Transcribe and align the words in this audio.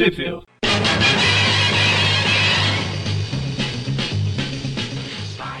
Sheffield. 0.00 0.46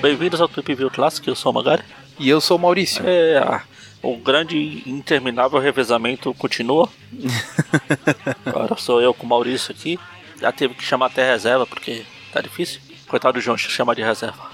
Bem-vindos 0.00 0.40
ao 0.40 0.48
Trip 0.48 0.74
View 0.76 0.90
Classic, 0.90 1.28
eu 1.28 1.36
sou 1.36 1.52
o 1.52 1.54
Magari. 1.54 1.82
E 2.18 2.26
eu 2.26 2.40
sou 2.40 2.56
o 2.56 2.60
Maurício. 2.60 3.06
É, 3.06 3.36
ah, 3.36 3.62
o 4.02 4.16
grande 4.16 4.56
e 4.56 4.90
interminável 4.90 5.58
revezamento 5.58 6.32
continua. 6.32 6.88
Agora 8.46 8.76
sou 8.78 9.02
eu 9.02 9.12
com 9.12 9.26
o 9.26 9.28
Maurício 9.28 9.72
aqui. 9.72 9.98
Já 10.40 10.50
teve 10.50 10.72
que 10.72 10.82
chamar 10.82 11.08
até 11.08 11.30
reserva, 11.30 11.66
porque 11.66 12.02
tá 12.32 12.40
difícil. 12.40 12.80
Coitado 13.08 13.34
do 13.34 13.42
João, 13.42 13.58
chamar 13.58 13.92
de 13.92 14.02
reserva. 14.02 14.50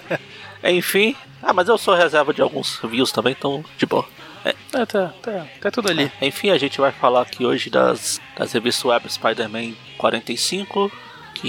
Enfim, 0.62 1.16
ah, 1.42 1.54
mas 1.54 1.66
eu 1.68 1.78
sou 1.78 1.94
reserva 1.94 2.34
de 2.34 2.42
alguns 2.42 2.78
views 2.84 3.10
também, 3.10 3.32
então 3.32 3.64
de 3.78 3.86
boa. 3.86 4.06
É, 4.44 4.54
tá, 4.70 4.86
tá, 4.86 5.46
tá 5.60 5.70
tudo 5.70 5.90
ali. 5.90 6.12
enfim, 6.20 6.50
a 6.50 6.58
gente 6.58 6.78
vai 6.78 6.92
falar 6.92 7.22
aqui 7.22 7.46
hoje 7.46 7.70
das, 7.70 8.20
das 8.36 8.52
revistas 8.52 8.84
web 8.84 9.10
Spider-Man 9.10 9.72
45 9.96 10.92
que, 11.34 11.48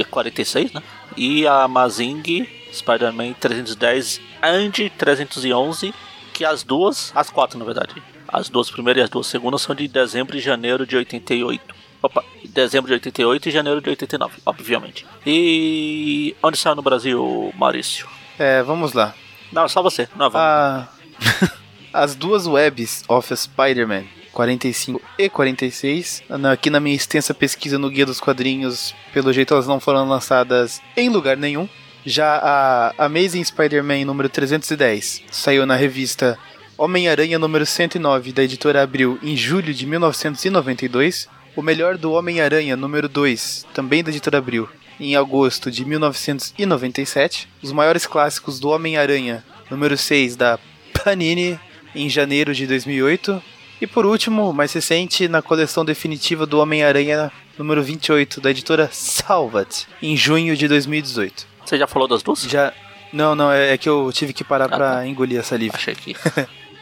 e 0.00 0.04
46, 0.04 0.72
né? 0.72 0.82
E 1.16 1.46
a 1.46 1.68
Mazing 1.68 2.46
Spider-Man 2.72 3.34
310 3.34 4.20
and 4.42 4.90
311, 4.96 5.94
que 6.34 6.44
as 6.44 6.62
duas, 6.62 7.12
as 7.14 7.30
quatro 7.30 7.58
na 7.58 7.64
verdade, 7.64 8.02
as 8.26 8.48
duas 8.48 8.70
primeiras 8.70 9.00
e 9.00 9.04
as 9.04 9.10
duas 9.10 9.26
segundas 9.26 9.62
são 9.62 9.74
de 9.74 9.88
dezembro 9.88 10.36
e 10.36 10.40
janeiro 10.40 10.86
de 10.86 10.96
88. 10.96 11.74
Opa, 12.00 12.24
dezembro 12.44 12.88
de 12.88 12.94
88 12.94 13.48
e 13.48 13.52
janeiro 13.52 13.80
de 13.80 13.90
89, 13.90 14.34
obviamente. 14.46 15.06
E 15.26 16.36
onde 16.42 16.56
saiu 16.56 16.76
no 16.76 16.82
Brasil, 16.82 17.52
Maurício? 17.56 18.06
É, 18.38 18.62
vamos 18.62 18.92
lá. 18.92 19.14
Não, 19.50 19.68
só 19.68 19.82
você, 19.82 20.08
não 20.14 20.26
é 20.26 20.30
vamos. 20.30 21.58
As 22.02 22.14
duas 22.14 22.46
webs 22.46 23.02
of 23.08 23.34
Spider-Man 23.36 24.04
45 24.32 25.00
e 25.18 25.28
46, 25.28 26.22
na- 26.28 26.52
aqui 26.52 26.70
na 26.70 26.78
minha 26.78 26.94
extensa 26.94 27.34
pesquisa 27.34 27.78
no 27.78 27.90
Guia 27.90 28.06
dos 28.06 28.20
Quadrinhos, 28.20 28.94
pelo 29.12 29.32
jeito 29.32 29.52
elas 29.52 29.66
não 29.66 29.80
foram 29.80 30.08
lançadas 30.08 30.80
em 30.96 31.08
lugar 31.08 31.36
nenhum. 31.36 31.68
Já 32.06 32.36
a 32.38 33.04
Amazing 33.06 33.42
Spider-Man 33.42 34.04
número 34.04 34.28
310 34.28 35.22
saiu 35.30 35.66
na 35.66 35.74
revista 35.74 36.38
Homem-Aranha 36.76 37.38
número 37.38 37.66
109 37.66 38.32
da 38.32 38.44
editora 38.44 38.82
Abril 38.82 39.18
em 39.22 39.36
julho 39.36 39.74
de 39.74 39.84
1992. 39.84 41.28
O 41.56 41.62
melhor 41.62 41.98
do 41.98 42.12
Homem-Aranha 42.12 42.76
número 42.76 43.08
2, 43.08 43.66
também 43.74 44.04
da 44.04 44.10
editora 44.10 44.38
Abril, 44.38 44.68
em 45.00 45.16
agosto 45.16 45.68
de 45.72 45.84
1997. 45.84 47.48
Os 47.62 47.72
maiores 47.72 48.06
clássicos 48.06 48.60
do 48.60 48.68
Homem-Aranha 48.68 49.44
número 49.68 49.96
6 49.96 50.36
da 50.36 50.58
Panini 51.02 51.58
em 51.94 52.08
janeiro 52.08 52.54
de 52.54 52.66
2008. 52.66 53.42
E 53.80 53.86
por 53.86 54.04
último, 54.04 54.52
mais 54.52 54.72
recente, 54.72 55.28
na 55.28 55.40
coleção 55.40 55.84
definitiva 55.84 56.44
do 56.46 56.58
Homem-Aranha 56.58 57.30
número 57.56 57.82
28 57.82 58.40
da 58.40 58.50
editora 58.50 58.88
Salvat, 58.92 59.84
em 60.02 60.16
junho 60.16 60.56
de 60.56 60.66
2018. 60.66 61.46
Você 61.64 61.78
já 61.78 61.86
falou 61.86 62.08
das 62.08 62.22
duas? 62.22 62.42
Já. 62.42 62.72
Não, 63.12 63.34
não, 63.34 63.50
é 63.52 63.72
é 63.74 63.78
que 63.78 63.88
eu 63.88 64.10
tive 64.12 64.32
que 64.32 64.42
parar 64.44 64.66
Ah, 64.66 64.68
pra 64.68 64.90
tá. 64.96 65.06
engolir 65.06 65.38
a 65.38 65.42
saliva. 65.42 65.76
Achei 65.76 65.94
que. 65.94 66.14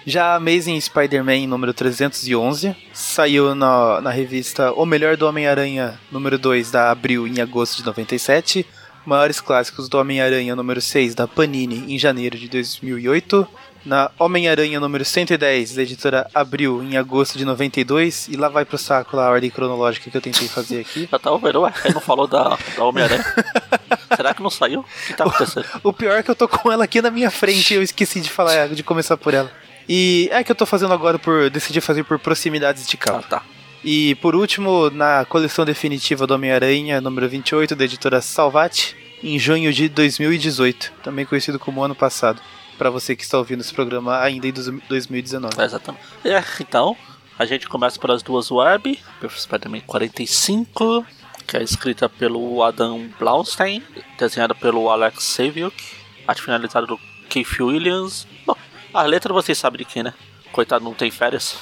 Já 0.08 0.26
a 0.26 0.36
Amazing 0.36 0.80
Spider-Man 0.80 1.48
número 1.48 1.74
311 1.74 2.76
saiu 2.92 3.56
na, 3.56 4.00
na 4.00 4.10
revista 4.10 4.70
O 4.72 4.86
Melhor 4.86 5.16
do 5.16 5.26
Homem-Aranha 5.26 5.98
número 6.12 6.38
2 6.38 6.70
da 6.70 6.92
Abril 6.92 7.26
em 7.26 7.40
agosto 7.40 7.78
de 7.78 7.84
97. 7.84 8.64
Maiores 9.04 9.40
clássicos 9.40 9.88
do 9.88 9.98
Homem-Aranha 9.98 10.54
número 10.54 10.80
6 10.80 11.14
da 11.16 11.26
Panini 11.26 11.92
em 11.92 11.98
janeiro 11.98 12.38
de 12.38 12.48
2008. 12.48 13.48
Na 13.86 14.10
Homem-Aranha 14.18 14.80
número 14.80 15.04
110 15.04 15.76
da 15.76 15.82
editora 15.82 16.28
Abril 16.34 16.82
em 16.82 16.96
agosto 16.96 17.38
de 17.38 17.44
92. 17.44 18.26
E 18.28 18.36
lá 18.36 18.48
vai 18.48 18.64
pro 18.64 18.76
saco 18.76 19.16
lá 19.16 19.26
a 19.28 19.30
ordem 19.30 19.48
cronológica 19.48 20.10
que 20.10 20.16
eu 20.16 20.20
tentei 20.20 20.48
fazer 20.48 20.80
aqui. 20.80 21.06
Já 21.10 21.18
tava 21.20 21.38
vendo, 21.38 21.60
ué, 21.60 21.72
não 21.94 22.00
falou 22.00 22.26
da, 22.26 22.58
da 22.76 22.84
Homem-Aranha. 22.84 23.24
Será 24.16 24.34
que 24.34 24.42
não 24.42 24.50
saiu? 24.50 24.80
O 24.80 25.06
que 25.06 25.14
tá 25.14 25.24
acontecendo? 25.24 25.66
O 25.84 25.92
pior 25.92 26.18
é 26.18 26.22
que 26.24 26.30
eu 26.30 26.34
tô 26.34 26.48
com 26.48 26.70
ela 26.72 26.82
aqui 26.82 27.00
na 27.00 27.12
minha 27.12 27.30
frente 27.30 27.74
e 27.74 27.76
eu 27.76 27.82
esqueci 27.82 28.20
de 28.20 28.28
falar, 28.28 28.68
de 28.68 28.82
começar 28.82 29.16
por 29.16 29.32
ela. 29.32 29.50
E 29.88 30.28
é 30.32 30.42
que 30.42 30.50
eu 30.50 30.56
tô 30.56 30.66
fazendo 30.66 30.92
agora 30.92 31.16
por. 31.16 31.48
decidi 31.48 31.80
fazer 31.80 32.02
por 32.02 32.18
proximidades 32.18 32.88
de 32.88 32.96
Ah, 32.96 32.98
capa. 32.98 33.22
tá. 33.22 33.42
E 33.84 34.16
por 34.16 34.34
último, 34.34 34.90
na 34.90 35.24
coleção 35.26 35.64
definitiva 35.64 36.26
do 36.26 36.34
Homem-Aranha, 36.34 37.00
número 37.00 37.28
28, 37.28 37.76
da 37.76 37.84
editora 37.84 38.20
Salvat, 38.20 38.96
em 39.22 39.38
junho 39.38 39.72
de 39.72 39.88
2018, 39.88 40.92
também 41.04 41.24
conhecido 41.24 41.56
como 41.56 41.84
ano 41.84 41.94
passado. 41.94 42.42
Pra 42.78 42.90
você 42.90 43.16
que 43.16 43.22
está 43.22 43.38
ouvindo 43.38 43.60
esse 43.60 43.72
programa 43.72 44.20
ainda 44.20 44.46
em 44.46 44.52
dois- 44.52 44.68
2019. 44.88 45.54
É, 45.60 45.64
exatamente. 45.64 46.04
É, 46.24 46.42
então, 46.60 46.96
a 47.38 47.44
gente 47.46 47.68
começa 47.68 47.98
pelas 47.98 48.22
duas 48.22 48.50
web. 48.50 48.98
Spider-Man 49.28 49.80
45, 49.80 51.06
que 51.46 51.56
é 51.56 51.62
escrita 51.62 52.08
pelo 52.08 52.62
Adam 52.62 53.08
Blaustein, 53.18 53.82
desenhada 54.18 54.54
pelo 54.54 54.90
Alex 54.90 55.24
Saviuk, 55.24 55.74
arte 56.26 56.42
finalizada 56.42 56.86
do 56.86 56.98
Keith 57.28 57.60
Williams. 57.60 58.26
Bom, 58.44 58.56
a 58.92 59.02
letra 59.02 59.32
vocês 59.32 59.56
sabem 59.56 59.78
de 59.78 59.84
quem, 59.84 60.02
né? 60.02 60.12
Coitado, 60.52 60.84
não 60.84 60.94
tem 60.94 61.10
férias. 61.10 61.56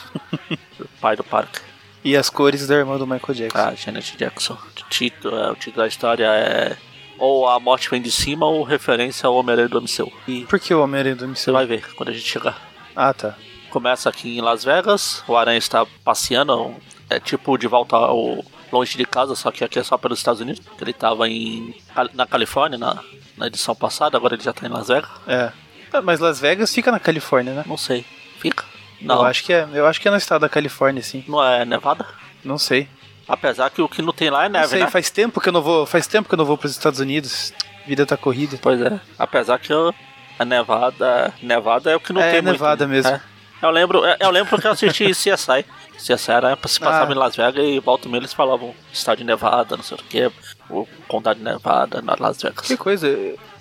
pai 1.00 1.16
do 1.16 1.24
parque. 1.24 1.60
E 2.04 2.16
as 2.16 2.28
cores 2.28 2.66
da 2.66 2.74
irmã 2.74 2.98
do 2.98 3.06
Michael 3.06 3.34
Jackson. 3.34 3.58
Ah, 3.58 3.74
Janet 3.74 4.16
Jackson. 4.16 4.54
O 4.54 4.88
título, 4.90 5.36
é, 5.38 5.50
o 5.50 5.54
título 5.54 5.76
da 5.82 5.88
história 5.88 6.26
é 6.26 6.76
ou 7.18 7.48
A 7.48 7.58
Morte 7.60 7.88
Vem 7.90 8.00
de 8.02 8.10
Cima 8.10 8.46
ou 8.46 8.62
referência 8.62 9.26
ao 9.26 9.34
Homem-Aranha 9.36 9.68
do 9.68 9.80
MCU. 9.80 10.12
E 10.28 10.44
Por 10.46 10.58
que 10.60 10.74
o 10.74 10.82
Homem-Aranha 10.82 11.16
do 11.16 11.26
você 11.26 11.50
MCU? 11.50 11.52
vai 11.52 11.66
ver 11.66 11.94
quando 11.94 12.08
a 12.10 12.12
gente 12.12 12.26
chegar. 12.28 12.60
Ah, 12.94 13.12
tá. 13.12 13.34
Começa 13.70 14.08
aqui 14.08 14.38
em 14.38 14.40
Las 14.40 14.64
Vegas, 14.64 15.24
o 15.26 15.36
Aranha 15.36 15.58
está 15.58 15.84
passeando, 16.04 16.74
é 17.10 17.18
tipo 17.18 17.58
de 17.58 17.66
volta 17.66 17.96
ao 17.96 18.44
longe 18.70 18.96
de 18.96 19.04
casa, 19.04 19.34
só 19.34 19.50
que 19.50 19.64
aqui 19.64 19.78
é 19.78 19.82
só 19.82 19.98
pelos 19.98 20.18
Estados 20.18 20.40
Unidos. 20.40 20.62
Ele 20.80 20.90
estava 20.92 21.28
em 21.28 21.74
na 22.12 22.26
Califórnia 22.26 22.78
na, 22.78 23.02
na 23.36 23.46
edição 23.48 23.74
passada, 23.74 24.16
agora 24.16 24.34
ele 24.34 24.42
já 24.44 24.52
está 24.52 24.66
em 24.66 24.70
Las 24.70 24.88
Vegas. 24.88 25.10
É. 25.26 25.50
Ah, 25.92 26.02
Mas 26.02 26.20
Las 26.20 26.38
Vegas 26.40 26.72
fica 26.74 26.90
na 26.92 27.00
Califórnia, 27.00 27.52
né? 27.54 27.64
Não 27.66 27.76
sei, 27.76 28.04
fica? 28.38 28.64
Não, 29.00 29.16
Eu 29.16 29.22
acho 29.24 29.42
que 29.44 29.52
é. 29.52 29.68
Eu 29.72 29.86
acho 29.86 30.00
que 30.00 30.06
é 30.08 30.10
no 30.10 30.16
estado 30.16 30.40
da 30.42 30.48
Califórnia, 30.48 31.02
sim. 31.02 31.24
não 31.28 31.42
é 31.44 31.64
Nevada. 31.64 32.06
Não 32.44 32.58
sei. 32.58 32.88
Apesar 33.28 33.70
que 33.70 33.80
o 33.82 33.88
que 33.88 34.02
não 34.02 34.12
tem 34.12 34.30
lá 34.30 34.44
é 34.44 34.48
Não 34.48 34.60
neve, 34.60 34.68
sei, 34.68 34.80
né? 34.84 34.90
faz 34.90 35.10
tempo 35.10 35.40
que 35.40 35.48
eu 35.48 35.52
não 35.52 35.62
vou. 35.62 35.86
Faz 35.86 36.06
tempo 36.06 36.28
que 36.28 36.34
eu 36.34 36.38
não 36.38 36.44
vou 36.44 36.58
pros 36.58 36.72
Estados 36.72 37.00
Unidos. 37.00 37.52
Vida 37.86 38.04
tá 38.06 38.16
corrida. 38.16 38.58
Pois 38.60 38.80
é. 38.80 39.00
Apesar 39.18 39.58
que 39.58 39.72
eu- 39.72 39.94
a 40.38 40.44
Nevada, 40.44 41.32
Nevada 41.42 41.90
é 41.90 41.96
o 41.96 42.00
que 42.00 42.12
não 42.12 42.20
É, 42.20 42.32
tem 42.32 42.42
muito. 42.42 42.52
Nevada 42.54 42.86
mesmo. 42.86 43.10
É. 43.10 43.20
Eu 43.62 43.70
lembro, 43.70 44.02
eu 44.20 44.30
lembro 44.30 44.60
que 44.60 44.66
eu 44.66 44.72
assisti 44.72 45.06
CSI. 45.14 45.64
CSI 45.96 46.30
era 46.32 46.58
se 46.66 46.80
passava 46.80 47.12
Ah. 47.12 47.14
em 47.14 47.18
Las 47.18 47.36
Vegas 47.36 47.64
e 47.64 47.78
volta 47.78 48.08
e 48.08 48.10
meia 48.10 48.20
eles 48.20 48.32
falavam 48.34 48.74
estado 48.92 49.18
de 49.18 49.24
Nevada, 49.24 49.76
não 49.76 49.84
sei 49.84 49.96
o 49.96 50.00
que, 50.02 50.30
o 50.68 50.86
condado 51.08 51.38
de 51.38 51.44
Nevada, 51.44 52.02
na 52.02 52.16
Las 52.18 52.42
Vegas. 52.42 52.66
Que 52.66 52.76
coisa. 52.76 53.06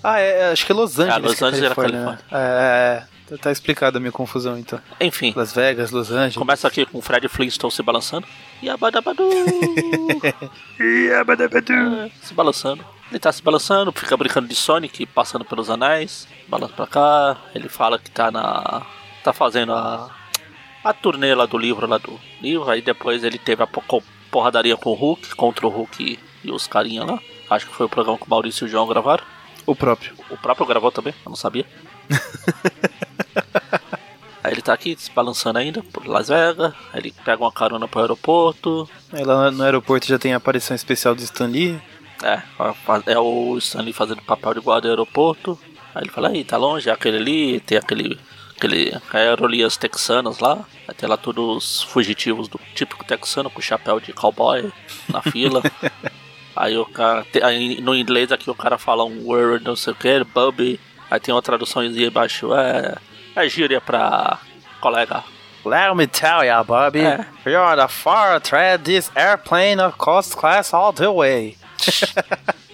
Ah, 0.02 0.18
é, 0.20 0.40
é, 0.40 0.52
acho 0.52 0.66
que 0.66 0.72
é 0.72 0.74
Los 0.74 0.98
Angeles. 0.98 1.22
Los 1.22 1.34
que 1.36 1.44
é 1.44 1.46
Angeles 1.46 1.64
era 1.64 1.74
Califórnia, 1.74 2.10
né? 2.10 2.18
É, 2.32 2.36
é, 2.38 3.13
tá- 3.28 3.36
tá 3.38 3.50
explicado 3.52 3.96
a 3.98 4.00
minha 4.00 4.12
confusão 4.12 4.58
então. 4.58 4.80
Enfim, 5.00 5.32
Las 5.36 5.52
Vegas, 5.52 5.90
Los 5.90 6.10
Angeles. 6.10 6.36
começa 6.36 6.66
aqui 6.68 6.84
com 6.86 6.98
o 6.98 7.02
Fred 7.02 7.26
Flintstone 7.28 7.72
se 7.72 7.82
balançando. 7.82 8.26
E 8.62 8.68
a 8.70 8.76
Badabadu 8.76 9.22
é, 11.72 12.10
se 12.22 12.34
balançando. 12.34 12.84
Ele 13.10 13.18
tá 13.20 13.30
se 13.30 13.42
balançando, 13.42 13.92
fica 13.92 14.16
brincando 14.16 14.48
de 14.48 14.54
Sonic, 14.54 15.06
passando 15.06 15.44
pelos 15.44 15.70
anéis, 15.70 16.26
balança 16.48 16.72
pra 16.74 16.86
cá. 16.86 17.36
Ele 17.54 17.68
fala 17.68 17.98
que 17.98 18.10
tá 18.10 18.30
na. 18.30 18.82
tá 19.22 19.32
fazendo 19.32 19.72
a. 19.72 20.10
a 20.82 20.92
turnê 20.92 21.34
lá 21.34 21.46
do 21.46 21.58
livro 21.58 21.86
lá 21.86 21.98
do 21.98 22.18
livro. 22.40 22.68
Aí 22.70 22.80
depois 22.82 23.22
ele 23.22 23.38
teve 23.38 23.62
a 23.62 23.66
po- 23.66 24.02
porradaria 24.30 24.76
com 24.76 24.90
o 24.90 24.94
Hulk, 24.94 25.34
contra 25.36 25.66
o 25.66 25.70
Hulk 25.70 26.02
e, 26.02 26.18
e 26.48 26.50
os 26.50 26.66
carinha 26.66 27.04
lá. 27.04 27.18
Acho 27.50 27.66
que 27.68 27.74
foi 27.74 27.86
o 27.86 27.88
programa 27.90 28.18
que 28.18 28.24
o 28.26 28.30
Maurício 28.30 28.64
e 28.64 28.68
o 28.68 28.70
João 28.70 28.86
gravaram. 28.86 29.22
O 29.66 29.76
próprio. 29.76 30.14
O 30.30 30.36
próprio 30.36 30.66
gravou 30.66 30.90
também, 30.90 31.14
eu 31.24 31.28
não 31.30 31.36
sabia. 31.36 31.64
aí 34.42 34.52
ele 34.52 34.62
tá 34.62 34.72
aqui 34.72 34.96
se 34.98 35.10
balançando 35.10 35.58
ainda 35.58 35.82
por 35.82 36.06
Las 36.06 36.28
Vegas. 36.28 36.72
Aí 36.92 37.00
ele 37.00 37.14
pega 37.24 37.42
uma 37.42 37.52
carona 37.52 37.88
pro 37.88 38.00
aeroporto. 38.00 38.88
Aí 39.12 39.24
lá 39.24 39.50
no 39.50 39.62
aeroporto 39.62 40.06
já 40.06 40.18
tem 40.18 40.34
a 40.34 40.36
aparição 40.36 40.74
especial 40.74 41.14
do 41.14 41.22
Stan 41.22 41.46
Lee. 41.46 41.80
É, 42.22 42.42
é 43.06 43.18
o 43.18 43.56
Stanley 43.58 43.92
fazendo 43.92 44.22
papel 44.22 44.54
de 44.54 44.60
guarda 44.60 44.88
do 44.88 44.92
aeroporto. 44.92 45.58
Aí 45.94 46.02
ele 46.02 46.10
fala, 46.10 46.28
aí, 46.28 46.42
tá 46.42 46.56
longe, 46.56 46.88
é 46.88 46.92
aquele 46.92 47.18
ali, 47.18 47.60
tem 47.60 47.78
aquele. 47.78 48.18
aquele 48.56 48.92
aerolias 49.12 49.76
texanas 49.76 50.38
lá. 50.38 50.64
Aí 50.88 50.94
tem 50.94 51.08
lá 51.08 51.16
todos 51.16 51.56
os 51.56 51.82
fugitivos 51.82 52.48
do 52.48 52.58
típico 52.74 53.04
texano 53.04 53.50
com 53.50 53.60
chapéu 53.60 54.00
de 54.00 54.12
cowboy 54.12 54.72
na 55.08 55.22
fila. 55.30 55.62
aí 56.56 56.76
o 56.76 56.86
cara. 56.86 57.26
Aí 57.42 57.80
no 57.80 57.94
inglês 57.94 58.32
aqui 58.32 58.50
o 58.50 58.54
cara 58.54 58.78
fala 58.78 59.04
um 59.04 59.26
word, 59.26 59.64
não 59.64 59.76
sei 59.76 59.92
o 59.92 59.96
que, 59.96 60.24
Bubby. 60.24 60.80
Aí 61.14 61.20
tem 61.20 61.32
uma 61.32 61.40
traduçãozinha 61.40 62.08
embaixo, 62.08 62.52
é. 62.52 62.96
É 63.36 63.48
gíria 63.48 63.80
pra 63.80 64.36
colega. 64.80 65.22
Let 65.64 65.94
me 65.94 66.08
tell 66.08 66.42
ya, 66.42 66.60
Bobby, 66.64 67.02
É. 67.02 67.24
you're 67.46 67.76
the 67.76 67.86
far 67.86 68.40
thread 68.40 68.82
this 68.84 69.12
airplane 69.14 69.80
of 69.80 69.96
cost 69.96 70.34
class 70.36 70.74
all 70.74 70.92
the 70.92 71.06
way. 71.08 71.56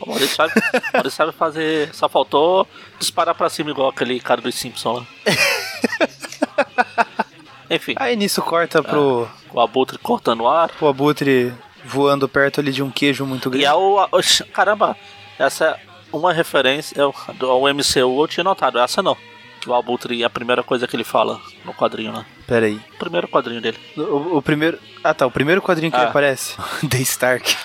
O 0.00 0.08
Maurício 0.08 0.36
sabe, 0.36 0.52
o 0.56 0.92
Maurício 0.94 1.16
sabe 1.16 1.32
fazer. 1.32 1.94
Só 1.94 2.08
faltou 2.08 2.66
disparar 2.98 3.34
pra 3.34 3.50
cima 3.50 3.70
igual 3.70 3.90
aquele 3.90 4.18
cara 4.20 4.40
dos 4.40 4.54
Simpsons 4.54 5.00
lá. 5.00 5.06
Enfim, 7.70 7.94
Aí 7.96 8.16
nisso 8.16 8.40
corta 8.42 8.82
pro, 8.82 9.28
o 9.52 9.60
Abutre 9.60 9.98
cortando 9.98 10.40
o 10.40 10.48
ar. 10.48 10.70
pro 10.70 10.88
Abutre 10.88 11.52
voando 11.84 12.28
perto 12.28 12.60
ali 12.60 12.72
de 12.72 12.82
um 12.82 12.90
queijo 12.90 13.24
muito 13.26 13.48
E 13.48 13.52
grande. 13.52 13.64
é 13.66 13.72
o. 13.74 14.08
Caramba, 14.52 14.96
essa 15.38 15.64
é 15.66 15.80
uma 16.12 16.32
referência 16.32 17.02
ao, 17.02 17.14
do- 17.34 17.50
ao 17.50 17.62
MCU 17.68 18.22
eu 18.22 18.28
tinha 18.28 18.44
notado, 18.44 18.78
essa 18.78 19.02
não. 19.02 19.16
Que 19.60 19.68
o 19.68 19.74
Abutre 19.74 20.22
é 20.22 20.24
a 20.24 20.30
primeira 20.30 20.62
coisa 20.62 20.86
que 20.88 20.96
ele 20.96 21.04
fala 21.04 21.38
no 21.66 21.74
quadrinho 21.74 22.12
lá. 22.12 22.24
Pera 22.46 22.64
aí. 22.66 22.80
O 22.94 22.98
primeiro 22.98 23.28
quadrinho 23.28 23.60
dele. 23.60 23.78
O, 23.96 24.38
o 24.38 24.42
primeiro. 24.42 24.78
Ah 25.04 25.12
tá, 25.12 25.26
o 25.26 25.30
primeiro 25.30 25.60
quadrinho 25.60 25.90
que 25.92 25.98
Ah. 25.98 26.02
ele 26.02 26.08
aparece. 26.10 26.56
The 26.88 26.98
Stark. 26.98 27.56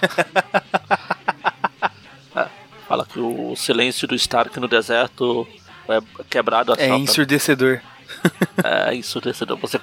Fala 2.88 3.06
que 3.06 3.19
o 3.19 3.56
silêncio 3.56 4.07
do 4.07 4.13
Stark 4.15 4.59
no 4.59 4.68
deserto 4.68 5.47
é 5.89 6.00
quebrado 6.30 6.71
a 6.74 6.75
É 6.77 6.88
só 6.89 6.95
ensurdecedor. 6.95 7.80
É 8.63 8.94
isso, 8.94 9.19
descedor. 9.19 9.57
Você, 9.57 9.80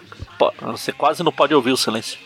você 0.62 0.92
quase 0.92 1.22
não 1.24 1.32
pode 1.32 1.52
ouvir 1.54 1.72
o 1.72 1.76
silêncio. 1.76 2.18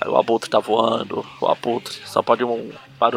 Aí 0.00 0.08
o 0.08 0.16
abutre 0.16 0.48
tá 0.50 0.58
voando, 0.60 1.24
o 1.40 1.46
abutre 1.48 1.98
só 2.04 2.22
pode 2.22 2.44
um 2.44 2.70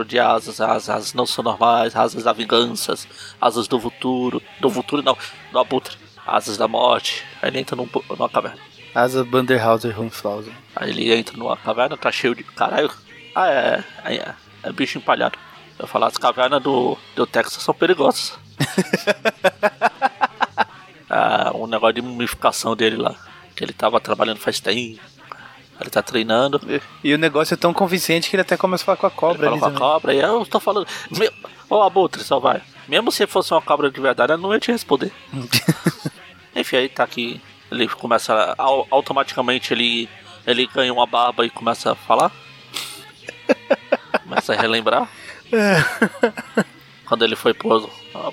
de 0.06 0.20
asas, 0.20 0.62
as 0.62 0.90
asas 0.90 1.14
não 1.14 1.26
são 1.26 1.44
normais, 1.44 1.96
asas 1.96 2.24
da 2.24 2.34
vingança, 2.34 2.96
asas 3.40 3.68
do 3.68 3.80
futuro, 3.80 4.42
do 4.60 4.70
futuro 4.70 5.02
não, 5.02 5.18
do 5.52 5.60
abutre, 5.60 5.98
asas 6.26 6.58
da 6.58 6.68
morte. 6.68 7.26
Aí 7.42 7.50
ele 7.50 7.60
entra 7.60 7.76
num, 7.76 7.88
numa 8.10 8.30
caverna. 8.30 8.60
Asa 8.94 9.24
Banderhauser 9.24 10.00
Hohenflausen. 10.00 10.54
Aí 10.76 10.90
ele 10.90 11.14
entra 11.14 11.38
numa 11.38 11.58
caverna, 11.58 11.96
tá 11.96 12.12
cheio 12.12 12.36
de. 12.36 12.44
Caralho. 12.44 12.92
Ah, 13.36 13.48
é. 13.48 13.84
É, 14.04 14.16
é, 14.16 14.36
é 14.64 14.72
bicho 14.72 14.98
empalhado. 14.98 15.38
Eu 15.78 15.88
falar, 15.88 16.08
as 16.08 16.18
cavernas 16.18 16.62
do, 16.62 16.98
do 17.16 17.26
Texas 17.26 17.64
são 17.64 17.74
perigosas. 17.74 18.38
ah, 21.10 21.52
um 21.56 21.68
negócio 21.68 21.94
de 21.94 22.02
mumificação 22.02 22.76
dele 22.76 22.98
lá. 22.98 23.16
Que 23.56 23.64
ele 23.64 23.74
tava 23.74 24.00
trabalhando 24.00 24.40
faz 24.40 24.60
tempo. 24.60 25.00
Ele 25.80 25.90
tá 25.90 26.02
treinando. 26.02 26.60
Ele 26.68 26.82
E 27.04 27.14
o 27.14 27.18
negócio 27.18 27.54
é 27.54 27.58
tão 27.58 27.74
convincente 27.74 28.30
que 28.30 28.36
ele 28.36 28.42
até 28.42 28.58
começa 28.58 28.84
a 28.84 28.86
falar 28.86 28.98
com 28.98 29.08
a 29.08 29.12
cobra 29.12 29.44
fala 29.46 29.52
ali 29.52 29.60
com 29.60 29.66
a 29.66 29.70
também. 29.70 29.80
cobra 29.80 30.14
e 30.14 30.20
eu 30.20 30.46
tô 30.46 30.60
falando. 30.60 30.88
Meu, 31.12 31.32
ô 31.70 31.82
abutre, 31.82 32.24
só 32.24 32.40
vai. 32.40 32.62
Mesmo 32.88 33.12
se 33.12 33.26
fosse 33.28 33.54
uma 33.54 33.62
cobra 33.62 33.90
de 33.90 34.00
verdade, 34.02 34.32
ela 34.34 34.42
não 34.42 34.54
ia 34.54 34.60
te 34.60 34.72
responder. 34.72 35.12
Enfim, 36.56 36.76
aí 36.78 36.90
tá 36.90 37.04
aqui. 37.04 37.40
Ele 37.72 37.88
começa. 37.88 38.56
automaticamente 38.90 39.74
ele, 39.74 40.10
ele 40.46 40.66
ganha 40.68 40.92
uma 40.92 41.06
barba 41.06 41.46
e 41.46 41.50
começa 41.50 41.92
a 41.92 41.96
falar. 41.96 42.32
começa 44.24 44.54
a 44.54 44.56
relembrar. 44.58 45.08
Quando 47.06 47.24
ele 47.26 47.36
foi 47.36 47.54
pro, 47.54 47.90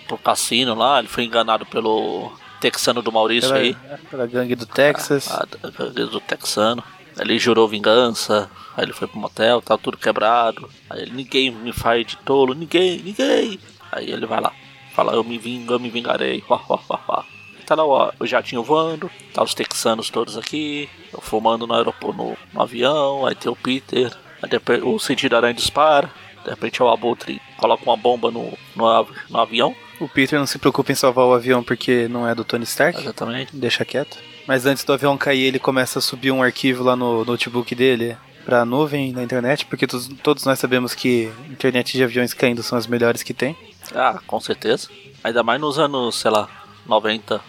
pro 0.07 0.19
cassino 0.19 0.75
lá, 0.75 0.99
ele 0.99 1.09
foi 1.09 1.25
enganado 1.25 1.65
pelo 1.67 2.33
texano 2.61 3.03
do 3.03 3.13
Maurício 3.13 3.51
Pela, 3.51 3.61
aí. 3.63 3.77
pela 4.11 4.27
gangue 4.27 4.55
do 4.55 4.67
Texas. 4.67 5.31
a- 5.31 5.43
a- 5.63 5.89
do 6.05 6.21
texano. 6.21 6.83
Ele 7.19 7.39
jurou 7.39 7.67
vingança. 7.69 8.51
Aí 8.77 8.85
ele 8.85 8.93
foi 8.93 9.09
pro 9.09 9.19
motel, 9.19 9.63
tá 9.63 9.77
tudo 9.79 9.97
quebrado. 9.97 10.69
Aí 10.91 11.03
ele, 11.03 11.13
ninguém 11.13 11.51
me 11.51 11.73
faz 11.73 12.07
de 12.07 12.17
tolo, 12.19 12.55
ninguém, 12.55 12.99
ninguém. 13.03 13.59
Aí 13.91 14.11
ele 14.11 14.27
vai 14.27 14.41
lá, 14.41 14.53
fala, 14.95 15.13
eu 15.13 15.25
me 15.25 15.39
vingo, 15.39 15.73
eu 15.73 15.79
me 15.81 15.89
vingarei. 15.89 16.45
Uá, 16.49 16.61
uá, 16.69 16.81
uá, 16.91 17.01
uá. 17.09 17.25
Tá 17.65 17.75
lá 17.75 17.85
o, 17.85 18.13
o 18.21 18.27
jatinho 18.27 18.63
voando, 18.63 19.11
tá 19.33 19.43
os 19.43 19.55
texanos 19.55 20.09
todos 20.11 20.37
aqui, 20.37 20.89
eu 21.13 21.21
fumando 21.21 21.67
no 21.67 21.75
aeroporto, 21.75 22.17
no, 22.17 22.37
no 22.53 22.63
avião, 22.63 23.27
aí 23.27 23.35
tem 23.35 23.51
o 23.51 23.57
Peter, 23.57 24.13
aí 24.41 24.49
depois 24.49 24.81
o 24.85 24.99
sentido 25.01 25.35
aranha 25.35 25.53
dispara, 25.53 26.09
de 26.45 26.51
repente 26.51 26.81
é 26.81 26.85
o 26.85 26.89
abutre 26.89 27.43
coloca 27.57 27.83
uma 27.85 27.97
bomba 27.97 28.31
no, 28.31 28.57
no, 28.77 29.07
no 29.29 29.39
avião, 29.41 29.75
O 29.99 30.09
Peter 30.09 30.39
não 30.39 30.47
se 30.47 30.59
preocupa 30.61 30.93
em 30.93 30.95
salvar 30.95 31.25
o 31.27 31.33
avião 31.35 31.61
porque 31.63 32.07
não 32.07 32.29
é 32.29 32.35
do 32.37 32.45
Tony 32.45 32.63
Stark. 32.65 33.01
exatamente. 33.01 33.57
Deixa 33.57 33.85
quieto. 33.85 34.17
Mas 34.47 34.65
antes 34.65 34.85
do 34.85 34.93
avião 34.93 35.19
cair, 35.19 35.45
ele 35.45 35.59
começa 35.59 35.99
a 35.99 36.03
subir 36.03 36.31
um 36.31 36.43
arquivo 36.43 36.85
lá 36.85 36.95
no 36.95 37.25
notebook 37.25 37.75
dele 37.75 38.17
pra 38.45 38.65
nuvem 38.65 39.13
na 39.13 39.25
internet, 39.25 39.67
porque 39.67 39.89
todos, 39.89 40.09
todos 40.23 40.45
nós 40.45 40.59
sabemos 40.59 40.95
que 40.95 41.33
internet 41.51 41.97
de 41.97 42.05
aviões 42.05 42.33
caindo 42.33 42.63
são 42.63 42.79
as 42.79 42.87
melhores 42.87 43.25
que 43.25 43.35
tem. 43.35 43.57
Ah, 43.93 44.21
com 44.25 44.41
certeza. 44.41 44.89
Ainda 45.25 45.43
mais 45.43 45.61
nos 45.61 45.79
anos, 45.79 46.15
sei 46.15 46.31
lá, 46.31 46.49
90. 46.87 47.41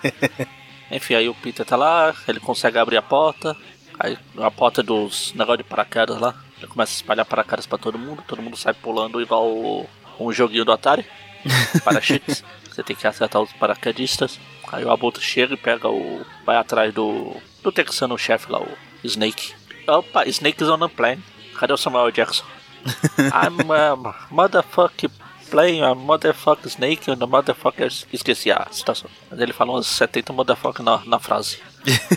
Enfim, 0.90 1.14
aí 1.14 1.28
o 1.28 1.34
Peter 1.34 1.66
tá 1.66 1.76
lá, 1.76 2.14
ele 2.26 2.40
consegue 2.40 2.78
abrir 2.78 2.96
a 2.96 3.02
porta. 3.02 3.54
Aí 3.98 4.16
a 4.38 4.50
porta 4.50 4.82
dos 4.82 5.34
negócios 5.34 5.58
de 5.58 5.64
paraquedas 5.64 6.18
lá. 6.18 6.34
Ele 6.56 6.66
começa 6.66 6.92
a 6.92 6.96
espalhar 6.96 7.26
paraquedas 7.26 7.66
pra 7.66 7.76
todo 7.76 7.98
mundo. 7.98 8.24
Todo 8.26 8.40
mundo 8.40 8.56
sai 8.56 8.72
pulando 8.72 9.20
igual 9.20 9.86
um 10.18 10.32
joguinho 10.32 10.64
do 10.64 10.72
Atari. 10.72 11.04
Parachutes. 11.84 12.42
Você 12.78 12.84
tem 12.84 12.94
que 12.94 13.08
acertar 13.08 13.42
os 13.42 13.52
paraquedistas. 13.54 14.38
Aí 14.70 14.84
o 14.84 14.92
Abutre 14.92 15.20
chega 15.20 15.54
e 15.54 15.56
pega 15.56 15.88
o. 15.88 16.24
Vai 16.46 16.56
atrás 16.56 16.94
do. 16.94 17.34
Do 17.60 17.72
texano 17.72 18.16
chefe 18.16 18.52
lá, 18.52 18.60
o 18.60 18.68
Snake. 19.02 19.52
Opa, 19.88 20.24
Snake 20.28 20.62
is 20.62 20.68
on 20.68 20.84
a 20.84 20.88
plane. 20.88 21.20
Cadê 21.58 21.72
o 21.72 21.76
Samuel 21.76 22.12
Jackson? 22.12 22.44
I'm 23.34 23.68
a 23.72 23.96
motherfucking 24.30 25.10
plane, 25.50 25.82
a 25.82 25.92
motherfucking 25.92 26.68
snake 26.68 27.10
and 27.10 27.20
a 27.20 27.26
motherfucker. 27.26 27.88
Esqueci 28.12 28.52
a 28.52 28.68
citação. 28.70 29.10
Mas 29.28 29.40
ele 29.40 29.52
falou 29.52 29.76
uns 29.76 29.88
70 29.88 30.32
motherfucker 30.32 30.84
na, 30.84 31.04
na 31.04 31.18
frase. 31.18 31.58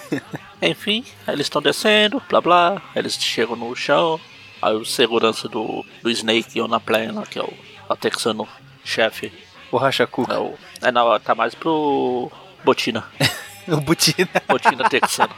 Enfim, 0.62 1.04
eles 1.28 1.48
estão 1.48 1.60
descendo, 1.60 2.22
blá 2.30 2.40
blá. 2.40 2.80
Eles 2.96 3.16
chegam 3.16 3.56
no 3.56 3.75
chão. 3.75 4.22
Aí 4.62 4.75
o 4.75 4.86
segurança 4.86 5.50
do, 5.50 5.84
do 6.04 6.12
Snake 6.12 6.62
on 6.62 6.72
a 6.72 6.80
plane 6.80 7.14
lá, 7.14 7.24
que 7.24 7.40
é 7.40 7.44
o, 7.44 7.52
o 7.90 7.96
texano 7.96 8.48
chefe. 8.84 9.34
O 9.71 9.77
Racha 9.77 10.06
Cuca. 10.06 10.33
É, 10.33 10.38
o, 10.38 10.56
é 10.81 10.91
não, 10.91 11.19
tá 11.19 11.33
mais 11.33 11.56
pro 11.56 12.31
Botina. 12.63 13.06
O 13.68 13.79
Butina. 13.79 14.27
Botina 14.47 14.89
texano. 14.89 15.33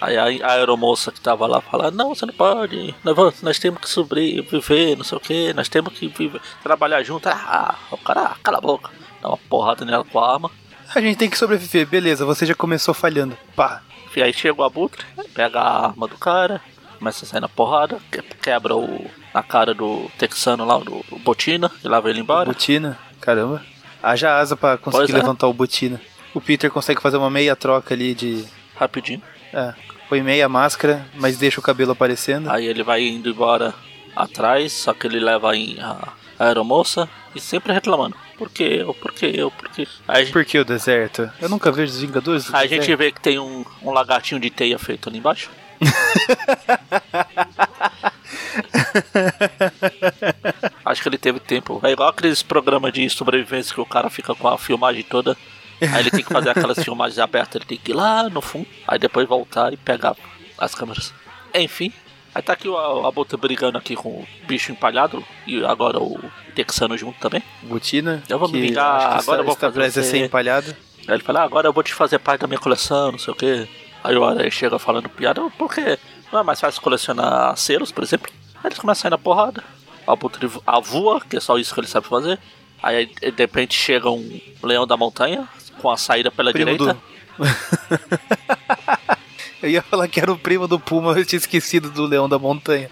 Aí 0.00 0.16
a, 0.16 0.46
a 0.46 0.52
aeromoça 0.52 1.10
que 1.10 1.20
tava 1.20 1.46
lá 1.46 1.60
fala, 1.60 1.90
não, 1.90 2.14
você 2.14 2.24
não 2.24 2.32
pode, 2.32 2.94
nós, 3.04 3.42
nós 3.42 3.58
temos 3.58 3.80
que 3.80 3.88
sobreviver, 3.88 4.96
não 4.96 5.04
sei 5.04 5.18
o 5.18 5.20
que, 5.20 5.52
nós 5.52 5.68
temos 5.68 5.92
que 5.92 6.08
viver, 6.08 6.40
trabalhar 6.62 7.02
junto. 7.02 7.28
Ah, 7.28 7.74
o 7.90 7.98
cara, 7.98 8.36
cala 8.42 8.58
a 8.58 8.60
boca, 8.60 8.90
dá 9.20 9.28
uma 9.28 9.36
porrada 9.36 9.84
nela 9.84 10.04
com 10.04 10.18
a 10.18 10.32
arma. 10.34 10.50
A 10.94 11.00
gente 11.00 11.18
tem 11.18 11.30
que 11.30 11.38
sobreviver. 11.38 11.86
Beleza, 11.86 12.24
você 12.24 12.44
já 12.44 12.54
começou 12.54 12.92
falhando. 12.92 13.36
Pá. 13.54 13.82
E 14.16 14.22
aí 14.22 14.32
chega 14.32 14.60
o 14.60 14.64
abutre, 14.64 15.04
pega 15.32 15.60
a 15.60 15.86
arma 15.86 16.08
do 16.08 16.18
cara, 16.18 16.60
começa 17.00 17.24
a 17.24 17.28
sair 17.28 17.40
na 17.40 17.48
porrada, 17.48 17.98
que- 18.12 18.22
quebra 18.42 18.76
o, 18.76 19.10
na 19.34 19.42
cara 19.42 19.74
do 19.74 20.08
texano 20.18 20.64
lá, 20.66 20.78
do, 20.78 21.02
do 21.08 21.18
Botina, 21.18 21.70
e 21.82 21.88
leva 21.88 22.10
ele 22.10 22.20
embora. 22.20 22.44
Butina. 22.44 22.98
Caramba. 23.20 23.62
Haja 24.02 24.38
asa 24.38 24.56
pra 24.56 24.76
conseguir 24.76 25.12
é. 25.12 25.16
levantar 25.16 25.46
o 25.48 25.52
Butina. 25.52 26.00
O 26.34 26.40
Peter 26.40 26.70
consegue 26.70 27.00
fazer 27.02 27.16
uma 27.16 27.30
meia 27.30 27.56
troca 27.56 27.94
ali 27.94 28.14
de. 28.14 28.44
Rapidinho. 28.76 29.20
É, 29.52 29.74
põe 30.08 30.22
meia 30.22 30.48
máscara, 30.48 31.04
mas 31.14 31.36
deixa 31.36 31.58
o 31.58 31.62
cabelo 31.62 31.92
aparecendo. 31.92 32.50
Aí 32.50 32.66
ele 32.66 32.82
vai 32.82 33.02
indo 33.02 33.28
embora 33.30 33.74
atrás, 34.14 34.72
só 34.72 34.92
que 34.94 35.06
ele 35.06 35.18
leva 35.20 35.52
a, 35.52 36.08
a 36.38 36.46
aeromoça 36.46 37.08
e 37.34 37.40
sempre 37.40 37.72
reclamando. 37.72 38.16
Por 38.38 38.48
que 38.48 38.62
eu? 38.62 38.94
Por 38.94 39.12
que 39.12 39.26
eu? 39.26 39.50
Por 39.50 39.68
que? 39.70 39.86
Aí, 40.08 40.22
a 40.22 40.24
gente- 40.24 40.32
Por 40.32 40.44
que 40.44 40.58
o 40.58 40.64
deserto? 40.64 41.30
Eu 41.40 41.48
nunca 41.48 41.70
vejo 41.70 41.92
os 41.92 42.00
Vingadores 42.00 42.44
do 42.44 42.56
aí 42.56 42.64
a 42.64 42.68
gente 42.68 42.94
vê 42.96 43.12
que 43.12 43.20
tem 43.20 43.38
um, 43.38 43.64
um 43.82 43.90
lagartinho 43.90 44.40
de 44.40 44.48
teia 44.50 44.78
feito 44.78 45.08
ali 45.08 45.18
embaixo. 45.18 45.50
Acho 50.84 51.02
que 51.02 51.08
ele 51.08 51.18
teve 51.18 51.40
tempo. 51.40 51.80
É 51.82 51.90
igual 51.92 52.08
aqueles 52.08 52.42
programas 52.42 52.92
de 52.92 53.08
sobrevivência 53.10 53.74
que 53.74 53.80
o 53.80 53.86
cara 53.86 54.08
fica 54.10 54.34
com 54.34 54.48
a 54.48 54.58
filmagem 54.58 55.02
toda. 55.02 55.36
Aí 55.80 56.00
ele 56.00 56.10
tem 56.10 56.22
que 56.22 56.32
fazer 56.32 56.50
aquelas 56.50 56.78
filmagens 56.84 57.18
abertas, 57.18 57.56
ele 57.56 57.64
tem 57.64 57.78
que 57.78 57.92
ir 57.92 57.94
lá 57.94 58.28
no 58.28 58.42
fundo, 58.42 58.66
aí 58.86 58.98
depois 58.98 59.26
voltar 59.26 59.72
e 59.72 59.76
pegar 59.78 60.14
as 60.58 60.74
câmeras. 60.74 61.14
Enfim, 61.54 61.90
aí 62.34 62.42
tá 62.42 62.52
aqui 62.52 62.68
o 62.68 63.06
Abutre 63.06 63.38
brigando 63.38 63.78
aqui 63.78 63.96
com 63.96 64.08
o 64.10 64.26
bicho 64.46 64.70
empalhado 64.72 65.24
e 65.46 65.64
agora 65.64 65.98
o 65.98 66.20
Texano 66.54 66.98
junto 66.98 67.18
também. 67.18 67.42
Butina. 67.62 68.22
Eu 68.28 68.38
vou 68.38 68.48
me 68.50 68.72
que 68.72 68.78
agora 68.78 69.20
está, 69.20 69.34
eu 69.36 69.44
vou 69.44 69.56
fazer 69.56 69.90
você- 69.90 70.02
ser 70.02 70.18
empalhado. 70.24 70.76
Aí 71.08 71.14
ele 71.14 71.22
fala, 71.22 71.40
ah, 71.40 71.44
agora 71.44 71.66
eu 71.66 71.72
vou 71.72 71.82
te 71.82 71.94
fazer 71.94 72.18
parte 72.18 72.42
da 72.42 72.46
minha 72.46 72.60
coleção, 72.60 73.12
não 73.12 73.18
sei 73.18 73.32
o 73.32 73.36
que. 73.36 73.66
Aí 74.02 74.16
o 74.16 74.24
Aranha 74.24 74.50
chega 74.50 74.78
falando 74.78 75.08
piada, 75.08 75.42
por 75.58 75.72
quê? 75.72 75.98
Não 76.32 76.40
é 76.40 76.42
mais 76.42 76.60
fácil 76.60 76.80
colecionar 76.80 77.56
selos, 77.56 77.92
por 77.92 78.02
exemplo? 78.04 78.30
Aí 78.56 78.66
eles 78.68 78.78
começam 78.78 79.00
a 79.00 79.02
sair 79.02 79.10
na 79.10 79.18
porrada. 79.18 79.62
O 80.06 80.10
Abutre 80.12 80.50
avua, 80.66 81.20
que 81.20 81.36
é 81.36 81.40
só 81.40 81.58
isso 81.58 81.74
que 81.74 81.80
ele 81.80 81.86
sabe 81.86 82.06
fazer. 82.06 82.38
Aí 82.82 83.06
de 83.06 83.30
repente 83.36 83.74
chega 83.74 84.08
um 84.10 84.40
leão 84.62 84.86
da 84.86 84.96
montanha 84.96 85.46
com 85.80 85.90
a 85.90 85.96
saída 85.96 86.30
pela 86.30 86.52
Primo 86.52 86.70
direita. 86.70 86.94
do. 86.94 87.00
Eu 89.62 89.68
ia 89.68 89.82
falar 89.82 90.08
que 90.08 90.18
era 90.18 90.32
o 90.32 90.38
primo 90.38 90.66
do 90.66 90.80
Puma, 90.80 91.12
eu 91.12 91.24
tinha 91.26 91.36
esquecido 91.36 91.90
do 91.90 92.06
Leão 92.06 92.26
da 92.26 92.38
Montanha. 92.38 92.90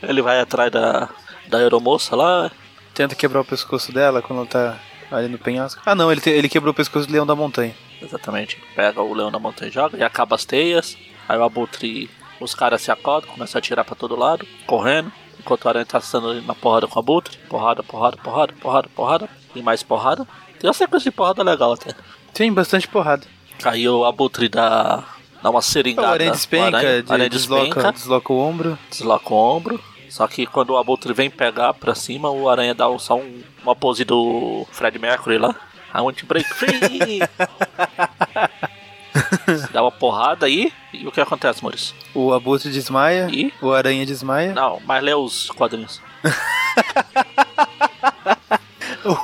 Ele 0.00 0.22
vai 0.22 0.38
atrás 0.38 0.70
da, 0.70 1.08
da 1.48 1.58
aeromoça 1.58 2.14
lá. 2.14 2.48
Tenta 2.94 3.16
quebrar 3.16 3.40
o 3.40 3.44
pescoço 3.44 3.92
dela 3.92 4.22
quando 4.22 4.46
tá 4.48 4.78
ali 5.10 5.28
no 5.28 5.38
penhasco. 5.38 5.80
Ah 5.86 5.94
não, 5.94 6.10
ele, 6.12 6.20
te- 6.20 6.30
ele 6.30 6.48
quebrou 6.48 6.72
o 6.72 6.74
pescoço 6.74 7.06
do 7.06 7.12
Leão 7.12 7.26
da 7.26 7.34
Montanha. 7.34 7.74
Exatamente. 8.00 8.58
Pega 8.76 9.02
o 9.02 9.12
leão 9.12 9.30
da 9.30 9.38
montanha 9.40 9.68
e 9.70 9.72
joga 9.74 9.98
e 9.98 10.02
acaba 10.04 10.36
as 10.36 10.44
teias. 10.44 10.96
Aí 11.28 11.36
o 11.36 11.42
Abutre, 11.42 12.08
os 12.40 12.54
caras 12.54 12.80
se 12.80 12.90
acordam, 12.92 13.30
começam 13.32 13.58
a 13.58 13.60
atirar 13.60 13.84
pra 13.84 13.96
todo 13.96 14.14
lado, 14.16 14.46
correndo. 14.66 15.10
Enquanto 15.40 15.64
o 15.64 15.68
Aranha 15.68 15.84
tá 15.86 16.00
sendo 16.00 16.40
na 16.42 16.54
porrada 16.54 16.86
com 16.86 16.96
o 16.96 17.00
Abutre. 17.00 17.36
Porrada, 17.48 17.82
porrada, 17.82 18.16
porrada, 18.16 18.52
porrada, 18.60 18.88
porrada. 18.94 19.28
E 19.54 19.62
mais 19.62 19.82
porrada. 19.82 20.26
Tem 20.60 20.68
uma 20.68 20.74
sequência 20.74 21.10
de 21.10 21.16
porrada 21.16 21.42
legal 21.42 21.72
até. 21.72 21.92
Tem 22.32 22.52
bastante 22.52 22.86
porrada. 22.86 23.26
Aí 23.64 23.88
o 23.88 24.04
Abutre 24.04 24.48
dá, 24.48 25.02
dá 25.42 25.50
uma 25.50 25.58
O 25.58 25.62
seringada. 25.62 26.08
aranha 26.10 26.30
no 26.30 26.36
despenca, 26.36 26.76
aranha, 26.78 27.02
de- 27.02 27.12
aranha 27.12 27.30
desloca, 27.30 27.64
despenca, 27.64 27.92
desloca 27.92 28.32
o 28.32 28.38
ombro. 28.38 28.78
desloca 28.90 29.34
o 29.34 29.36
ombro. 29.36 29.80
Só 30.08 30.26
que 30.28 30.46
quando 30.46 30.70
o 30.70 30.76
Abutre 30.76 31.12
vem 31.12 31.28
pegar 31.30 31.74
pra 31.74 31.94
cima, 31.94 32.30
o 32.30 32.48
aranha 32.48 32.74
dá 32.74 32.86
só 32.98 33.16
um- 33.16 33.42
uma 33.68 33.76
pose 33.76 34.04
do 34.04 34.66
Fred 34.72 34.98
Mercury 34.98 35.38
lá. 35.38 35.54
I 35.94 36.00
want 36.00 36.16
to 36.18 36.26
break 36.26 36.46
free! 36.54 37.20
dá 39.72 39.82
uma 39.82 39.90
porrada 39.92 40.46
aí. 40.46 40.72
E 40.92 41.06
o 41.06 41.12
que 41.12 41.20
acontece, 41.20 41.62
Maurício? 41.62 41.94
O 42.14 42.32
abutre 42.32 42.70
desmaia, 42.70 43.28
E? 43.30 43.52
o 43.60 43.72
aranha 43.72 44.06
desmaia. 44.06 44.52
Não, 44.52 44.80
mas 44.86 45.02
lê 45.02 45.14
os 45.14 45.50
quadrinhos. 45.50 46.00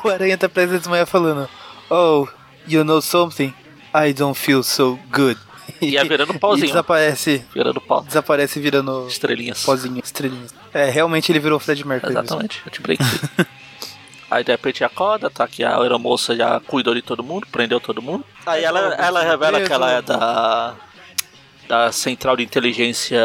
O 0.05 0.09
aranha 0.09 0.39
tá 0.39 0.49
prestes 0.49 0.77
a 0.77 0.79
desmaiar 0.79 1.07
falando: 1.07 1.49
Oh, 1.91 2.27
you 2.67 2.85
know 2.85 3.03
something? 3.03 3.53
I 3.95 4.13
don't 4.15 4.39
feel 4.39 4.63
so 4.63 4.99
good. 5.13 5.39
E 5.81 5.97
é 5.97 6.05
virando 6.05 6.33
pauzinho. 6.39 6.67
E 6.67 6.69
desaparece, 6.69 7.45
Virando 7.53 7.81
pau. 7.81 8.03
desaparece 8.03 8.61
virando 8.61 9.07
Estrelinhas. 9.09 9.63
pozinho, 9.65 10.01
estrelinhas. 10.03 10.55
É, 10.73 10.89
realmente 10.89 11.31
ele 11.31 11.41
virou 11.41 11.59
Fred 11.61 11.87
Mercury. 11.87 12.13
Exatamente, 12.13 12.63
eu 12.65 12.71
te 12.73 12.81
break. 12.81 13.03
Aí 14.35 14.43
de 14.43 14.51
repente 14.51 14.83
acorda, 14.83 15.31
tá 15.31 15.47
que 15.47 15.63
a 15.63 15.81
aeromoça 15.81 16.35
já 16.35 16.59
cuidou 16.59 16.93
de 16.93 17.03
todo 17.03 17.23
mundo, 17.23 17.47
prendeu 17.53 17.79
todo 17.79 18.03
mundo. 18.03 18.25
Aí 18.45 18.65
ela, 18.65 18.81
ela 18.95 19.23
revela 19.23 19.61
que 19.61 19.73
ela 19.73 19.93
é 19.93 20.03
da, 20.03 20.75
da 21.69 21.93
Central 21.93 22.37
de 22.37 22.43
Inteligência, 22.43 23.17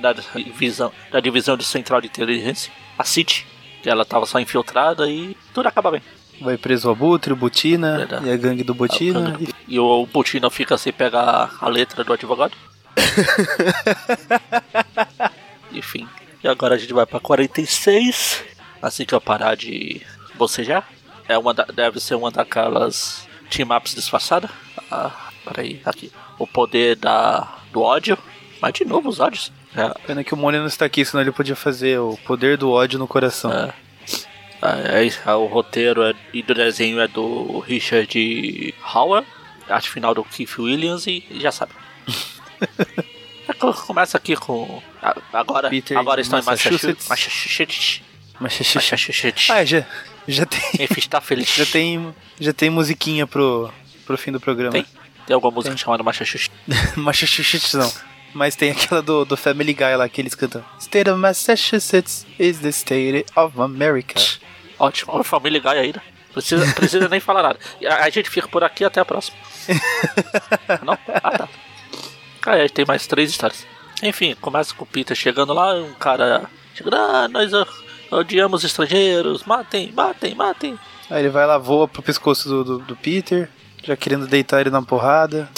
da 0.00 0.12
divisão, 0.12 0.90
da 1.12 1.20
divisão 1.20 1.56
de 1.56 1.64
Central 1.64 2.00
de 2.00 2.08
Inteligência, 2.08 2.72
a 2.98 3.04
CIT. 3.04 3.46
Que 3.84 3.88
ela 3.88 4.04
tava 4.04 4.26
só 4.26 4.40
infiltrada 4.40 5.08
e 5.08 5.36
tudo 5.54 5.68
acaba 5.68 5.92
bem. 5.92 6.02
Vai 6.40 6.58
preso 6.58 6.88
o 6.88 6.90
abutre, 6.90 7.32
o 7.32 7.36
Butina 7.36 7.98
Verdade. 7.98 8.26
e 8.26 8.32
a 8.32 8.36
gangue 8.36 8.64
do 8.64 8.74
Butina. 8.74 9.36
E, 9.38 9.76
e 9.76 9.78
o 9.78 10.08
Putina 10.08 10.50
fica 10.50 10.76
sem 10.76 10.92
pegar 10.92 11.56
a 11.60 11.68
letra 11.68 12.02
do 12.02 12.12
advogado. 12.12 12.56
Enfim. 15.72 16.08
E 16.42 16.48
agora 16.48 16.74
a 16.74 16.78
gente 16.78 16.92
vai 16.92 17.06
pra 17.06 17.20
46. 17.20 18.50
Assim 18.82 19.04
que 19.04 19.14
eu 19.14 19.20
parar 19.20 19.54
de 19.54 20.02
bocejar. 20.42 20.88
É 21.28 21.38
uma 21.38 21.54
da- 21.54 21.64
deve 21.64 22.00
ser 22.00 22.14
uma 22.16 22.30
daquelas 22.30 23.26
team-ups 23.50 23.94
disfarçada. 23.94 24.50
Ah, 24.90 25.10
peraí, 25.44 25.80
aqui. 25.84 26.10
O 26.38 26.46
poder 26.46 26.96
da, 26.96 27.58
do 27.72 27.80
ódio. 27.80 28.18
Mas 28.60 28.72
de 28.74 28.84
novo 28.84 29.08
os 29.08 29.20
ódios. 29.20 29.52
É, 29.74 29.88
Pena 30.06 30.22
que 30.24 30.34
o 30.34 30.36
Mônio 30.36 30.60
não 30.60 30.66
está 30.66 30.84
aqui, 30.84 31.04
senão 31.04 31.22
ele 31.22 31.32
podia 31.32 31.56
fazer 31.56 31.98
o 31.98 32.16
poder 32.26 32.56
do 32.58 32.70
ódio 32.70 32.98
no 32.98 33.06
coração. 33.08 33.50
É. 33.52 33.72
É, 34.64 35.08
é, 35.26 35.34
o 35.34 35.46
roteiro 35.46 36.02
é- 36.02 36.14
e 36.32 36.42
do 36.42 36.54
desenho 36.54 37.00
é 37.00 37.08
do 37.08 37.58
Richard 37.60 38.74
Howard, 38.94 39.26
arte 39.68 39.88
final 39.90 40.14
do 40.14 40.22
Keith 40.24 40.56
Williams 40.58 41.06
e 41.06 41.24
já 41.40 41.50
sabe. 41.52 41.72
É, 43.48 43.52
co- 43.54 43.74
Começa 43.74 44.16
aqui 44.16 44.36
com. 44.36 44.80
Agora, 45.32 45.68
Peter 45.68 45.98
agora 45.98 46.20
estão 46.20 46.38
em 46.38 46.44
Massachusetts. 46.44 47.08
Massachusetts. 47.08 48.00
Ah, 49.50 49.64
já, 49.64 49.84
já 50.26 50.46
tem. 50.46 50.60
Enfim, 50.80 50.98
está 50.98 51.20
feliz. 51.20 51.48
Já 51.54 51.66
tem, 51.66 52.14
já 52.40 52.52
tem 52.52 52.70
musiquinha 52.70 53.26
pro, 53.26 53.72
pro 54.06 54.16
fim 54.16 54.32
do 54.32 54.40
programa. 54.40 54.72
Tem? 54.72 54.86
Tem 55.26 55.34
alguma 55.34 55.52
música 55.52 55.74
Tem. 55.74 55.82
chamada 55.82 56.02
Massachusetts? 56.02 56.50
Massachusetts 56.96 57.74
não. 57.74 57.92
Mas 58.34 58.56
tem 58.56 58.70
aquela 58.70 59.02
do, 59.02 59.24
do 59.24 59.36
Family 59.36 59.74
Guy 59.74 59.96
lá 59.96 60.08
que 60.08 60.20
eles 60.20 60.34
cantam. 60.34 60.64
State 60.80 61.10
of 61.10 61.18
Massachusetts 61.18 62.26
is 62.38 62.58
the 62.60 62.70
state 62.70 63.26
of 63.36 63.60
America. 63.60 64.14
Ótimo. 64.78 65.12
Olha, 65.12 65.24
família 65.24 65.60
Guy 65.60 65.78
aí, 65.78 65.92
né? 65.94 66.02
Precisa, 66.32 66.74
precisa 66.74 67.08
nem 67.08 67.20
falar 67.20 67.42
nada. 67.42 67.58
A, 67.86 68.04
a 68.04 68.10
gente 68.10 68.30
fica 68.30 68.48
por 68.48 68.64
aqui 68.64 68.84
até 68.84 69.00
a 69.00 69.04
próxima. 69.04 69.36
Não? 70.82 70.98
Ah, 71.22 71.38
tá. 71.38 71.48
Ah, 72.46 72.56
é, 72.56 72.68
tem 72.68 72.84
mais 72.86 73.06
três 73.06 73.30
histórias. 73.30 73.66
Enfim, 74.02 74.34
começa 74.40 74.74
com 74.74 74.82
o 74.84 74.86
Peter 74.86 75.16
chegando 75.16 75.52
lá, 75.52 75.74
um 75.74 75.92
cara 75.94 76.50
chegando, 76.74 76.96
ah, 76.96 77.28
nós 77.28 77.52
ah, 77.54 77.66
odiamos 78.12 78.64
estrangeiros, 78.64 79.44
matem, 79.44 79.92
matem, 79.92 80.34
matem. 80.34 80.78
Aí 81.10 81.22
ele 81.22 81.28
vai 81.28 81.46
lá, 81.46 81.58
voa 81.58 81.88
pro 81.88 82.02
pescoço 82.02 82.48
do, 82.48 82.64
do, 82.64 82.78
do 82.78 82.96
Peter, 82.96 83.48
já 83.82 83.96
querendo 83.96 84.26
deitar 84.26 84.60
ele 84.60 84.70
na 84.70 84.82
porrada. 84.82 85.48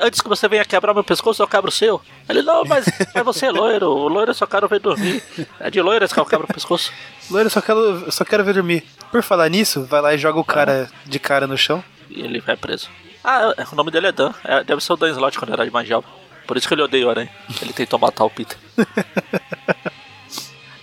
Antes 0.00 0.20
que 0.20 0.28
você 0.28 0.46
venha 0.46 0.64
quebrar 0.64 0.94
meu 0.94 1.02
pescoço, 1.02 1.42
eu 1.42 1.48
quebro 1.48 1.70
o 1.70 1.72
seu. 1.72 2.00
Ele, 2.28 2.42
não, 2.42 2.64
mas, 2.64 2.84
mas 3.12 3.24
você 3.24 3.46
é 3.46 3.50
loiro, 3.50 3.88
o 3.88 4.08
loiro 4.08 4.30
eu 4.30 4.34
só 4.34 4.46
quero 4.46 4.68
ver 4.68 4.78
dormir. 4.78 5.22
É 5.58 5.70
de 5.70 5.82
loiro 5.82 6.08
que 6.08 6.18
eu 6.18 6.24
quebro 6.24 6.46
o 6.48 6.54
pescoço. 6.54 6.92
Loiro, 7.30 7.50
só 7.50 7.60
quero, 7.60 8.10
só 8.12 8.24
quero 8.24 8.44
ver 8.44 8.54
dormir. 8.54 8.84
Por 9.10 9.22
falar 9.22 9.48
nisso, 9.48 9.84
vai 9.84 10.00
lá 10.00 10.14
e 10.14 10.18
joga 10.18 10.38
o 10.38 10.44
cara 10.44 10.88
de 11.04 11.18
cara 11.18 11.46
no 11.46 11.58
chão. 11.58 11.82
E 12.08 12.20
ele 12.20 12.40
vai 12.40 12.56
preso. 12.56 12.88
Ah, 13.24 13.52
o 13.72 13.74
nome 13.74 13.90
dele 13.90 14.06
é 14.06 14.12
Dan. 14.12 14.32
É, 14.44 14.62
deve 14.62 14.82
ser 14.82 14.92
o 14.92 14.96
Dan 14.96 15.10
Slott 15.10 15.38
quando 15.38 15.52
era 15.52 15.68
mais 15.70 15.88
jovem. 15.88 16.08
Por 16.46 16.56
isso 16.56 16.68
que 16.68 16.74
ele 16.74 16.82
odeia 16.82 17.06
o 17.06 17.10
aranha. 17.10 17.30
Ele 17.60 17.72
tentou 17.72 17.98
matar 17.98 18.24
o 18.24 18.30
Peter. 18.30 18.56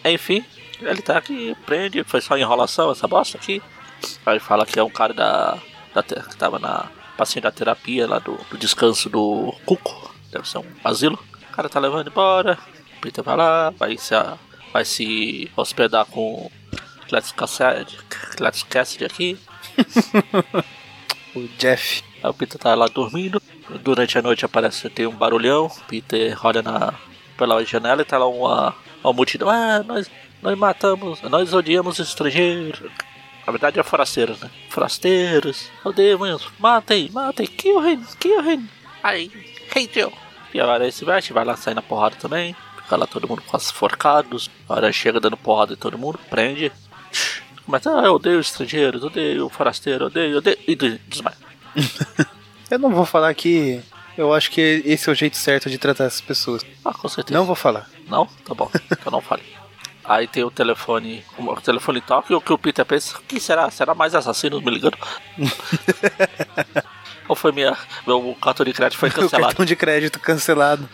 Enfim, 0.06 0.46
ele 0.86 1.02
tá 1.02 1.18
aqui, 1.18 1.56
prende, 1.66 2.04
foi 2.04 2.22
só 2.22 2.38
enrolação 2.38 2.92
essa 2.92 3.08
bosta 3.08 3.38
aqui. 3.38 3.62
Aí 4.26 4.34
ele 4.34 4.40
fala 4.40 4.66
que 4.66 4.80
é 4.80 4.84
um 4.84 4.90
cara 4.90 5.14
da. 5.14 5.58
da 5.94 6.04
que 6.04 6.38
tava 6.38 6.60
na 6.60 6.88
paciente 7.18 7.44
da 7.44 7.52
terapia 7.52 8.08
lá 8.08 8.20
do, 8.20 8.38
do 8.50 8.58
descanso 8.58 9.10
do 9.10 9.54
Cuco. 9.66 10.14
Deve 10.32 10.48
ser 10.48 10.60
um 10.60 10.66
asilo. 10.84 11.20
O 11.50 11.56
cara 11.56 11.70
tá 11.70 11.80
levando 11.80 12.10
embora. 12.10 12.58
O 12.98 13.02
Peter 13.02 13.24
vai 13.24 13.38
lá, 13.38 13.70
vai 13.72 13.98
se, 13.98 14.14
vai 14.74 14.86
se 14.86 15.52
hospedar 15.56 16.06
com 16.06 16.52
Cletus 17.08 17.32
Cassidy, 17.32 17.98
Cletus 18.36 18.64
Cassidy 18.64 19.06
aqui. 19.06 19.38
O 21.36 21.50
Jeff. 21.58 22.02
Aí 22.24 22.30
o 22.30 22.34
Peter 22.34 22.58
tá 22.58 22.74
lá 22.74 22.88
dormindo. 22.88 23.42
Durante 23.84 24.18
a 24.18 24.22
noite 24.22 24.46
aparece 24.46 24.90
tem 24.90 25.06
um 25.06 25.12
barulhão. 25.12 25.70
Peter 25.88 26.38
olha 26.46 26.62
na, 26.62 26.94
pela 27.38 27.64
janela 27.66 28.02
e 28.02 28.06
tá 28.06 28.18
lá 28.18 28.26
uma, 28.26 28.74
uma 29.04 29.12
multidão. 29.12 29.50
Ah, 29.50 29.84
nós, 29.84 30.10
nós 30.46 30.58
matamos, 30.58 31.22
nós 31.24 31.54
odiamos 31.54 32.00
estrangeiros. 32.00 32.92
Na 33.46 33.52
verdade 33.52 33.80
é 33.80 33.84
forasteiros, 33.84 34.40
né? 34.40 34.50
Forasteiros, 34.70 35.70
odiamos, 35.84 36.48
matem, 36.60 37.10
matem, 37.12 37.46
kill 37.48 37.86
him, 37.88 38.04
kill 38.20 38.42
him. 38.42 38.70
I 39.04 39.30
hate 39.76 40.00
you. 40.00 40.12
E 40.54 40.60
agora 40.60 40.84
ele 40.84 40.92
se 40.92 41.04
veste, 41.04 41.34
vai 41.34 41.44
lá 41.44 41.56
sair 41.58 41.74
na 41.74 41.82
porrada 41.82 42.16
também. 42.16 42.56
Fica 42.78 42.96
lá 42.96 43.06
todo 43.08 43.28
mundo 43.28 43.42
com 43.42 43.58
as 43.58 43.70
forcados. 43.72 44.50
A 44.70 44.74
hora 44.76 44.92
chega 44.92 45.20
dando 45.20 45.36
porrada 45.38 45.74
em 45.74 45.78
todo 45.78 45.98
mundo, 45.98 46.20
prende. 46.30 46.72
Começa, 47.66 47.90
ah, 48.00 48.06
eu 48.06 48.14
odeio 48.14 48.40
estrangeiros, 48.40 49.04
odeio 49.04 49.50
forasteiro, 49.50 50.06
odeio, 50.06 50.38
odeio. 50.38 50.58
E 50.68 50.76
des- 50.76 51.00
desmaia. 51.08 51.38
Eu 52.70 52.80
não 52.80 52.90
vou 52.90 53.06
falar 53.06 53.32
que 53.36 53.80
eu 54.18 54.34
acho 54.34 54.50
que 54.50 54.82
esse 54.86 55.08
é 55.08 55.12
o 55.12 55.16
jeito 55.16 55.38
certo 55.38 55.70
de 55.70 55.78
tratar 55.78 56.06
essas 56.06 56.22
pessoas. 56.22 56.66
Ah, 56.84 56.92
com 56.94 57.08
certeza. 57.08 57.38
Não 57.38 57.46
vou 57.46 57.56
falar. 57.56 57.88
Não? 58.08 58.26
Tá 58.44 58.56
bom, 58.56 58.72
eu 59.06 59.12
não 59.12 59.22
fale. 59.22 59.44
Aí 60.08 60.28
tem 60.28 60.44
o 60.44 60.52
telefone, 60.52 61.24
o 61.38 61.62
telefone 61.62 62.00
toca 62.00 62.32
e 62.32 62.36
o 62.36 62.42
que 62.42 62.54
o 62.54 62.58
Peter 62.58 62.86
pensa, 62.86 63.18
quem 63.28 63.40
será? 63.40 63.70
Será 63.72 63.96
mais 63.96 64.14
assassinos 64.14 64.64
me 64.64 64.72
ligando? 64.72 64.98
Ou 67.28 67.36
foi 67.36 67.52
minha. 67.52 67.76
Meu 68.06 68.38
cartão 68.40 68.64
de 68.64 68.72
crédito 68.72 69.00
foi 69.00 69.10
cancelado? 69.12 69.48
cartão 69.48 69.66
de 69.66 69.76
crédito 69.76 70.20
cancelado. 70.20 70.88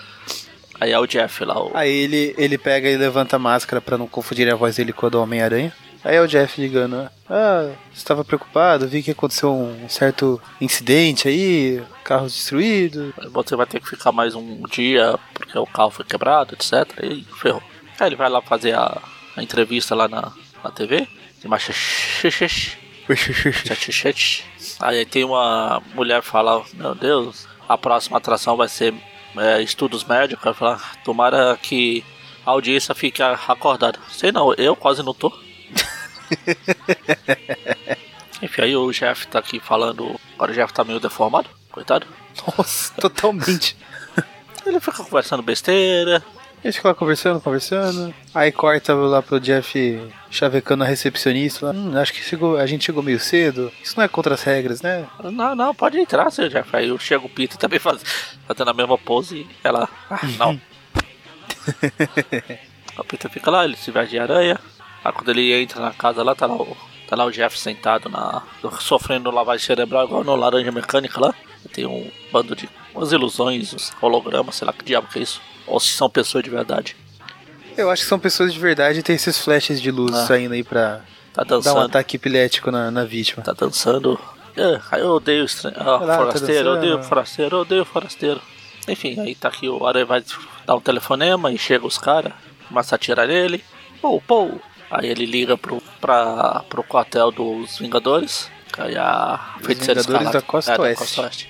Aí 0.80 0.92
é 0.92 1.00
o 1.00 1.06
Jeff 1.06 1.44
lá, 1.44 1.62
o. 1.62 1.72
Aí 1.76 1.92
ele, 1.92 2.34
ele 2.38 2.58
pega 2.58 2.90
e 2.90 2.98
levanta 2.98 3.36
a 3.36 3.40
máscara 3.40 3.82
pra 3.82 3.98
não 3.98 4.08
confundir 4.08 4.50
a 4.50 4.56
voz 4.56 4.78
dele 4.78 4.94
com 4.94 5.06
a 5.06 5.10
do 5.10 5.22
Homem-Aranha. 5.22 5.74
Aí 6.04 6.16
é 6.16 6.22
o 6.22 6.28
Jeff 6.28 6.60
ligando, 6.60 7.08
ah, 7.30 7.70
estava 7.94 8.26
preocupado, 8.26 8.88
vi 8.88 9.04
que 9.04 9.12
aconteceu 9.12 9.54
um 9.54 9.88
certo 9.88 10.42
incidente 10.60 11.28
aí, 11.28 11.84
carros 12.04 12.34
destruídos. 12.34 13.14
Você 13.32 13.56
vai 13.56 13.68
ter 13.68 13.80
que 13.80 13.88
ficar 13.88 14.12
mais 14.12 14.34
um 14.34 14.64
dia 14.64 15.20
porque 15.36 15.56
o 15.60 15.68
carro 15.68 15.92
foi 15.92 16.04
quebrado, 16.04 16.56
etc. 16.56 16.88
E 17.04 17.24
ferrou. 17.40 17.62
Aí 18.02 18.08
ele 18.08 18.16
vai 18.16 18.28
lá 18.30 18.42
fazer 18.42 18.74
a, 18.74 19.00
a 19.38 19.44
entrevista 19.44 19.94
lá 19.94 20.08
na, 20.08 20.32
na 20.64 20.72
TV. 20.72 21.08
Massachusetts. 21.46 22.76
Massachusetts. 23.08 24.44
Aí 24.80 25.06
tem 25.06 25.24
uma 25.24 25.84
mulher 25.94 26.24
fala, 26.24 26.66
meu 26.74 26.96
Deus, 26.96 27.48
a 27.70 27.78
próxima 27.78 28.18
atração 28.18 28.58
vai 28.58 28.68
ser 28.68 28.92
é, 29.38 29.62
estudos 29.62 30.04
médicos. 30.04 30.44
Vai 30.44 30.54
falar, 30.56 30.96
tomara 31.04 31.56
que 31.62 32.04
a 32.44 32.50
audiência 32.50 32.96
fique 32.96 33.22
acordada. 33.22 34.00
Sei 34.10 34.32
não, 34.32 34.52
eu 34.56 34.76
quase 34.76 35.04
não 35.04 35.14
tô. 35.14 35.32
Enfim, 38.42 38.62
aí 38.64 38.76
o 38.76 38.92
Jeff 38.92 39.28
tá 39.28 39.38
aqui 39.38 39.60
falando. 39.60 40.20
Agora 40.34 40.52
o 40.52 40.56
Jeff 40.56 40.74
tá 40.74 40.84
meio 40.84 41.00
deformado, 41.00 41.48
coitado. 41.72 42.08
Nossa, 42.58 42.96
totalmente. 42.96 43.78
Ele 44.66 44.80
fica 44.80 45.04
conversando 45.04 45.44
besteira. 45.44 46.24
Eles 46.64 46.76
ficam 46.76 46.90
lá 46.90 46.96
conversando, 46.96 47.42
conversando. 47.42 48.14
Aí 48.36 48.52
corta 48.52 48.94
lá 48.94 49.22
pro 49.22 49.40
Jeff 49.40 50.00
chavecando 50.30 50.84
a 50.84 50.88
recepcionista. 50.88 51.66
Lá, 51.66 51.72
hum, 51.72 51.98
acho 51.98 52.14
que 52.14 52.24
chegou, 52.24 52.58
a 52.58 52.66
gente 52.68 52.86
chegou 52.86 53.02
meio 53.02 53.20
cedo. 53.20 53.72
Isso 53.82 53.98
não 53.98 54.04
é 54.04 54.08
contra 54.08 54.36
as 54.36 54.44
regras, 54.44 54.82
né? 54.82 55.08
Não, 55.24 55.56
não, 55.56 55.74
pode 55.74 55.98
entrar, 56.00 56.30
seu 56.30 56.48
Jeff. 56.48 56.76
Aí 56.76 56.90
eu 56.90 57.00
chego 57.00 57.26
o 57.26 57.30
Peter 57.30 57.58
também 57.58 57.80
faz, 57.80 58.04
fazendo 58.48 58.70
a 58.70 58.74
mesma 58.74 58.98
pose 58.98 59.38
e 59.38 59.48
ela. 59.64 59.90
Ah, 60.10 60.20
não. 60.38 60.62
o 62.98 63.04
Peter 63.06 63.32
fica 63.32 63.50
lá, 63.50 63.66
ele 63.66 63.76
se 63.76 63.90
veste 63.90 64.12
de 64.12 64.20
aranha. 64.20 64.60
Aí 65.04 65.12
quando 65.12 65.30
ele 65.30 65.52
entra 65.54 65.82
na 65.82 65.92
casa 65.92 66.22
lá, 66.22 66.36
tá 66.36 66.46
lá 66.46 66.56
o, 66.56 66.78
tá 67.08 67.16
lá 67.16 67.26
o 67.26 67.32
Jeff 67.32 67.58
sentado 67.58 68.08
na. 68.08 68.44
sofrendo 68.80 69.32
lavagem 69.32 69.66
cerebral 69.66 70.06
igual 70.06 70.24
no 70.24 70.36
Laranja 70.36 70.72
Mecânica 70.72 71.20
lá. 71.20 71.34
Tem 71.70 71.86
um 71.86 72.10
bando 72.32 72.56
de 72.56 72.70
umas 72.94 73.12
ilusões, 73.12 73.74
uns 73.74 73.92
hologramas, 74.02 74.56
sei 74.56 74.66
lá 74.66 74.74
que 74.74 74.84
diabo 74.84 75.08
que 75.08 75.20
é 75.20 75.22
isso. 75.22 75.42
Ou 75.68 75.80
se 75.80 75.90
são 75.90 76.10
pessoas 76.10 76.44
de 76.44 76.50
verdade. 76.50 76.96
Eu 77.78 77.90
acho 77.90 78.04
que 78.04 78.10
são 78.10 78.20
pessoas 78.20 78.54
de 78.54 78.60
verdade 78.60 79.00
e 79.00 79.04
tem 79.04 79.16
esses 79.16 79.38
flashes 79.38 79.82
de 79.82 79.90
luz 79.92 80.14
Ah. 80.16 80.26
saindo 80.26 80.54
aí 80.54 80.64
pra 80.64 81.02
Tá 81.34 81.44
dar 81.44 81.56
um 81.56 81.62
dançando. 81.62 81.80
ataque 81.86 82.18
epilético 82.18 82.70
na, 82.72 82.92
na 82.92 83.06
vítima. 83.06 83.42
Tá 83.44 83.54
dançando. 83.54 84.20
É, 84.58 84.82
aí 84.92 85.00
eu 85.02 85.12
odeio 85.12 85.46
estran... 85.46 85.72
ah, 85.78 85.84
lá, 85.84 86.00
tá 86.08 86.18
forasteiro, 86.18 86.68
eu 86.70 86.74
odeio 86.74 86.92
dançando. 86.98 87.10
forasteiro, 87.10 87.56
eu 87.56 87.62
odeio 87.62 87.86
forasteiro. 87.86 88.42
Enfim, 88.88 89.18
aí 89.22 89.36
tá 89.36 89.48
aqui 89.48 89.70
o 89.70 89.86
Aranha 89.88 90.06
vai 90.06 90.24
dar 90.66 90.76
um 90.76 90.82
telefonema 90.82 91.52
e 91.52 91.58
chega 91.58 91.86
os 91.88 91.98
caras, 91.98 92.34
começa 92.68 92.94
a 92.94 92.98
atirar 92.98 93.28
nele. 93.28 93.64
Pô, 94.02 94.20
pô. 94.20 94.50
Aí 94.90 95.08
ele 95.08 95.26
liga 95.26 95.56
pro, 95.56 95.82
pra, 96.02 96.66
pro 96.68 96.84
quartel 96.84 97.32
dos 97.32 97.78
Vingadores. 97.80 98.50
Aí 98.78 98.98
a 98.98 99.56
feiticeira 99.62 100.02
Vingadores 100.02 100.28
Escarlate- 100.28 100.34
da 100.34 100.42
Costa 100.42 100.72
é, 100.74 100.80
Oeste. 100.82 100.94
Da 100.96 101.00
Costa 101.06 101.22
Oeste. 101.22 101.50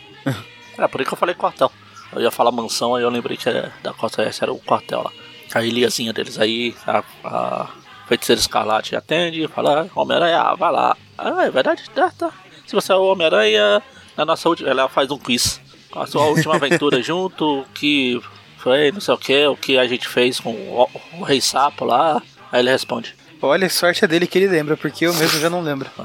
É, 0.77 0.87
por 0.87 1.01
isso 1.01 1.09
que 1.09 1.13
eu 1.13 1.17
falei 1.17 1.35
quartel. 1.35 1.71
Eu 2.13 2.21
ia 2.21 2.31
falar 2.31 2.51
mansão, 2.51 2.95
aí 2.95 3.03
eu 3.03 3.09
lembrei 3.09 3.37
que 3.37 3.49
é 3.49 3.71
da 3.81 3.93
Costa 3.93 4.21
Oeste 4.21 4.43
era 4.43 4.51
o 4.51 4.59
quartel 4.59 5.03
lá. 5.03 5.11
A 5.53 5.63
ilhazinha 5.63 6.13
deles 6.13 6.39
aí, 6.39 6.75
a, 6.85 7.03
a 7.23 7.69
feiticeira 8.07 8.39
Escarlate 8.39 8.95
atende, 8.95 9.47
fala, 9.47 9.83
ah, 9.83 9.99
Homem-Aranha, 9.99 10.41
ah, 10.41 10.55
vai 10.55 10.71
lá. 10.71 10.97
Ah, 11.17 11.45
é 11.45 11.51
verdade? 11.51 11.89
Tá, 11.89 12.11
tá. 12.17 12.31
Se 12.65 12.73
você 12.73 12.91
é 12.91 12.95
o 12.95 13.03
Homem-Aranha, 13.03 13.81
na 14.15 14.25
nossa 14.25 14.47
última. 14.47 14.69
Ela 14.69 14.87
faz 14.89 15.09
um 15.11 15.17
quiz. 15.17 15.59
A 15.93 16.05
sua 16.05 16.25
última 16.25 16.55
aventura 16.55 17.01
junto, 17.03 17.61
o 17.61 17.65
que 17.73 18.21
foi, 18.57 18.91
não 18.91 19.01
sei 19.01 19.13
o 19.13 19.17
que, 19.17 19.47
o 19.47 19.57
que 19.57 19.77
a 19.77 19.87
gente 19.87 20.07
fez 20.07 20.39
com 20.39 20.51
o, 20.51 20.89
o 21.13 21.23
Rei 21.23 21.41
Sapo 21.41 21.85
lá. 21.85 22.21
Aí 22.51 22.61
ele 22.61 22.69
responde. 22.69 23.15
Olha, 23.41 23.69
sorte 23.69 24.05
é 24.05 24.07
dele 24.07 24.27
que 24.27 24.37
ele 24.37 24.47
lembra, 24.47 24.77
porque 24.77 25.05
eu 25.05 25.13
mesmo 25.15 25.39
já 25.39 25.49
não 25.49 25.61
lembro. 25.61 25.89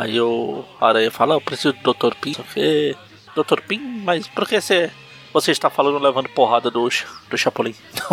Aí 0.00 0.18
o 0.18 0.64
Aranha 0.80 1.10
fala, 1.10 1.34
eu 1.34 1.42
preciso 1.42 1.74
do 1.74 1.92
Dr. 1.92 2.14
Pin, 2.14 2.32
não 2.38 2.44
sei 2.46 2.94
o 2.94 2.96
que. 3.34 3.42
Dr. 3.42 3.60
Pin, 3.60 4.00
mas 4.02 4.26
por 4.26 4.48
que 4.48 4.58
você, 4.58 4.90
você 5.30 5.50
está 5.50 5.68
falando 5.68 5.98
levando 5.98 6.26
porrada 6.30 6.70
do, 6.70 6.88
do 7.28 7.36
Chapolin? 7.36 7.74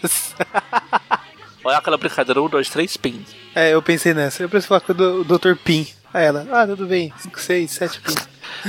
Nossa. 0.00 0.36
Olha 1.64 1.78
aquela 1.78 1.96
brincadeira, 1.96 2.40
um, 2.40 2.48
dois, 2.48 2.70
três, 2.70 2.96
Pin. 2.96 3.24
É, 3.56 3.74
eu 3.74 3.82
pensei 3.82 4.14
nessa. 4.14 4.44
Eu 4.44 4.48
preciso 4.48 4.68
falar 4.68 4.82
com 4.82 4.92
o 4.92 5.24
Dr. 5.24 5.56
Pin. 5.56 5.84
Aí 6.14 6.26
ela, 6.26 6.46
ah, 6.52 6.64
tudo 6.64 6.86
bem. 6.86 7.12
5, 7.18 7.40
6, 7.40 7.70
7 7.72 8.00
Pin. 8.00 8.14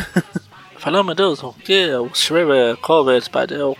Falei, 0.80 1.00
oh, 1.00 1.03
meu 1.03 1.13
Deus, 1.13 1.44
o 1.44 1.53
que? 1.53 1.94
O 1.94 2.10
Shriver 2.12 2.75
Cover, 2.77 3.22
Spider, 3.22 3.60
eu 3.60 3.77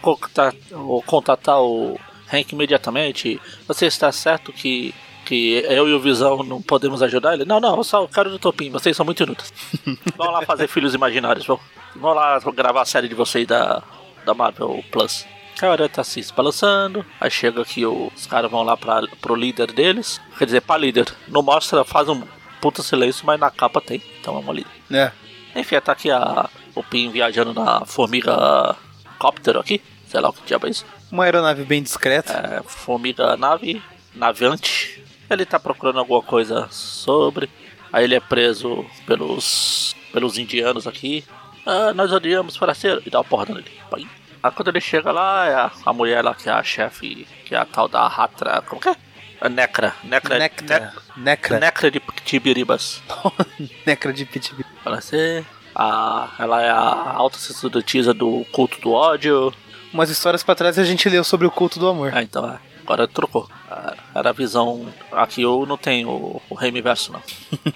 eu 0.72 1.04
contatar 1.04 1.60
o 1.60 2.00
Hank 2.32 2.54
imediatamente. 2.54 3.42
Você 3.68 3.88
está 3.88 4.12
certo 4.12 4.54
que, 4.54 4.94
que 5.25 5.63
eu 5.68 5.88
e 5.88 5.94
o 5.94 6.00
Visão 6.00 6.44
não 6.44 6.62
podemos 6.62 7.01
ajudar 7.01 7.34
ele? 7.34 7.46
Não, 7.46 7.60
não, 7.60 7.77
eu 7.77 7.84
só 7.84 8.08
quero 8.08 8.30
do 8.30 8.39
Topim, 8.39 8.70
vocês 8.70 8.96
são 8.96 9.06
muito 9.06 9.24
inúteis. 9.24 9.53
Vão 10.18 10.32
lá 10.32 10.42
fazer 10.44 10.68
filhos 10.68 10.94
imaginários, 10.94 11.46
vão. 11.46 11.60
Vão 11.96 12.13
lá 12.13 12.39
gravar 12.56 12.82
a 12.82 12.86
série 12.86 13.08
de 13.08 13.15
vocês 13.15 13.46
da, 13.48 13.82
da 14.25 14.34
Marvel 14.34 14.84
Plus. 14.92 15.25
A 15.62 15.68
hora 15.68 15.88
tá 15.88 16.03
se 16.03 16.22
balançando, 16.36 17.06
aí 17.22 17.30
chega 17.32 17.62
aqui, 17.62 17.86
o- 17.86 18.12
os 18.15 18.25
caras 18.27 18.50
vão 18.51 18.63
lá 18.63 18.75
pra, 18.75 19.01
pro 19.22 19.36
líder 19.36 19.72
deles. 19.72 20.20
Quer 20.38 20.46
dizer, 20.46 20.62
pra 20.62 20.77
líder. 20.77 21.06
Não 21.27 21.42
mostra, 21.42 21.84
faz 21.86 22.10
um 22.10 22.22
puta 22.60 22.82
silêncio, 22.82 23.25
mas 23.25 23.39
na 23.39 23.50
capa 23.51 23.80
tem. 23.80 24.01
Então 24.20 24.36
é 24.36 24.39
uma 24.39 24.51
líder. 24.53 24.70
É. 24.92 25.12
Enfim, 25.56 25.80
tá 25.80 25.92
aqui 25.92 26.10
a, 26.10 26.50
o 26.75 26.84
Pin 26.84 27.12
viajando 27.12 27.53
na 27.53 27.86
formiga 27.86 28.75
cóptero 29.20 29.60
aqui. 29.60 29.82
Sei 30.08 30.20
lá 30.20 30.30
o 30.30 30.34
que 30.34 30.42
diabo 30.46 30.68
é 30.68 30.72
isso. 30.72 30.86
Uma 31.12 31.24
aeronave 31.25 31.63
bem 31.63 31.82
discreta. 31.84 32.34
É, 32.34 32.63
formiga 32.68 33.38
nave, 33.38 33.82
navegante. 34.15 35.03
Ele 35.34 35.46
tá 35.46 35.60
procurando 35.60 36.00
alguma 36.00 36.22
coisa 36.22 36.68
sobre. 36.70 37.50
Aí 37.92 38.04
ele 38.06 38.16
é 38.16 38.20
preso 38.20 38.86
pelos, 39.06 39.96
pelos 40.12 40.38
indianos 40.38 40.88
aqui. 40.88 41.24
Ah, 41.66 41.94
nós 41.94 42.12
odiamos 42.12 42.56
forasteiro. 42.56 43.02
E 43.06 43.10
dá 43.10 43.20
uma 43.20 43.24
porrada 43.24 43.54
nele. 43.54 43.72
Pai. 43.90 44.08
Aí 44.42 44.52
quando 44.52 44.68
ele 44.70 44.82
chega 44.82 45.12
lá, 45.12 45.48
é 45.48 45.54
a, 45.54 45.72
a 45.86 45.94
mulher 45.94 46.24
lá 46.24 46.36
que 46.36 46.50
é 46.50 46.51
a 46.51 46.64
chefe, 46.64 47.27
que 47.46 47.55
é 47.55 47.57
a 47.57 47.66
tal 47.66 47.88
da 47.88 48.07
Ratra. 48.07 48.62
Como 48.62 48.81
que 48.81 48.90
é? 48.90 48.96
A 49.40 49.50
Necra. 49.50 49.94
Necra, 50.03 50.40
Necra. 50.40 50.94
Necra. 51.18 51.60
Necra 51.60 51.92
de 51.92 52.01
Tibiribas. 52.25 53.01
Necra 53.86 54.14
de. 54.14 54.27
Ela, 54.86 55.01
ser 55.01 55.46
a, 55.75 56.29
ela 56.40 56.62
é 56.62 56.70
a 56.70 57.14
alta 57.14 57.38
sacerdotisa 57.38 58.14
do 58.14 58.46
culto 58.51 58.79
do 58.81 58.92
ódio. 58.92 59.53
Umas 59.94 60.10
histórias 60.10 60.44
pra 60.44 60.55
trás 60.55 60.79
a 60.79 60.84
gente 60.84 61.07
leu 61.10 61.24
sobre 61.24 61.46
o 61.46 61.51
culto 61.51 61.79
do 61.79 61.88
amor. 61.88 62.12
Ah, 62.14 62.24
então 62.24 62.50
é. 62.50 62.57
Agora 62.84 63.07
trocou. 63.07 63.50
Era 64.16 64.30
a 64.30 64.34
visão. 64.34 64.88
Aqui 65.12 65.42
eu 65.42 65.66
não 65.66 65.78
tenho 65.78 66.10
o, 66.10 66.42
o 66.50 66.56
Remiverso, 66.56 67.12
não. 67.12 67.22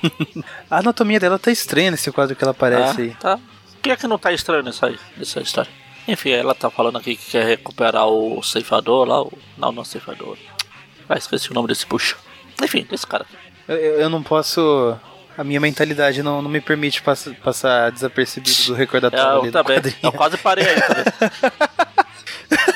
A 0.70 0.78
anatomia 0.80 1.20
dela 1.20 1.40
tá 1.40 1.50
estranha 1.52 1.92
nesse 1.92 2.12
quadro 2.12 2.36
que 2.36 2.44
ela 2.44 2.52
aparece 2.52 3.02
Ah, 3.02 3.04
aí. 3.04 3.16
tá. 3.16 3.36
O 3.36 3.82
que 3.82 3.90
é 3.92 3.96
que 3.96 4.08
não 4.08 4.18
tá 4.20 4.32
estranho 4.32 4.64
nessa, 4.64 4.94
nessa 5.16 5.40
história? 5.42 5.72
Enfim, 6.08 6.32
ela 6.32 6.54
tá 6.54 6.70
falando 6.70 6.98
aqui 6.98 7.16
que 7.16 7.32
quer 7.32 7.46
recuperar 7.46 8.08
o 8.08 8.42
ceifador 8.44 9.08
lá. 9.08 9.22
O, 9.22 9.34
não, 9.58 9.72
não 9.72 9.82
é 9.82 9.86
ceifador. 9.86 10.38
Ah, 11.10 11.18
esqueci 11.18 11.50
o 11.52 11.54
nome 11.54 11.68
desse 11.70 11.86
puxo. 11.86 12.18
Enfim, 12.62 12.86
desse 12.90 13.06
cara. 13.08 13.26
Eu, 13.68 13.76
eu- 13.76 14.10
não 14.10 14.22
posso. 14.24 14.96
A 15.38 15.44
minha 15.44 15.60
mentalidade 15.60 16.24
não, 16.24 16.42
não 16.42 16.50
me 16.50 16.60
permite 16.62 17.02
pass- 17.02 17.30
passar 17.44 17.92
desapercebido 17.92 18.66
do 18.68 18.74
É, 18.76 18.78
recordatório 18.78 19.38
eu 19.40 19.42
do 19.44 19.52
também. 19.52 19.76
quadrinho. 19.78 19.98
Eu 20.02 20.12
quase 20.12 20.38
parei 20.38 20.66
aí 20.68 20.82
também. 20.82 21.04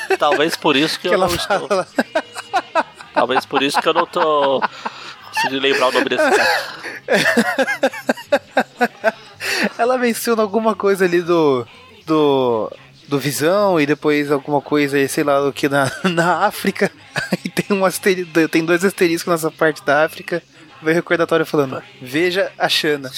Talvez 0.18 0.56
por 0.56 0.76
isso 0.76 0.96
que, 0.96 1.08
Que 1.08 1.08
eu 1.08 1.14
ela 1.14 1.26
não 1.26 1.34
estou. 1.34 1.68
Talvez 3.14 3.44
por 3.46 3.62
isso 3.62 3.80
que 3.80 3.88
eu 3.88 3.94
não 3.94 4.06
tô 4.06 4.62
conseguindo 5.28 5.60
lembrar 5.60 5.88
o 5.88 5.92
nome 5.92 6.08
desse 6.08 6.30
cara. 6.30 6.48
Ela 9.78 9.98
menciona 9.98 10.42
alguma 10.42 10.74
coisa 10.74 11.04
ali 11.04 11.20
do. 11.20 11.66
do. 12.06 12.70
do 13.08 13.18
Visão 13.18 13.80
e 13.80 13.86
depois 13.86 14.30
alguma 14.30 14.60
coisa, 14.60 15.06
sei 15.08 15.24
lá, 15.24 15.46
o 15.46 15.52
que 15.52 15.68
na, 15.68 15.90
na 16.04 16.46
África. 16.46 16.90
E 17.44 17.48
tem 17.48 17.76
um 17.76 17.84
asteri 17.84 18.24
tem 18.48 18.64
dois 18.64 18.84
asteriscos 18.84 19.30
nessa 19.30 19.50
parte 19.50 19.84
da 19.84 20.04
África. 20.04 20.42
Vem 20.82 20.92
o 20.92 20.96
recordatório 20.96 21.46
falando: 21.46 21.82
Veja 22.00 22.52
a 22.58 22.68
Xana. 22.68 23.10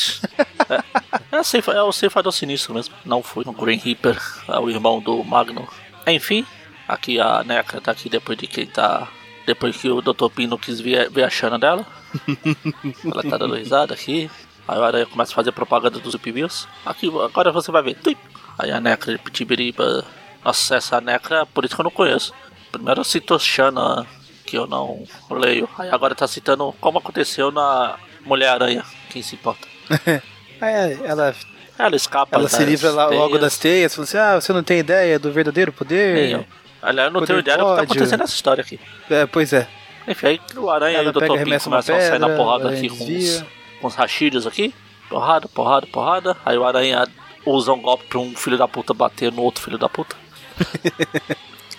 É, 0.68 1.38
o 1.38 1.70
é 1.72 1.82
o 1.82 1.92
ceifador 1.92 2.32
sinistro 2.32 2.74
mesmo. 2.74 2.94
Não 3.04 3.22
foi. 3.22 3.44
O 3.46 3.52
Green 3.52 3.78
Reaper 3.78 4.20
é 4.48 4.58
o 4.58 4.68
irmão 4.68 5.00
do 5.00 5.24
Magnum. 5.24 5.66
Enfim, 6.06 6.46
aqui 6.86 7.18
a 7.18 7.42
Neca 7.42 7.80
tá 7.80 7.90
aqui 7.90 8.08
depois 8.08 8.38
de 8.38 8.46
que 8.46 8.66
tá. 8.66 9.08
Depois 9.46 9.76
que 9.76 9.88
o 9.90 10.00
Dr. 10.00 10.28
Pino 10.34 10.58
quis 10.58 10.80
ver, 10.80 11.10
ver 11.10 11.24
a 11.24 11.30
Xana 11.30 11.58
dela. 11.58 11.86
Ela 13.04 13.22
tá 13.22 13.36
dando 13.36 13.54
risada 13.54 13.94
aqui. 13.94 14.30
Aí 14.66 14.78
o 14.78 14.82
Aranha 14.84 15.06
começa 15.06 15.32
a 15.32 15.34
fazer 15.34 15.52
propaganda 15.52 15.98
dos 15.98 16.14
Upviews. 16.14 16.66
Aqui, 16.86 17.08
agora 17.08 17.52
você 17.52 17.70
vai 17.70 17.82
ver. 17.82 17.94
Tuip. 17.96 18.18
Aí 18.58 18.70
a 18.70 18.80
Necra 18.80 19.12
de 19.12 19.18
Pitibiriba. 19.18 20.04
Nossa, 20.44 20.76
essa 20.76 21.00
Necra, 21.00 21.44
por 21.46 21.64
isso 21.64 21.74
que 21.74 21.80
eu 21.80 21.84
não 21.84 21.90
conheço. 21.90 22.32
Primeiro 22.72 23.04
citou 23.04 23.38
Xana, 23.38 24.06
que 24.46 24.56
eu 24.56 24.66
não 24.66 25.04
leio. 25.30 25.68
Aí 25.78 25.90
agora 25.90 26.14
tá 26.14 26.26
citando 26.26 26.74
como 26.80 26.98
aconteceu 26.98 27.50
na 27.50 27.96
Mulher-Aranha. 28.24 28.84
Quem 29.10 29.22
se 29.22 29.34
importa? 29.34 29.68
Aí 30.60 30.98
ela, 31.04 31.34
Ela 31.78 31.96
escapa 31.96 32.34
ela 32.36 32.48
se 32.48 32.64
livra 32.64 32.90
lá 32.90 33.06
logo 33.06 33.28
teias. 33.28 33.40
das 33.40 33.58
teias, 33.58 33.94
falando 33.94 34.08
assim: 34.08 34.16
Ah, 34.18 34.40
você 34.40 34.52
não 34.52 34.62
tem 34.62 34.78
ideia 34.78 35.18
do 35.18 35.30
verdadeiro 35.30 35.72
poder? 35.72 36.46
Aliás, 36.84 37.08
eu 37.08 37.12
não 37.20 37.26
tenho 37.26 37.38
ideia 37.38 37.56
do 37.58 37.64
que 37.64 37.76
tá 37.76 37.82
acontecendo 37.82 38.20
nessa 38.20 38.34
história 38.34 38.62
aqui. 38.62 38.78
É, 39.10 39.26
pois 39.26 39.52
é. 39.52 39.66
Enfim, 40.06 40.26
aí 40.26 40.40
o 40.56 40.70
Aranha 40.70 40.98
e 40.98 41.00
Ela 41.00 41.08
o 41.10 41.12
Dr. 41.12 41.24
uma 41.24 41.38
começam 41.38 41.72
a 41.74 41.82
sair 41.82 42.18
na 42.18 42.28
porrada 42.30 42.68
aqui 42.70 42.88
com 42.88 43.04
os, 43.04 43.44
com 43.80 43.86
os 43.86 44.46
aqui. 44.46 44.74
Porrada, 45.08 45.48
porrada, 45.48 45.86
porrada. 45.86 46.36
Aí 46.44 46.58
o 46.58 46.64
Aranha 46.64 47.06
usa 47.46 47.72
um 47.72 47.80
golpe 47.80 48.04
pra 48.06 48.18
um 48.18 48.34
filho 48.36 48.58
da 48.58 48.68
puta 48.68 48.92
bater 48.92 49.32
no 49.32 49.42
outro 49.42 49.62
filho 49.62 49.78
da 49.78 49.88
puta. 49.88 50.14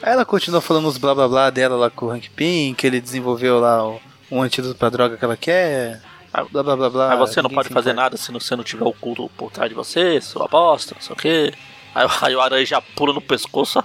Aí 0.01 0.13
ela 0.13 0.25
continua 0.25 0.61
falando 0.61 0.87
os 0.87 0.97
blá 0.97 1.15
blá 1.15 1.27
blá 1.27 1.49
dela 1.49 1.75
lá 1.75 1.89
com 1.89 2.07
o 2.07 2.11
Hank 2.11 2.29
Pym, 2.31 2.73
que 2.75 2.85
ele 2.85 2.99
desenvolveu 2.99 3.59
lá 3.59 3.87
o- 3.87 3.99
um 4.31 4.41
antídoto 4.41 4.75
pra 4.75 4.89
droga 4.89 5.17
que 5.17 5.23
ela 5.25 5.37
quer. 5.37 6.01
Blá 6.51 6.61
blá 6.63 6.75
blá 6.75 6.89
blá. 6.89 7.11
Aí 7.13 7.17
você 7.17 7.41
não 7.41 7.49
pode 7.49 7.69
fazer 7.69 7.93
nada 7.93 8.17
se 8.17 8.31
você 8.31 8.55
não 8.55 8.63
tiver 8.63 8.83
o 8.85 8.91
culto 8.93 9.29
por 9.37 9.51
trás 9.51 9.69
de 9.69 9.75
você, 9.75 10.19
sua 10.19 10.47
bosta, 10.47 10.93
não 10.95 11.01
sei 11.01 11.13
o 11.13 11.15
quê. 11.17 11.53
Aí, 11.93 12.07
aí 12.21 12.35
o 12.35 12.41
Aranha 12.41 12.65
já 12.65 12.81
pula 12.81 13.13
no 13.13 13.21
pescoço. 13.21 13.83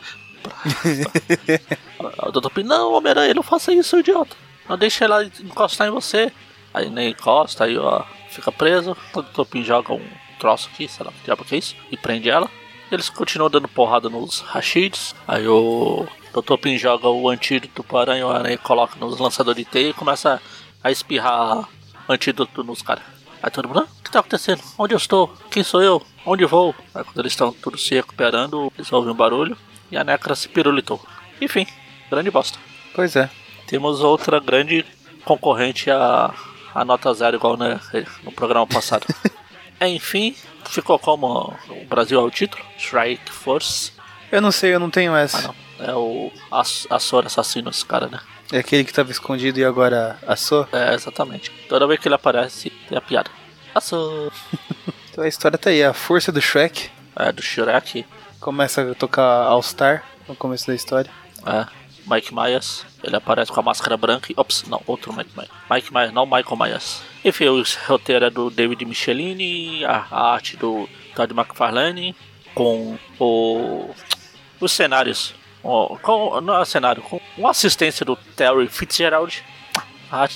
O 2.23 2.33
Dr. 2.33 2.51
Pin, 2.51 2.63
não, 2.63 2.93
Homem-Aranha, 2.93 3.35
não 3.35 3.43
faça 3.43 3.73
isso, 3.73 3.99
idiota. 3.99 4.37
Não 4.69 4.79
deixe 4.79 5.03
ela 5.05 5.25
encostar 5.25 5.89
em 5.89 5.91
você. 5.91 6.33
Aí 6.73 6.89
nem 6.89 7.11
encosta, 7.11 7.65
aí 7.65 7.77
ó, 7.77 8.05
fica 8.29 8.53
preso. 8.53 8.97
O 9.15 9.23
Dr. 9.23 9.45
Pin 9.45 9.65
joga 9.65 9.93
um 9.93 10.09
troço 10.39 10.71
aqui, 10.73 10.89
sei 10.89 11.05
lá 11.05 11.13
que 11.13 11.25
diabo 11.25 11.45
que 11.45 11.55
é 11.55 11.59
isso, 11.59 11.77
e 11.91 11.97
prende 11.97 12.31
ela. 12.31 12.49
Eles 12.91 13.09
continuam 13.09 13.51
dando 13.51 13.69
porrada 13.69 14.09
nos 14.09 14.41
Rashids. 14.41 15.15
Aí 15.27 15.47
o 15.47 16.07
Dr. 16.33 16.57
Pin 16.57 16.79
joga 16.79 17.09
o 17.09 17.29
antídoto 17.29 17.83
pro 17.83 17.99
Aranha, 17.99 18.27
o 18.27 18.31
Aranha 18.31 18.59
coloca 18.59 18.97
nos 18.99 19.19
lançadores 19.19 19.65
de 19.65 19.71
teia 19.71 19.91
e 19.91 19.95
começa 19.95 20.41
a 20.83 20.91
espirrar 20.91 21.69
antídoto 22.09 22.65
nos 22.65 22.83
caras. 22.83 23.05
Aí 23.43 23.51
todo 23.51 23.69
mundo, 23.69 23.81
ah, 23.81 23.89
o 23.99 24.03
que 24.03 24.11
tá 24.11 24.21
acontecendo? 24.21 24.63
Onde 24.79 24.95
eu 24.95 24.99
estou? 24.99 25.33
Quem 25.51 25.63
sou 25.63 25.83
eu? 25.83 26.03
Onde 26.27 26.45
vou? 26.45 26.75
Aí 26.95 27.03
quando 27.03 27.19
eles 27.21 27.33
estão 27.33 27.53
tudo 27.53 27.79
se 27.79 27.95
recuperando, 27.95 28.73
eles 28.77 28.93
ouvem 28.93 29.13
um 29.13 29.17
barulho 29.17 29.57
e 29.91 29.97
a 29.97 30.05
Necra 30.05 30.35
se 30.35 30.49
pirulitou. 30.49 31.01
Enfim, 31.41 31.67
grande 32.11 32.31
bosta. 32.31 32.59
Pois 32.95 33.17
é. 33.17 33.31
Temos 33.67 34.01
outra 34.01 34.41
grande 34.41 34.85
concorrente 35.25 35.91
a, 35.91 36.35
a 36.75 36.85
nota 36.85 37.13
zero 37.15 37.37
igual 37.37 37.57
né, 37.57 37.81
no 38.23 38.33
programa 38.33 38.67
passado. 38.67 39.07
Enfim, 39.81 40.35
ficou 40.69 40.99
como 40.99 41.57
o 41.69 41.85
Brasil 41.87 42.21
é 42.21 42.23
o 42.23 42.31
título, 42.31 42.63
Strike 42.77 43.31
Force. 43.31 43.93
Eu 44.31 44.41
não 44.41 44.53
sei, 44.53 44.75
eu 44.75 44.81
não 44.81 44.91
tenho 44.91 45.17
essa. 45.17 45.39
Ah 45.39 45.43
não, 45.43 45.71
é 45.81 45.95
o 45.95 46.31
Açor 46.91 47.27
Assassino 47.27 47.71
esse 47.71 47.85
cara, 47.85 48.07
né? 48.09 48.21
É 48.53 48.59
aquele 48.59 48.85
que 48.85 48.93
tava 48.93 49.11
escondido 49.11 49.59
e 49.59 49.65
agora 49.65 50.19
assou. 50.27 50.69
É, 50.73 50.95
exatamente. 50.95 51.51
Toda 51.69 51.87
vez 51.87 52.01
que 52.01 52.09
ele 52.09 52.15
aparece, 52.15 52.71
tem 52.89 52.99
a 52.99 53.01
piada. 53.01 53.31
Açor. 53.75 54.31
Então 55.13 55.25
a 55.25 55.29
história 55.29 55.59
tá 55.59 55.71
aí, 55.71 55.83
a 55.83 55.93
força 55.93 56.31
do 56.31 56.41
Shrek. 56.41 56.89
É, 57.17 57.33
do 57.33 57.43
Shrek. 57.43 58.07
Começa 58.41 58.91
a 58.91 58.95
tocar 58.95 59.45
All 59.45 59.63
Star 59.63 60.03
no 60.27 60.35
começo 60.35 60.67
da 60.67 60.75
história. 60.75 61.11
É, 61.45 61.67
Mike 62.07 62.35
Myers, 62.35 62.87
ele 63.05 63.15
aparece 63.15 63.53
com 63.53 63.61
a 63.61 63.63
máscara 63.63 63.99
branca 63.99 64.33
e. 64.33 64.35
Ops, 64.35 64.65
não, 64.67 64.81
outro 64.87 65.13
Mike 65.13 65.31
Myers. 65.37 65.51
Mike 65.71 65.93
Myers, 65.93 66.13
não 66.13 66.25
Michael 66.25 66.57
Myers. 66.57 67.03
Enfim, 67.23 67.49
o 67.49 67.63
roteiro 67.87 68.25
é 68.25 68.31
do 68.31 68.49
David 68.49 68.83
Michelini, 68.87 69.85
a, 69.85 70.07
arte 70.33 70.57
do 70.57 70.89
Todd 71.15 71.35
McFarlane, 71.35 72.17
com 72.55 72.99
o, 73.19 73.91
os 74.59 74.73
cenários. 74.73 75.35
com, 75.63 76.41
não 76.41 76.63
é 76.63 76.65
cenário, 76.65 77.03
com 77.03 77.21
uma 77.37 77.51
assistência 77.51 78.07
do 78.07 78.17
Terry 78.17 78.69
Fitzgerald. 78.69 79.45
A, 80.11 80.27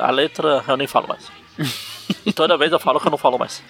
a 0.00 0.10
letra 0.10 0.64
eu 0.66 0.76
nem 0.76 0.88
falo 0.88 1.06
mais. 1.06 1.30
Toda 2.34 2.58
vez 2.58 2.72
eu 2.72 2.80
falo 2.80 2.98
que 2.98 3.06
eu 3.06 3.12
não 3.12 3.18
falo 3.18 3.38
mais. 3.38 3.62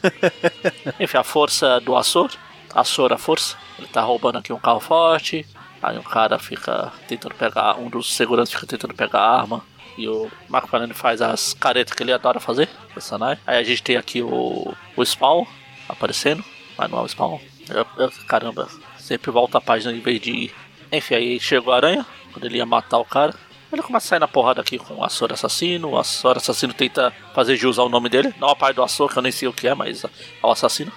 Enfim, 0.98 1.18
a 1.18 1.22
força 1.22 1.78
do 1.78 1.94
Açor. 1.94 2.30
A 2.74 2.84
força. 3.18 3.56
Ele 3.78 3.88
tá 3.88 4.00
roubando 4.02 4.38
aqui 4.38 4.52
um 4.52 4.58
carro 4.58 4.80
forte. 4.80 5.46
Aí 5.82 5.98
um 5.98 6.02
cara 6.02 6.38
fica 6.38 6.92
tentando 7.08 7.34
pegar. 7.34 7.76
Um 7.78 7.88
dos 7.88 8.14
seguranças 8.14 8.54
fica 8.54 8.66
tentando 8.66 8.94
pegar 8.94 9.20
a 9.20 9.40
arma. 9.40 9.64
E 9.98 10.08
o 10.08 10.30
Marco 10.48 10.68
Fernando 10.68 10.94
faz 10.94 11.20
as 11.20 11.52
caretas 11.54 11.92
que 11.94 12.02
ele 12.02 12.12
adora 12.12 12.40
fazer. 12.40 12.68
Personagem. 12.94 13.42
Aí 13.46 13.58
a 13.58 13.62
gente 13.62 13.82
tem 13.82 13.96
aqui 13.96 14.22
o, 14.22 14.74
o 14.96 15.04
Spawn 15.04 15.44
aparecendo. 15.88 16.42
Mas 16.78 16.90
não 16.90 16.98
é 17.00 17.02
o 17.02 17.08
Spawn. 17.08 17.38
Eu- 17.68 17.86
eu- 17.98 18.10
caramba, 18.26 18.68
sempre 18.98 19.30
volta 19.30 19.58
a 19.58 19.60
página 19.60 19.92
em 19.92 20.00
vez 20.00 20.20
de. 20.20 20.50
Enfim, 20.90 21.14
aí 21.14 21.40
chegou 21.40 21.72
a 21.72 21.76
aranha. 21.76 22.06
Quando 22.32 22.44
ele 22.46 22.56
ia 22.58 22.66
matar 22.66 22.98
o 22.98 23.04
cara. 23.04 23.34
Ele 23.72 23.82
começa 23.82 24.06
a 24.06 24.08
sair 24.10 24.18
na 24.18 24.28
porrada 24.28 24.60
aqui 24.60 24.78
com 24.78 24.94
o 24.94 25.04
Açor 25.04 25.32
Assassino. 25.32 25.90
O 25.90 25.98
Açor 25.98 26.36
Assassino 26.36 26.74
tenta 26.74 27.12
fazer 27.34 27.56
jus 27.56 27.78
ao 27.78 27.88
nome 27.88 28.08
dele. 28.08 28.34
Não 28.38 28.48
a 28.50 28.56
parte 28.56 28.76
do 28.76 28.82
Açor, 28.82 29.08
que 29.10 29.18
eu 29.18 29.22
nem 29.22 29.32
sei 29.32 29.48
o 29.48 29.52
que 29.52 29.66
é, 29.66 29.74
mas 29.74 30.04
é 30.04 30.08
o 30.42 30.50
assassino. 30.50 30.92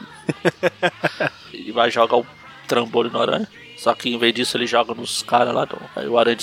e 1.54 1.72
vai 1.72 1.90
jogar 1.90 2.18
o 2.18 2.26
trambolho 2.68 3.10
no 3.12 3.22
aranha. 3.22 3.48
Só 3.78 3.94
que 3.94 4.10
em 4.14 4.18
vez 4.18 4.34
disso 4.34 4.58
ele 4.58 4.68
joga 4.68 4.94
nos 4.94 5.22
caras 5.24 5.54
lá. 5.54 5.66
do- 5.66 5.80
Aí 5.96 6.08
o 6.08 6.18
aranha 6.18 6.38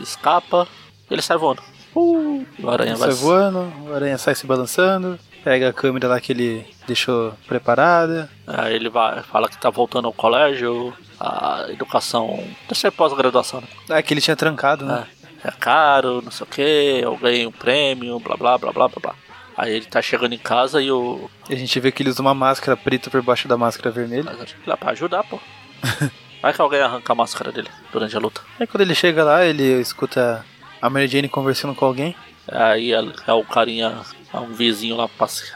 escapa 0.00 0.66
e 1.10 1.14
ele 1.14 1.22
sai 1.22 1.36
voando. 1.36 1.62
Uh, 1.94 2.44
o 2.62 2.68
aranha 2.70 2.94
vai 2.96 3.10
Sai 3.12 3.20
voando, 3.20 3.72
o 3.88 3.94
aranha 3.94 4.18
sai 4.18 4.34
se 4.34 4.46
balançando, 4.46 5.18
pega 5.42 5.70
a 5.70 5.72
câmera 5.72 6.08
lá 6.08 6.20
que 6.20 6.32
ele 6.32 6.66
deixou 6.86 7.32
preparada. 7.46 8.28
Aí 8.46 8.74
ele 8.74 8.88
vai, 8.90 9.22
fala 9.22 9.48
que 9.48 9.56
tá 9.58 9.70
voltando 9.70 10.06
ao 10.06 10.12
colégio. 10.12 10.92
A 11.18 11.64
educação. 11.70 12.36
Deve 12.68 12.78
ser 12.78 12.90
pós-graduação, 12.90 13.62
né? 13.62 13.66
Ah, 13.88 14.02
que 14.02 14.12
ele 14.12 14.20
tinha 14.20 14.36
trancado, 14.36 14.84
né? 14.84 15.06
É, 15.46 15.48
é 15.48 15.52
caro, 15.52 16.20
não 16.22 16.30
sei 16.30 16.44
o 16.44 16.50
que, 16.50 17.00
eu 17.02 17.16
ganhei 17.16 17.46
um 17.46 17.52
prêmio, 17.52 18.18
blá 18.18 18.36
blá 18.36 18.58
blá 18.58 18.72
blá 18.72 18.88
blá 18.88 19.00
blá. 19.00 19.14
Aí 19.56 19.74
ele 19.74 19.86
tá 19.86 20.02
chegando 20.02 20.34
em 20.34 20.38
casa 20.38 20.82
e 20.82 20.90
o. 20.90 21.30
E 21.48 21.54
a 21.54 21.56
gente 21.56 21.80
vê 21.80 21.90
que 21.90 22.02
ele 22.02 22.10
usa 22.10 22.20
uma 22.20 22.34
máscara 22.34 22.76
preta 22.76 23.08
por 23.08 23.22
baixo 23.22 23.48
da 23.48 23.56
máscara 23.56 23.90
vermelha. 23.90 24.24
Mas 24.24 24.40
acho 24.42 24.56
que 24.56 24.68
lá 24.68 24.76
pra 24.76 24.90
ajudar, 24.90 25.24
pô. 25.24 25.40
Vai 26.42 26.52
que 26.52 26.60
alguém 26.60 26.80
arranca 26.80 27.12
a 27.12 27.16
máscara 27.16 27.50
dele 27.50 27.68
durante 27.90 28.14
a 28.14 28.20
luta. 28.20 28.42
Aí 28.60 28.66
quando 28.66 28.82
ele 28.82 28.94
chega 28.94 29.24
lá, 29.24 29.44
ele 29.44 29.80
escuta 29.80 30.44
a 30.80 30.90
Mary 30.90 31.08
Jane 31.08 31.28
conversando 31.28 31.74
com 31.74 31.86
alguém. 31.86 32.14
Aí 32.46 32.92
é, 32.92 33.02
é 33.26 33.32
o 33.32 33.42
carinha, 33.44 34.00
é 34.32 34.36
um 34.38 34.52
vizinho 34.52 34.96
lá 34.96 35.08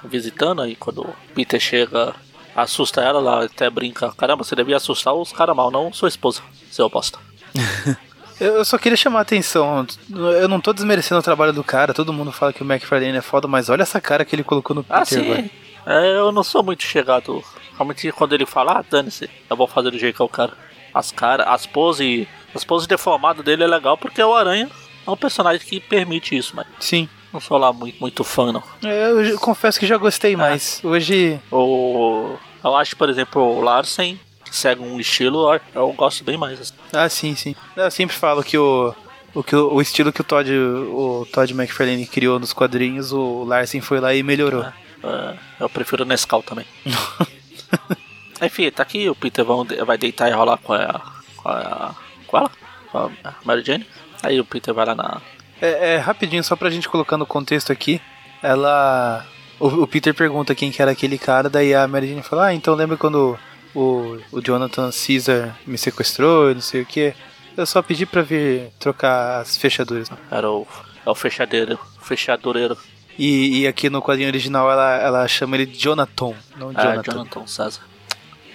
visitando, 0.05 0.63
aí 0.63 0.75
quando 0.75 1.03
o 1.03 1.15
Peter 1.35 1.61
chega, 1.61 2.15
assusta 2.57 3.03
ela, 3.03 3.21
ela 3.21 3.45
até 3.45 3.69
brinca. 3.69 4.11
Caramba, 4.13 4.43
você 4.43 4.57
devia 4.57 4.79
assustar 4.79 5.15
os 5.15 5.31
caras 5.31 5.55
mal, 5.55 5.71
não 5.71 5.93
sua 5.93 6.09
esposa, 6.09 6.43
seu 6.71 6.89
bosta. 6.89 7.19
Eu 8.41 8.65
só 8.65 8.79
queria 8.79 8.97
chamar 8.97 9.19
a 9.19 9.23
atenção. 9.23 9.87
Eu 10.11 10.49
não 10.49 10.61
tô 10.61 10.73
desmerecendo 10.73 11.21
o 11.21 11.23
trabalho 11.23 11.53
do 11.53 11.63
cara, 11.63 11.93
todo 11.95 12.13
mundo 12.13 12.33
fala 12.33 12.53
que 12.53 12.63
o 12.63 12.67
McFarlane 12.67 13.19
é 13.19 13.21
foda, 13.23 13.47
mas 13.47 13.69
olha 13.69 13.83
essa 13.83 14.01
cara 14.01 14.25
que 14.25 14.35
ele 14.35 14.43
colocou 14.45 14.75
no 14.75 14.83
Peter 14.83 15.01
Ah, 15.01 15.05
sim. 15.05 15.21
agora. 15.21 15.51
É, 15.87 16.17
eu 16.19 16.33
não 16.33 16.43
sou 16.43 16.63
muito 16.63 16.83
chegado. 16.83 17.43
Realmente 17.75 18.11
quando 18.13 18.33
ele 18.35 18.47
fala, 18.47 18.79
ah, 18.81 18.85
dane-se, 18.89 19.29
eu 19.49 19.57
vou 19.57 19.67
fazer 19.67 19.91
do 19.91 19.99
jeito 19.99 20.17
que 20.17 20.23
é 20.23 20.25
o 20.25 20.29
cara. 20.29 20.53
As 20.93 21.13
caras, 21.13 21.47
as 21.49 21.67
poses. 21.67 22.27
As 22.55 22.65
poses 22.65 22.87
deformadas 22.89 23.45
dele 23.45 23.63
é 23.63 23.67
legal 23.67 23.97
porque 23.97 24.21
o 24.23 24.35
Aranha 24.35 24.69
é 25.07 25.11
um 25.11 25.17
personagem 25.17 25.65
que 25.65 25.79
permite 25.79 26.37
isso, 26.37 26.53
mas 26.57 26.67
Sim. 26.81 27.09
não 27.33 27.39
sou 27.41 27.57
lá 27.59 27.73
muito, 27.73 27.99
muito 28.01 28.25
fã 28.25 28.51
não. 28.53 28.63
É, 28.85 29.11
Eu 29.31 29.39
confesso 29.39 29.79
que 29.79 29.87
já 29.87 29.97
gostei 29.97 30.35
mais. 30.35 30.81
Hoje. 30.83 31.39
O, 31.51 32.35
eu 32.65 32.77
acho, 32.77 32.97
por 32.97 33.09
exemplo, 33.09 33.41
o 33.41 33.61
Larsen, 33.61 34.19
que 34.51 34.57
segue 34.57 34.83
um 34.83 34.99
estilo, 35.01 35.59
eu- 35.75 35.93
gosto 35.93 36.23
bem 36.25 36.37
mais. 36.37 36.61
assim. 36.61 36.75
Ah, 36.93 37.09
sim, 37.09 37.35
sim. 37.35 37.55
Eu 37.77 37.91
sempre 37.91 38.15
falo 38.17 38.43
que 38.43 38.59
o. 38.59 38.95
O, 39.33 39.45
que 39.45 39.55
o, 39.55 39.75
o 39.75 39.81
estilo 39.81 40.13
que 40.13 40.21
o 40.21 40.25
Todd, 40.25 40.51
o 40.53 41.25
Todd 41.33 41.53
McFarlane 41.55 42.05
criou 42.05 42.41
nos 42.41 42.53
quadrinhos, 42.53 43.13
o 43.13 43.45
Larsen 43.45 43.81
foi 43.81 44.01
lá 44.01 44.13
e 44.13 44.25
melhorou. 44.25 44.65
É, 45.05 45.35
eu 45.61 45.69
prefiro 45.71 46.05
Nescau 46.05 46.43
também. 46.43 46.67
Enfim, 48.43 48.71
tá 48.71 48.83
aqui, 48.83 49.09
o 49.09 49.15
Peter 49.15 49.45
vão- 49.45 49.67
vai 49.87 49.99
deitar 49.99 50.29
e 50.29 50.33
rolar 50.33 50.57
com 50.59 50.73
a. 50.73 51.01
com 51.37 51.49
a. 51.49 51.95
com 52.27 52.37
ela? 52.39 52.51
Com 52.91 52.99
a 52.99 53.11
Mary 53.45 53.63
Jane. 53.65 53.87
Aí 54.23 54.41
o 54.41 54.45
Peter 54.45 54.73
vai 54.75 54.87
lá 54.87 54.95
na. 54.95 55.21
É, 55.61 55.95
é, 55.95 55.97
rapidinho, 55.99 56.43
só 56.43 56.57
pra 56.57 56.71
gente 56.71 56.89
colocar 56.89 57.17
no 57.17 57.27
contexto 57.27 57.71
aqui. 57.71 58.01
Ela. 58.43 59.27
O, 59.59 59.67
o 59.83 59.87
Peter 59.87 60.15
pergunta 60.15 60.55
quem 60.55 60.71
que 60.73 60.81
era 60.81 60.91
aquele 60.91 61.19
cara, 61.19 61.51
daí 61.51 61.75
a 61.75 61.87
Mary 61.87 62.09
Jane 62.09 62.23
fala: 62.23 62.47
Ah, 62.47 62.55
então 62.55 62.75
lembra 62.75 62.97
quando 62.97 63.39
o, 63.75 64.19
o 64.33 64.41
Jonathan 64.41 64.91
Caesar 64.91 65.57
me 65.67 65.79
sequestrou 65.79 66.51
e 66.51 66.55
não 66.55 66.61
sei 66.61 66.83
o 66.83 66.87
que? 66.87 67.15
Eu 67.57 67.67
só 67.67 67.83
pedi 67.83 68.07
pra 68.07 68.23
vir 68.23 68.71
trocar 68.79 69.41
as 69.41 69.57
fechaduras. 69.57 70.09
Era 70.31 70.51
o. 70.51 70.67
É 71.05 71.11
o 71.11 71.15
fechadeiro. 71.15 71.79
Fechadureiro. 72.03 72.77
E, 73.19 73.61
e 73.63 73.67
aqui 73.67 73.91
no 73.91 74.01
quadrinho 74.01 74.29
original 74.29 74.71
ela, 74.71 74.97
ela 74.97 75.29
chama 75.29 75.57
ele 75.57 75.67
de 75.67 75.79
Jonathan, 75.79 76.35
não 76.57 76.71
É, 76.71 76.75
Jonathan. 76.83 77.13
Jonathan 77.13 77.47
César. 77.47 77.83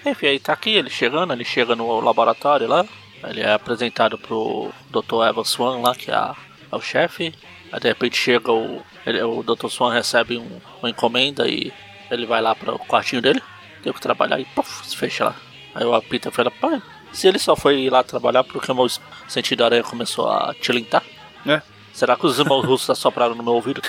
Enfim, 0.06 0.28
aí 0.28 0.40
tá 0.40 0.54
aqui, 0.54 0.72
ele 0.72 0.90
chegando, 0.90 1.34
ele 1.34 1.44
chega 1.46 1.76
no 1.76 2.00
laboratório 2.00 2.68
lá. 2.68 2.86
Ele 3.28 3.42
é 3.42 3.54
apresentado 3.54 4.18
pro 4.18 4.72
Dr. 4.90 5.28
Evan 5.30 5.44
Swan 5.44 5.82
lá, 5.82 5.96
que 5.96 6.12
é, 6.12 6.14
a- 6.14 6.36
é 6.72 6.76
o 6.76 6.82
chefe. 6.82 7.34
Aí 7.72 7.80
de 7.80 7.88
repente 7.88 8.18
chega 8.18 8.52
o. 8.52 8.82
ele- 9.06 9.22
o 9.24 9.44
Dr. 9.44 9.68
Swan 9.68 9.92
recebe 9.94 10.38
um- 10.38 10.60
uma 10.82 10.90
encomenda 10.90 11.48
e 11.48 11.72
ele 12.10 12.26
vai 12.26 12.42
lá 12.42 12.54
pro 12.56 12.78
quartinho 12.80 13.22
dele. 13.22 13.42
Tem 13.86 13.94
que 13.94 14.02
trabalhar 14.02 14.40
e 14.40 14.46
puf, 14.46 14.84
se 14.84 14.98
fecha 14.98 15.26
lá. 15.26 15.36
Aí 15.76 15.86
o 15.86 16.02
Peter 16.02 16.32
fala, 16.32 16.50
pai, 16.50 16.82
se 17.14 17.28
ele 17.28 17.38
só 17.38 17.56
foi 17.56 17.88
lá 17.88 18.02
trabalhar 18.02 18.44
porque 18.44 18.72
o 18.72 18.76
meu 18.76 18.88
sentido 19.28 19.60
da 19.60 19.66
aranha 19.66 19.84
começou 19.84 20.28
a 20.28 20.56
tilintar? 20.56 21.04
É. 21.46 21.62
Será 21.94 22.16
que 22.16 22.26
os 22.26 22.40
irmãos 22.40 22.66
russos 22.66 22.90
assopraram 22.90 23.36
no 23.36 23.44
meu 23.44 23.54
ouvido? 23.54 23.84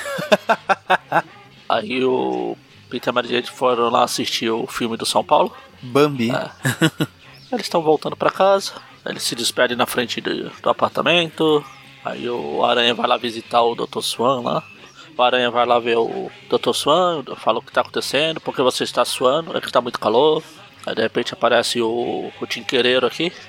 Aí 1.67 2.05
o 2.05 2.59
Peter 2.91 3.09
e 3.09 3.11
a 3.11 3.13
Mary 3.15 3.29
Jane 3.29 3.47
foram 3.47 3.89
lá 3.89 4.05
assistir 4.05 4.51
o 4.51 4.67
filme 4.67 4.99
do 4.99 5.07
São 5.07 5.25
Paulo. 5.25 5.51
Bambi. 5.81 6.31
É. 6.31 6.51
Eles 7.51 7.65
estão 7.65 7.81
voltando 7.81 8.17
pra 8.17 8.31
casa. 8.31 8.75
Eles 9.07 9.23
se 9.23 9.35
despedem 9.35 9.79
na 9.79 9.87
frente 9.87 10.21
do, 10.21 10.51
do 10.51 10.69
apartamento. 10.69 11.65
Aí 12.05 12.29
o 12.29 12.63
Aranha 12.63 12.93
vai 12.93 13.07
lá 13.07 13.17
visitar 13.17 13.63
o 13.63 13.75
Dr. 13.75 14.03
Swan 14.03 14.43
lá. 14.43 14.63
O 15.17 15.23
Aranha 15.23 15.51
vai 15.51 15.65
lá 15.65 15.79
ver 15.79 15.97
o 15.97 16.31
Dr. 16.51 16.73
Swan, 16.75 17.25
fala 17.37 17.59
o 17.59 17.63
que 17.63 17.73
tá 17.73 17.81
acontecendo, 17.81 18.41
porque 18.41 18.61
você 18.61 18.85
está 18.85 19.05
suando, 19.05 19.57
é 19.57 19.61
que 19.61 19.73
tá 19.73 19.81
muito 19.81 19.99
calor. 19.99 20.43
Aí 20.85 20.95
de 20.95 21.03
repente 21.03 21.33
aparece 21.33 21.81
o, 21.81 22.31
o 22.41 22.47
Tinquereiro 22.47 23.07
aqui. 23.07 23.33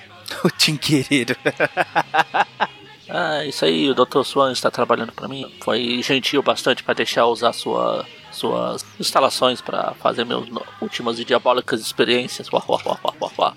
O 0.43 0.49
Tinquereiro. 0.49 1.35
Ah, 3.09 3.45
isso 3.45 3.63
aí, 3.63 3.89
o 3.89 3.95
Dr. 3.95 4.21
Swan 4.23 4.51
está 4.51 4.69
trabalhando 4.69 5.13
pra 5.13 5.29
mim. 5.29 5.49
Foi 5.61 6.01
gentil 6.03 6.43
bastante 6.43 6.83
pra 6.83 6.93
deixar 6.93 7.25
usar 7.25 7.53
sua, 7.53 8.05
suas 8.31 8.85
instalações 8.99 9.61
pra 9.61 9.93
fazer 10.01 10.25
minhas 10.25 10.43
últimas 10.81 11.17
e 11.17 11.23
diabólicas 11.23 11.79
experiências. 11.79 12.51
Uá, 12.51 12.61
uá, 12.67 12.99
uá, 13.21 13.31
uá. 13.37 13.53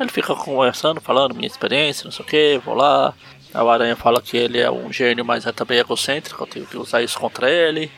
Ele 0.00 0.10
fica 0.10 0.34
conversando, 0.34 1.00
falando 1.00 1.34
minha 1.34 1.46
experiência, 1.46 2.04
não 2.04 2.10
sei 2.10 2.24
o 2.24 2.28
que, 2.28 2.60
vou 2.64 2.74
lá. 2.74 3.14
O 3.54 3.68
Aranha 3.68 3.96
fala 3.96 4.22
que 4.22 4.36
ele 4.36 4.58
é 4.58 4.70
um 4.70 4.92
gênio, 4.92 5.24
mas 5.24 5.46
é 5.46 5.52
também 5.52 5.78
egocêntrico, 5.78 6.42
eu 6.42 6.46
tenho 6.46 6.66
que 6.66 6.76
usar 6.76 7.02
isso 7.02 7.18
contra 7.18 7.50
ele. 7.50 7.90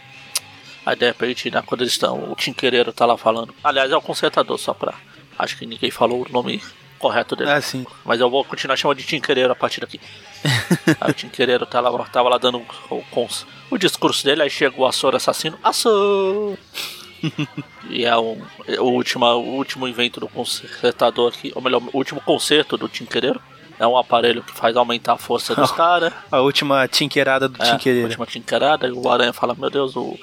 Aí 0.85 0.97
de 0.97 1.07
repente, 1.07 1.51
né, 1.51 1.63
quando 1.65 1.83
eles 1.83 1.93
estão, 1.93 2.31
o 2.31 2.35
Tinquereiro 2.35 2.93
tá 2.93 3.07
lá 3.07 3.17
falando. 3.17 3.55
Aliás, 3.63 3.91
é 3.91 3.97
o 3.97 4.03
consertador, 4.03 4.59
só 4.59 4.75
pra. 4.75 4.95
Acho 5.39 5.57
que 5.57 5.67
ninguém 5.67 5.91
falou 5.91 6.27
o 6.29 6.33
nome 6.33 6.61
correto 6.99 7.35
dele. 7.35 7.51
Ah, 7.51 7.61
sim. 7.61 7.85
Mas 8.05 8.21
eu 8.21 8.31
vou 8.31 8.45
continuar 8.45 8.77
chamando 8.77 8.99
de 8.99 9.05
Tinquereiro 9.05 9.53
a 9.53 9.57
partir 9.57 9.81
daqui. 9.81 10.01
aí 11.01 11.11
o 11.11 11.15
Tinquereiro 11.15 11.67
tá 11.67 11.81
lá, 11.81 11.91
tava 12.05 12.29
lá 12.29 12.39
dando 12.39 12.59
o, 12.89 12.95
o, 12.95 13.29
o 13.71 13.79
discurso 13.79 14.25
dele, 14.25 14.43
aí 14.43 14.51
chega 14.51 14.81
o 14.81 14.87
Açor 14.87 15.15
assassino. 15.15 15.59
Açor! 15.63 16.57
e 17.91 18.05
é 18.05 18.17
um, 18.17 18.41
é 18.67 18.81
o, 18.81 18.85
último, 18.85 19.27
o 19.27 19.57
último 19.57 19.87
invento 19.87 20.21
do 20.21 20.29
consertador 20.29 21.33
aqui, 21.33 21.53
ou 21.55 21.63
melhor, 21.63 21.83
o 21.93 21.97
último 21.97 22.21
conserto 22.21 22.77
do 22.77 22.89
Tinquereiro. 22.89 23.41
É 23.83 23.87
um 23.87 23.97
aparelho 23.99 24.43
que 24.45 24.53
faz 24.53 24.77
aumentar 24.77 25.15
a 25.15 25.19
força 25.19 25.55
dos 25.57 25.71
caras. 25.73 26.13
A 26.31 26.39
última 26.41 26.87
tinqueirada 26.87 27.49
do 27.49 27.61
É, 27.61 27.69
a 27.69 27.73
Tinquereiro. 27.73 28.07
última 28.07 28.27
tinqueirada, 28.27 28.87
e 28.87 28.93
o 28.93 29.09
Aranha 29.11 29.33
fala, 29.33 29.55
meu 29.59 29.69
Deus, 29.71 29.97
o. 29.97 30.17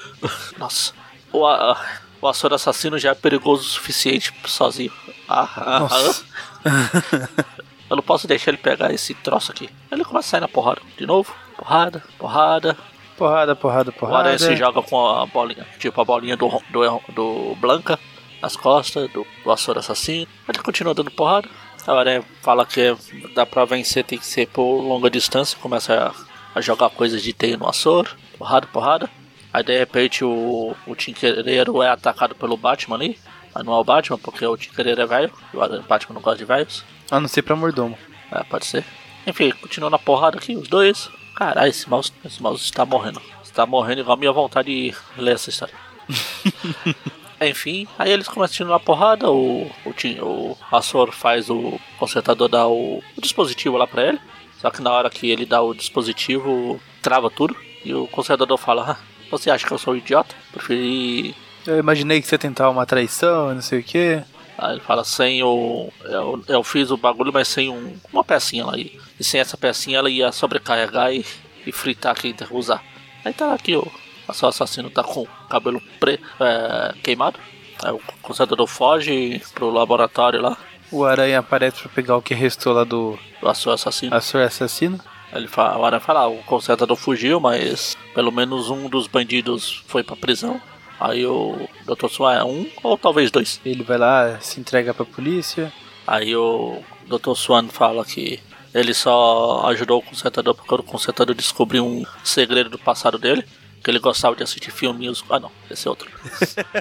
Nossa. 0.58 0.93
o, 1.34 1.45
a, 1.45 1.78
o 2.22 2.28
Açor 2.28 2.54
Assassino 2.54 2.98
já 2.98 3.10
é 3.12 3.15
perigoso 3.15 3.62
o 3.63 3.65
suficiente 3.65 4.34
sozinho. 4.45 4.91
Ah, 5.28 5.50
ah, 5.58 5.80
Nossa. 5.82 6.24
ah. 6.65 7.48
Eu 7.89 7.95
não 7.98 8.04
posso 8.04 8.28
deixar 8.28 8.52
ele 8.52 8.58
pegar 8.58 8.93
esse 8.93 9.13
troço 9.15 9.52
aqui. 9.52 9.69
Ele 9.91 10.06
começa 10.06 10.28
a 10.28 10.32
sair 10.32 10.41
na 10.41 10.48
porrada. 10.48 10.82
De 10.98 11.06
novo. 11.06 11.36
Porrada, 11.58 12.04
porrada. 12.17 12.78
Porrada, 13.17 13.56
porrada, 13.56 13.91
O 14.00 14.06
Aranha 14.06 14.38
porrada. 14.38 14.38
se 14.38 14.56
joga 14.56 14.82
com 14.84 15.06
a 15.08 15.26
bolinha. 15.26 15.65
Tipo 15.80 16.00
a 16.00 16.06
bolinha 16.06 16.38
do, 16.38 16.48
do, 16.69 17.02
do 17.13 17.56
Blanca 17.60 18.00
nas 18.41 18.56
costas, 18.56 19.10
do, 19.12 19.26
do 19.43 19.52
Açor 19.52 19.78
Assassino. 19.78 20.28
Ele 20.48 20.60
continua 20.60 20.93
dando 20.93 21.12
porrada. 21.12 21.50
A 21.88 21.94
Aranha 21.94 22.24
fala 22.42 22.65
que 22.65 22.96
dá 23.34 23.46
pra 23.46 23.65
vencer, 23.65 24.04
tem 24.04 24.20
que 24.20 24.26
ser 24.26 24.48
por 24.48 24.82
longa 24.82 25.10
distância. 25.10 25.58
Começa 25.60 26.13
a, 26.54 26.60
a 26.60 26.62
jogar 26.62 26.89
coisas 26.89 27.22
de 27.22 27.34
teia 27.34 27.58
no 27.58 27.68
Açor. 27.68 28.08
Porrada, 28.38 28.68
porrada. 28.68 29.10
Aí 29.52 29.63
de 29.63 29.78
repente 29.78 30.24
o, 30.24 30.76
o 30.86 30.96
Tinkereiro 30.96 31.82
é 31.82 31.89
atacado 31.89 32.36
pelo 32.36 32.58
Batman 32.58 32.96
ali. 32.96 33.20
Mas 33.54 33.65
não 33.65 33.74
é 33.74 33.78
o 33.78 33.84
Batman, 33.84 34.18
porque 34.20 34.46
o 34.46 34.56
Tinkereiro 34.56 35.02
é 35.02 35.06
velho. 35.06 35.34
E 35.54 35.58
o 35.58 35.82
Batman 35.84 36.15
não 36.15 36.22
gosta 36.22 36.38
de 36.38 36.46
velhos. 36.46 36.84
A 37.10 37.20
não 37.20 37.28
ser 37.28 37.42
pra 37.42 37.56
mordomo. 37.56 37.98
É, 38.32 38.44
pode 38.44 38.65
ser. 38.65 38.86
Enfim, 39.26 39.52
continua 39.52 39.89
na 39.89 39.98
porrada 39.98 40.38
aqui, 40.38 40.56
os 40.56 40.68
dois. 40.68 41.10
Caralho, 41.36 41.70
esse 41.70 41.89
mouse, 41.89 42.12
esse 42.24 42.42
mouse 42.42 42.63
está 42.63 42.86
morrendo. 42.86 43.22
Está 43.44 43.65
morrendo 43.65 44.02
igual 44.02 44.15
a 44.15 44.20
minha 44.20 44.32
vontade 44.32 44.68
de 44.68 44.96
ler 45.18 45.36
essa 45.36 45.50
história. 45.50 45.74
Enfim, 47.41 47.88
aí 47.97 48.12
eles 48.12 48.28
começam 48.28 48.67
a 48.67 48.69
na 48.71 48.80
porrada, 48.80 49.32
o, 49.32 49.71
o, 49.86 50.25
o 50.25 50.58
Açor 50.71 51.12
faz 51.12 51.49
o 51.49 51.80
consertador 51.97 52.49
dar 52.49 52.67
o, 52.67 53.02
o 53.17 53.21
dispositivo 53.21 53.78
lá 53.78 53.88
pra 53.88 54.08
ele. 54.08 54.19
Só 54.60 54.69
que 54.69 54.82
na 54.82 54.91
hora 54.91 55.10
que 55.10 55.30
ele 55.30 55.45
dá 55.45 55.62
o 55.62 55.73
dispositivo, 55.73 56.80
trava 57.02 57.30
tudo. 57.30 57.56
E 57.84 57.93
o 57.93 58.08
consertador 58.08 58.58
fala, 58.58 58.91
ah, 58.91 58.97
você 59.32 59.49
acha 59.49 59.65
que 59.65 59.71
eu 59.71 59.78
sou 59.78 59.93
um 59.93 59.97
idiota? 59.97 60.36
Preferi 60.52 61.34
Eu 61.65 61.78
imaginei 61.78 62.21
que 62.21 62.28
você 62.28 62.38
tentar 62.38 62.69
uma 62.69 62.86
traição, 62.86 63.54
não 63.54 63.62
sei 63.62 63.80
o 63.80 63.84
quê. 63.84 64.21
Aí 64.58 64.73
ele 64.73 64.82
fala 64.82 65.06
sem 65.06 65.41
o. 65.41 65.89
Eu, 66.04 66.43
eu 66.47 66.63
fiz 66.63 66.91
o 66.91 66.97
bagulho, 66.97 67.32
mas 67.32 67.47
sem 67.47 67.69
um, 67.69 67.95
uma 68.12 68.25
pecinha 68.25 68.65
lá. 68.65 68.78
E, 68.78 68.99
e 69.17 69.23
sem 69.23 69.39
essa 69.39 69.56
pecinha 69.56 69.99
ela 69.99 70.10
ia 70.10 70.34
sobrecarregar 70.34 71.13
e, 71.13 71.25
e 71.65 71.71
fritar 71.71 72.13
quem 72.15 72.36
usar. 72.52 72.84
Aí 73.23 73.34
tá 73.34 73.54
aqui 73.54 73.78
o. 73.78 73.89
O 74.30 74.34
seu 74.34 74.50
assassino 74.50 74.89
tá 74.89 75.04
com 75.04 75.24
o 75.24 75.28
cabelo 75.50 75.82
pre, 76.00 76.20
é, 76.39 76.94
queimado. 77.04 77.39
Aí 77.84 77.92
o 77.92 78.02
consertador 78.22 78.68
foge 78.68 79.42
pro 79.54 79.70
laboratório 79.70 80.42
lá. 80.42 80.58
O 80.92 81.04
aranha 81.04 81.39
aparece 81.39 81.82
pra 81.82 81.89
pegar 81.89 82.18
o 82.18 82.22
que 82.22 82.34
restou 82.34 82.74
lá 82.74 82.84
do 82.84 83.18
Do 83.42 83.50
assassino. 83.50 84.15
Assassino. 84.15 85.00
Ele 85.32 85.48
fala, 85.48 85.78
o 85.78 85.86
Aranha 85.86 86.00
fala, 86.00 86.22
ah, 86.22 86.28
o 86.28 86.38
consertador 86.44 86.98
fugiu, 86.98 87.39
mas 87.39 87.96
pelo 88.15 88.32
menos 88.32 88.70
um 88.70 88.89
dos 88.89 89.06
bandidos 89.06 89.84
foi 89.88 90.04
pra 90.04 90.15
prisão. 90.15 90.60
Aí 91.00 91.26
o 91.26 91.70
Dr. 91.86 92.08
Swan 92.10 92.34
é 92.34 92.44
um 92.44 92.68
ou 92.84 92.98
talvez 92.98 93.32
dois. 93.32 93.62
Ele 93.63 93.84
vai 93.84 93.98
lá, 93.98 94.39
se 94.42 94.60
entrega 94.60 94.94
pra 94.94 95.06
polícia. 95.06 95.72
Aí 96.06 96.36
o 96.36 96.82
Dr. 97.08 97.36
Swan 97.36 97.68
fala 97.68 98.04
que 98.04 98.39
ele 98.74 98.94
só 98.94 99.63
ajudou 99.68 100.00
o 100.00 100.02
consertador 100.02 100.56
porque 100.56 100.74
o 100.74 100.84
consertador 100.84 101.36
descobriu 101.36 101.86
um 101.86 102.04
segredo 102.24 102.70
do 102.70 102.80
passado 102.80 103.18
dele. 103.18 103.46
Que 103.89 103.91
ele 103.91 103.99
gostava 103.99 104.36
de 104.36 104.43
assistir 104.43 104.69
filminhos. 104.69 105.23
Ah, 105.28 105.39
não, 105.39 105.49
esse 105.71 105.88
é 105.88 105.89
outro. 105.89 106.08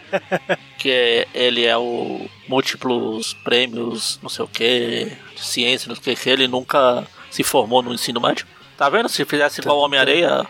que 0.78 0.90
é- 0.90 1.26
ele 1.32 1.64
é 1.64 1.74
o 1.76 2.28
múltiplos 2.46 3.32
prêmios, 3.32 4.18
não 4.22 4.28
sei 4.28 4.44
o 4.44 4.48
que, 4.48 5.10
de 5.34 5.42
ciência, 5.42 5.88
não 5.88 5.96
sei 5.96 6.12
o 6.12 6.16
que, 6.16 6.28
ele 6.28 6.46
nunca 6.46 7.06
se 7.30 7.42
formou 7.42 7.82
no 7.82 7.94
ensino 7.94 8.20
médio. 8.20 8.46
Tá 8.76 8.90
vendo? 8.90 9.08
Se 9.08 9.24
fizesse 9.24 9.60
igual 9.62 9.78
o 9.78 9.80
Homem-Areia, 9.80 10.46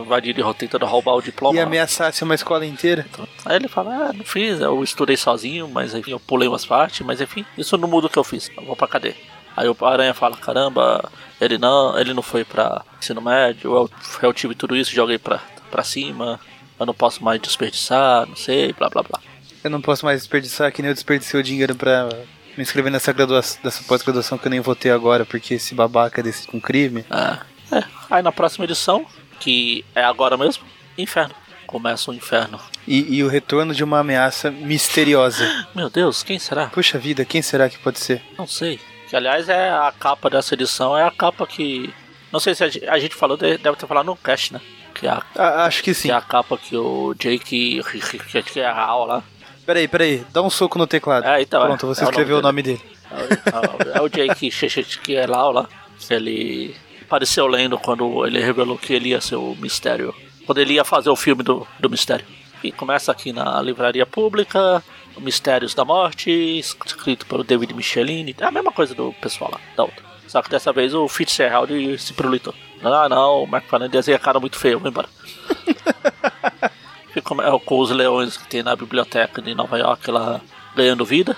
invadiria 0.00 0.44
tentando 0.54 0.86
roubar 0.86 1.14
o 1.16 1.20
diploma. 1.20 1.56
E 1.58 1.60
ameaçasse 1.60 2.22
uma 2.22 2.36
escola 2.36 2.64
inteira. 2.64 3.04
Aí 3.44 3.56
ele 3.56 3.66
fala, 3.68 4.10
ah, 4.10 4.12
não 4.12 4.24
fiz, 4.24 4.60
eu 4.60 4.82
estudei 4.84 5.16
sozinho, 5.16 5.68
mas 5.68 5.92
enfim, 5.92 6.12
eu 6.12 6.20
pulei 6.20 6.48
umas 6.48 6.64
partes, 6.64 7.04
mas 7.04 7.20
enfim, 7.20 7.44
isso 7.58 7.76
não 7.76 7.88
muda 7.88 8.06
o 8.06 8.10
que 8.10 8.18
eu 8.18 8.24
fiz, 8.24 8.48
eu 8.56 8.64
vou 8.64 8.76
pra 8.76 8.86
cadeia. 8.86 9.16
Aí 9.56 9.68
o 9.68 9.76
Aranha 9.84 10.14
fala, 10.14 10.36
caramba, 10.36 11.10
ele 11.40 11.58
não, 11.58 11.98
ele 11.98 12.14
não 12.14 12.22
foi 12.22 12.44
pra 12.44 12.82
ensino 12.98 13.20
médio, 13.20 13.74
eu, 13.74 13.90
eu 14.22 14.32
tive 14.32 14.54
tudo 14.54 14.74
isso, 14.74 14.90
joguei 14.94 15.18
pra, 15.18 15.40
pra 15.70 15.82
cima, 15.84 16.38
eu 16.78 16.84
não 16.86 16.94
posso 16.94 17.22
mais 17.24 17.40
desperdiçar, 17.40 18.26
não 18.26 18.36
sei, 18.36 18.72
blá 18.72 18.88
blá 18.90 19.02
blá. 19.02 19.20
Eu 19.62 19.70
não 19.70 19.80
posso 19.80 20.04
mais 20.04 20.20
desperdiçar, 20.20 20.72
que 20.72 20.82
nem 20.82 20.88
eu 20.90 20.94
desperdicei 20.94 21.38
o 21.38 21.42
dinheiro 21.42 21.74
pra 21.74 22.08
me 22.56 22.62
inscrever 22.62 22.90
nessa 22.90 23.12
graduação, 23.12 23.60
dessa 23.62 23.82
pós-graduação 23.84 24.36
que 24.38 24.46
eu 24.46 24.50
nem 24.50 24.60
vou 24.60 24.74
ter 24.74 24.90
agora, 24.90 25.24
porque 25.24 25.54
esse 25.54 25.74
babaca 25.74 26.22
desse 26.22 26.46
com 26.48 26.60
crime. 26.60 27.04
Ah, 27.10 27.40
é. 27.72 27.84
Aí 28.10 28.22
na 28.22 28.32
próxima 28.32 28.64
edição, 28.64 29.06
que 29.38 29.84
é 29.94 30.02
agora 30.02 30.36
mesmo, 30.36 30.64
inferno. 30.98 31.34
Começa 31.66 32.10
o 32.10 32.14
inferno. 32.14 32.58
E, 32.88 33.16
e 33.18 33.22
o 33.22 33.28
retorno 33.28 33.72
de 33.72 33.84
uma 33.84 34.00
ameaça 34.00 34.50
misteriosa. 34.50 35.46
Meu 35.74 35.88
Deus, 35.88 36.22
quem 36.24 36.38
será? 36.38 36.66
Puxa 36.66 36.98
vida, 36.98 37.24
quem 37.24 37.40
será 37.42 37.68
que 37.68 37.78
pode 37.78 38.00
ser? 38.00 38.20
Não 38.36 38.46
sei. 38.46 38.80
Que 39.08 39.14
aliás 39.14 39.48
é 39.48 39.70
a 39.70 39.92
capa 39.96 40.28
dessa 40.30 40.54
edição, 40.54 40.96
é 40.96 41.04
a 41.04 41.10
capa 41.10 41.46
que. 41.46 41.92
Não 42.32 42.40
sei 42.40 42.54
se 42.54 42.64
a 42.64 42.68
gente, 42.68 42.86
a 42.86 42.98
gente 42.98 43.14
falou, 43.14 43.36
de- 43.36 43.58
deve 43.58 43.76
ter 43.76 43.86
falado 43.86 44.06
no 44.06 44.16
cast, 44.16 44.52
né? 44.52 44.60
Que 45.00 45.06
é 45.06 45.10
a, 45.10 45.64
acho 45.64 45.82
que 45.82 45.94
sim. 45.94 46.08
que 46.08 46.12
é 46.12 46.14
a 46.14 46.20
capa 46.20 46.58
que 46.58 46.76
o 46.76 47.14
Jake. 47.14 47.80
Que 48.52 48.60
é 48.60 48.66
a 48.66 48.94
lá. 48.96 49.22
Peraí, 49.64 49.88
peraí, 49.88 50.24
dá 50.30 50.42
um 50.42 50.50
soco 50.50 50.78
no 50.78 50.86
teclado. 50.86 51.26
É, 51.26 51.40
então, 51.40 51.64
Pronto, 51.64 51.86
é. 51.86 51.88
você 51.88 52.02
É 52.02 52.04
escreveu 52.04 52.38
o 52.38 52.42
nome 52.42 52.62
dele. 52.62 52.80
É 53.10 54.00
o, 54.00 54.06
é 54.06 54.08
Jake 54.08 54.50
que 55.02 55.16
é 55.16 55.26
lá. 55.26 55.66
Ele 56.10 56.76
apareceu 57.02 57.46
lendo 57.46 57.78
quando 57.78 58.26
ele 58.26 58.40
revelou 58.40 58.76
que 58.76 58.92
ele 58.92 59.10
ia 59.10 59.20
ser 59.20 59.36
o 59.36 59.56
mistério. 59.56 60.14
Quando 60.44 60.58
ele 60.58 60.74
ia 60.74 60.84
fazer 60.84 61.08
o 61.08 61.16
filme 61.16 61.42
do, 61.42 61.66
do 61.78 61.88
mistério. 61.88 62.26
E 62.62 62.70
começa 62.70 63.10
aqui 63.10 63.32
na 63.32 63.60
livraria 63.62 64.04
pública. 64.04 64.82
Mistérios 65.18 65.74
da 65.74 65.84
Morte, 65.84 66.30
escrito 66.30 67.26
pelo 67.26 67.44
David 67.44 67.74
Michelini. 67.74 68.34
É 68.38 68.44
a 68.44 68.50
mesma 68.50 68.72
coisa 68.72 68.94
do 68.94 69.12
pessoal 69.14 69.50
lá, 69.52 69.60
da 69.76 69.84
outra. 69.84 70.02
Só 70.26 70.40
que 70.40 70.48
dessa 70.48 70.72
vez 70.72 70.94
o 70.94 71.08
Fitzgerald 71.08 71.98
se 71.98 72.12
pirulitou. 72.14 72.54
Ah, 72.82 73.08
não, 73.08 73.42
o 73.42 73.46
McFarlane 73.46 73.90
desenha 73.90 74.18
cara 74.18 74.40
muito 74.40 74.58
feio, 74.58 74.78
vou 74.78 74.88
embora. 74.88 75.08
Fica 77.12 77.22
com, 77.22 77.42
é, 77.42 77.58
com 77.60 77.78
os 77.78 77.90
leões 77.90 78.36
que 78.36 78.46
tem 78.46 78.62
na 78.62 78.74
biblioteca 78.76 79.42
de 79.42 79.54
Nova 79.54 79.78
York 79.78 80.10
lá 80.10 80.40
ganhando 80.76 81.04
vida. 81.04 81.36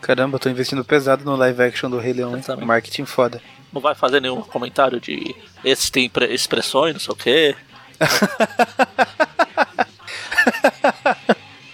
Caramba, 0.00 0.36
eu 0.36 0.40
tô 0.40 0.48
investindo 0.48 0.84
pesado 0.84 1.24
no 1.24 1.34
live 1.36 1.62
action 1.62 1.90
do 1.90 1.98
Rei 1.98 2.12
Leão, 2.12 2.36
hein? 2.36 2.42
Marketing 2.64 3.04
foda. 3.04 3.42
Não 3.72 3.80
vai 3.80 3.94
fazer 3.94 4.20
nenhum 4.20 4.40
comentário 4.42 5.00
de 5.00 5.34
esses 5.64 5.90
têm 5.90 6.08
pre- 6.08 6.32
expressões, 6.32 6.94
não 6.94 7.00
sei 7.00 7.12
o 7.12 7.16
quê. 7.16 7.56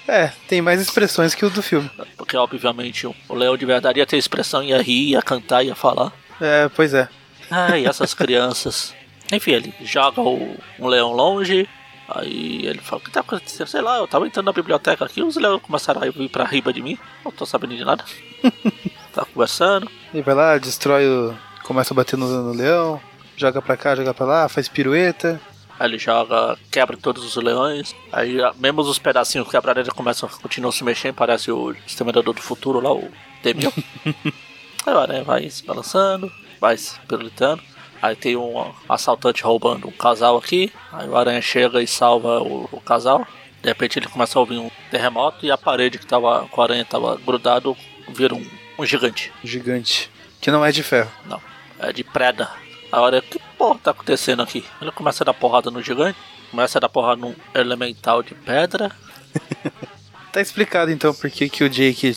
É, 0.06 0.30
tem 0.46 0.60
mais 0.60 0.80
expressões 0.82 1.34
que 1.34 1.46
o 1.46 1.50
do 1.50 1.62
filme. 1.62 1.90
Porque 2.16 2.36
obviamente 2.36 3.06
o 3.06 3.14
o 3.26 3.34
leão 3.34 3.56
de 3.56 3.64
verdade 3.64 3.98
ia 3.98 4.06
ter 4.06 4.18
expressão, 4.18 4.62
ia 4.62 4.80
rir, 4.82 5.10
ia 5.12 5.22
cantar, 5.22 5.64
ia 5.64 5.74
falar. 5.74 6.12
É, 6.40 6.68
pois 6.68 6.92
é. 6.92 7.08
Ai, 7.50 7.86
essas 7.86 8.12
crianças. 8.14 8.94
Enfim, 9.32 9.52
ele 9.52 9.74
joga 9.80 10.20
o, 10.20 10.56
um 10.78 10.86
leão 10.86 11.12
longe. 11.12 11.68
Aí 12.08 12.66
ele 12.66 12.80
fala, 12.80 13.00
o 13.00 13.04
que 13.04 13.10
tá 13.10 13.20
acontecendo? 13.20 13.66
Sei 13.66 13.80
lá, 13.80 13.96
eu 13.96 14.06
tava 14.06 14.26
entrando 14.26 14.46
na 14.46 14.52
biblioteca 14.52 15.04
aqui, 15.04 15.22
os 15.22 15.36
leões 15.36 15.62
começaram 15.62 16.02
a 16.02 16.10
vir 16.10 16.28
pra 16.28 16.44
riba 16.44 16.72
de 16.72 16.82
mim. 16.82 16.98
Não 17.24 17.32
tô 17.32 17.46
sabendo 17.46 17.76
de 17.76 17.84
nada. 17.84 18.04
tá 19.12 19.24
conversando. 19.24 19.90
Ele 20.12 20.22
vai 20.22 20.34
lá, 20.34 20.58
destrói 20.58 21.06
o. 21.06 21.34
Começa 21.62 21.94
a 21.94 21.96
bater 21.96 22.18
no, 22.18 22.26
no 22.26 22.52
leão, 22.52 23.00
joga 23.36 23.62
pra 23.62 23.76
cá, 23.76 23.96
joga 23.96 24.12
pra 24.12 24.26
lá, 24.26 24.48
faz 24.50 24.68
pirueta. 24.68 25.40
Aí 25.78 25.88
ele 25.88 25.98
joga, 25.98 26.58
quebra 26.70 26.96
todos 26.96 27.24
os 27.24 27.42
leões. 27.42 27.94
Aí 28.12 28.40
ah, 28.42 28.52
mesmo 28.58 28.82
os 28.82 28.98
pedacinhos 28.98 29.48
quebrados 29.48 29.80
eles 29.80 29.92
começam, 29.92 30.28
continuam 30.28 30.70
se 30.70 30.84
mexendo, 30.84 31.14
parece 31.14 31.50
o 31.50 31.74
Exterminador 31.86 32.34
do 32.34 32.42
Futuro 32.42 32.80
lá, 32.80 32.92
o 32.92 33.10
Demil. 33.42 33.72
Aí 34.86 34.94
o 34.94 34.98
aranha 34.98 35.24
vai 35.24 35.48
se 35.48 35.64
balançando, 35.64 36.30
vai 36.60 36.76
se 36.76 37.00
pirulitando. 37.00 37.62
Aí 38.04 38.14
tem 38.14 38.36
um 38.36 38.70
assaltante 38.86 39.42
roubando 39.42 39.88
um 39.88 39.90
casal 39.90 40.36
aqui. 40.36 40.70
Aí 40.92 41.08
o 41.08 41.16
aranha 41.16 41.40
chega 41.40 41.80
e 41.82 41.86
salva 41.86 42.42
o, 42.42 42.68
o 42.70 42.78
casal. 42.78 43.26
De 43.62 43.68
repente 43.70 43.98
ele 43.98 44.08
começa 44.08 44.38
a 44.38 44.40
ouvir 44.40 44.58
um 44.58 44.70
terremoto 44.90 45.46
e 45.46 45.50
a 45.50 45.56
parede 45.56 45.98
que 45.98 46.04
tava, 46.04 46.46
com 46.48 46.60
a 46.60 46.64
aranha 46.64 46.84
tava 46.84 47.16
grudado 47.16 47.74
vira 48.10 48.34
um, 48.34 48.46
um 48.78 48.84
gigante. 48.84 49.32
Gigante. 49.42 50.10
Que 50.38 50.50
não 50.50 50.62
é 50.62 50.70
de 50.70 50.82
ferro. 50.82 51.10
Não, 51.24 51.40
é 51.78 51.94
de 51.94 52.04
preda. 52.04 52.50
A 52.92 53.00
hora 53.00 53.22
que 53.22 53.40
porra 53.56 53.78
tá 53.82 53.92
acontecendo 53.92 54.42
aqui? 54.42 54.62
Ele 54.82 54.92
começa 54.92 55.24
a 55.24 55.26
dar 55.26 55.32
porrada 55.32 55.70
no 55.70 55.80
gigante, 55.80 56.18
começa 56.50 56.78
a 56.78 56.80
dar 56.80 56.90
porrada 56.90 57.22
num 57.22 57.34
elemental 57.54 58.22
de 58.22 58.34
pedra. 58.34 58.92
Tá 60.30 60.40
explicado 60.40 60.90
então 60.90 61.14
por 61.14 61.30
que, 61.30 61.48
que 61.48 61.62
o 61.62 61.70
Jake 61.70 62.12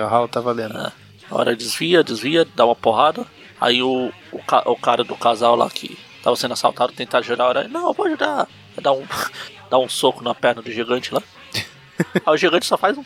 Hall 0.00 0.26
tá 0.26 0.40
valendo. 0.40 0.76
A 0.76 0.92
hora 1.30 1.54
desvia, 1.54 2.02
desvia, 2.02 2.44
dá 2.56 2.66
uma 2.66 2.74
porrada. 2.74 3.24
Aí 3.60 3.80
o, 3.80 4.12
o, 4.34 4.42
ca- 4.42 4.62
o 4.66 4.76
cara 4.76 5.02
do 5.04 5.16
casal 5.16 5.56
lá 5.56 5.68
que 5.70 5.98
tava 6.22 6.36
sendo 6.36 6.52
assaltado 6.52 6.92
tenta 6.92 7.18
ajudar 7.18 7.48
aranha. 7.48 7.68
Não, 7.68 7.88
eu 7.88 7.92
vou 7.94 8.06
ajudar. 8.06 8.48
Dá 8.80 8.92
um, 8.92 9.04
dá 9.70 9.78
um 9.78 9.88
soco 9.88 10.22
na 10.22 10.34
perna 10.34 10.60
do 10.62 10.70
gigante 10.72 11.12
lá. 11.14 11.22
Aí 12.26 12.34
o 12.34 12.36
gigante 12.36 12.66
só 12.66 12.76
faz 12.76 12.96
um 12.98 13.04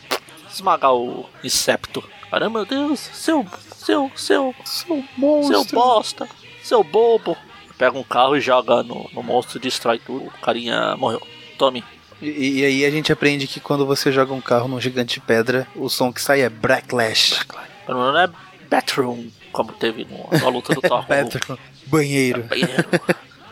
esmagar 0.51 0.93
o 0.93 1.29
incepto. 1.43 2.03
Caramba, 2.31 2.59
meu 2.59 2.65
Deus, 2.65 2.99
seu, 2.99 3.45
seu, 3.75 4.11
seu, 4.15 4.53
Seu 4.65 5.03
monstro. 5.17 5.63
Seu 5.63 5.65
bosta, 5.79 6.29
seu 6.63 6.83
bobo. 6.83 7.35
Pega 7.77 7.97
um 7.97 8.03
carro 8.03 8.35
e 8.35 8.41
joga 8.41 8.83
no, 8.83 9.09
no 9.13 9.23
monstro 9.23 9.57
e 9.57 9.61
destrói 9.61 9.99
tudo. 9.99 10.25
O 10.27 10.31
carinha 10.41 10.95
morreu. 10.97 11.21
Tome. 11.57 11.83
E, 12.21 12.59
e 12.59 12.65
aí 12.65 12.85
a 12.85 12.91
gente 12.91 13.11
aprende 13.11 13.47
que 13.47 13.59
quando 13.61 13.85
você 13.85 14.11
joga 14.11 14.33
um 14.33 14.41
carro 14.41 14.67
num 14.67 14.79
gigante 14.81 15.15
de 15.15 15.25
pedra, 15.25 15.65
o 15.75 15.87
som 15.89 16.11
que 16.11 16.21
sai 16.21 16.41
é 16.41 16.49
Blacklash. 16.49 17.39
Não 17.87 18.17
é 18.19 18.29
Bathroom, 18.69 19.29
como 19.51 19.71
teve 19.73 20.05
no- 20.05 20.39
na 20.39 20.49
luta 20.49 20.73
do 20.73 20.81
Thor. 20.81 21.05
o. 21.05 21.57
Banheiro. 21.87 22.43
banheiro. 22.43 22.89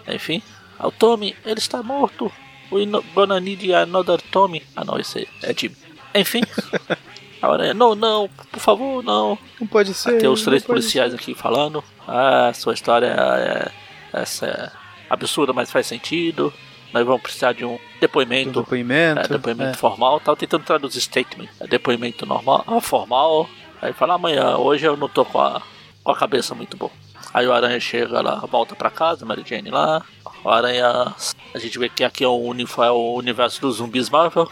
Enfim, 0.08 0.42
o 0.80 0.92
Tommy, 0.92 1.36
ele 1.46 1.60
está 1.60 1.82
morto. 1.84 2.32
We 2.72 2.86
no, 2.86 3.02
gonna 3.14 3.40
need 3.40 3.74
another 3.74 4.22
Tommy. 4.32 4.62
Ah 4.76 4.84
não, 4.84 5.00
esse 5.00 5.28
é 5.44 5.54
Jimmy. 5.54 5.76
Enfim. 6.14 6.42
A 7.42 7.54
aranha, 7.54 7.74
não, 7.74 7.94
não, 7.94 8.28
por 8.52 8.60
favor, 8.60 9.04
não. 9.04 9.38
Não 9.60 9.68
pode 9.68 9.94
ser. 9.94 10.18
Tem 10.18 10.28
os 10.28 10.42
três 10.42 10.64
policiais 10.64 11.14
aqui 11.14 11.36
falando. 11.36 11.84
Ah, 12.08 12.52
sua 12.54 12.74
história 12.74 13.08
é, 13.16 13.72
essa 14.12 14.48
é 14.48 14.72
absurda, 15.08 15.54
mas 15.54 15.72
faz 15.72 15.86
sentido. 15.86 16.52
Nós 16.92 17.06
vamos 17.06 17.22
precisar 17.22 17.54
de 17.54 17.64
um 17.64 17.78
ser. 17.78 17.84
Um 17.98 18.00
depoimento. 18.00 18.62
depoimento. 18.62 19.20
É, 19.20 19.28
depoimento 19.28 19.72
é. 19.72 19.74
formal. 19.76 20.20
Tava 20.20 20.36
tentando 20.36 20.64
traduzir 20.64 21.02
statement. 21.02 21.50
É 21.60 21.68
depoimento 21.68 22.26
normal, 22.26 22.64
ah, 22.66 22.82
formal. 22.82 23.48
Aí 23.82 23.94
fala 23.94 24.16
amanhã, 24.16 24.58
hoje 24.58 24.86
eu 24.88 24.98
não 24.98 25.08
tô 25.08 25.24
com 25.24 25.40
a, 25.40 25.62
com 26.08 26.12
a 26.12 26.16
cabeça 26.16 26.56
muito 26.56 26.78
boa. 26.78 26.90
Aí 27.34 27.46
o 27.46 27.52
Aranha 27.52 27.78
chega 27.82 28.22
lá, 28.22 28.36
volta 28.50 28.76
pra 28.78 28.90
casa, 28.90 29.26
Mary 29.26 29.44
Jane 29.46 29.70
lá. 29.70 30.02
O 30.42 30.50
Aranha. 30.50 31.14
A 31.54 31.60
gente 31.60 31.78
vê 31.78 31.90
que 31.90 32.02
aqui 32.02 32.24
é 32.24 32.28
o, 32.28 32.38
uni- 32.38 32.66
é 32.78 32.92
o 32.92 33.14
universo 33.16 33.60
dos 33.60 33.76
zumbis 33.78 34.10
Marvel. 34.10 34.50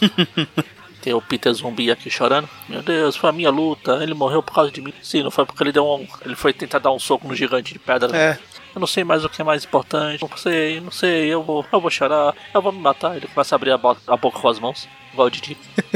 Tem 1.02 1.12
o 1.12 1.20
Peter 1.20 1.52
zumbi 1.52 1.90
aqui 1.90 2.08
chorando. 2.10 2.48
Meu 2.68 2.82
Deus, 2.82 3.14
foi 3.14 3.28
a 3.28 3.32
minha 3.32 3.50
luta. 3.50 4.02
Ele 4.02 4.14
morreu 4.14 4.42
por 4.42 4.54
causa 4.54 4.70
de 4.72 4.80
mim. 4.80 4.92
Sim, 5.02 5.22
não 5.22 5.30
foi 5.30 5.44
porque 5.44 5.62
ele 5.62 5.70
deu 5.70 5.86
um. 5.86 6.06
Ele 6.24 6.34
foi 6.34 6.52
tentar 6.54 6.78
dar 6.78 6.90
um 6.92 6.98
soco 6.98 7.28
no 7.28 7.34
gigante 7.34 7.72
de 7.74 7.78
pedra. 7.78 8.16
É. 8.16 8.38
Eu 8.74 8.80
não 8.80 8.86
sei 8.86 9.04
mais 9.04 9.22
o 9.24 9.28
que 9.28 9.40
é 9.40 9.44
mais 9.44 9.64
importante. 9.64 10.20
Não 10.28 10.36
sei, 10.36 10.80
não 10.80 10.90
sei. 10.90 11.26
Eu 11.32 11.42
vou, 11.42 11.64
eu 11.70 11.80
vou 11.80 11.90
chorar. 11.90 12.34
Eu 12.52 12.60
vou 12.62 12.72
me 12.72 12.80
matar. 12.80 13.16
Ele 13.16 13.28
começa 13.28 13.54
a 13.54 13.56
abrir 13.56 13.70
a, 13.72 13.78
bo- 13.78 13.96
a 14.06 14.16
boca 14.16 14.40
com 14.40 14.48
as 14.48 14.58
mãos. 14.58 14.88
Igual 15.12 15.28
o 15.28 15.30
Didi. 15.30 15.56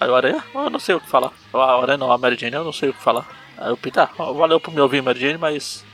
Aí 0.00 0.08
o 0.08 0.14
Aranha, 0.14 0.42
"Ah, 0.54 0.64
eu 0.64 0.70
não 0.70 0.78
sei 0.78 0.94
o 0.94 1.00
que 1.00 1.08
falar. 1.08 1.32
A 1.52 1.80
Aranha 1.80 1.98
não, 1.98 2.10
a 2.12 2.18
Mary 2.18 2.36
Jane, 2.38 2.54
eu 2.56 2.64
não 2.64 2.72
sei 2.72 2.90
o 2.90 2.94
que 2.94 3.02
falar. 3.02 3.26
Aí 3.56 3.72
o 3.72 3.76
Peter, 3.76 4.02
"Ah, 4.02 4.32
valeu 4.32 4.58
por 4.60 4.72
me 4.74 4.80
ouvir, 4.80 5.02
Mary 5.02 5.20
Jane, 5.20 5.38
mas. 5.38 5.84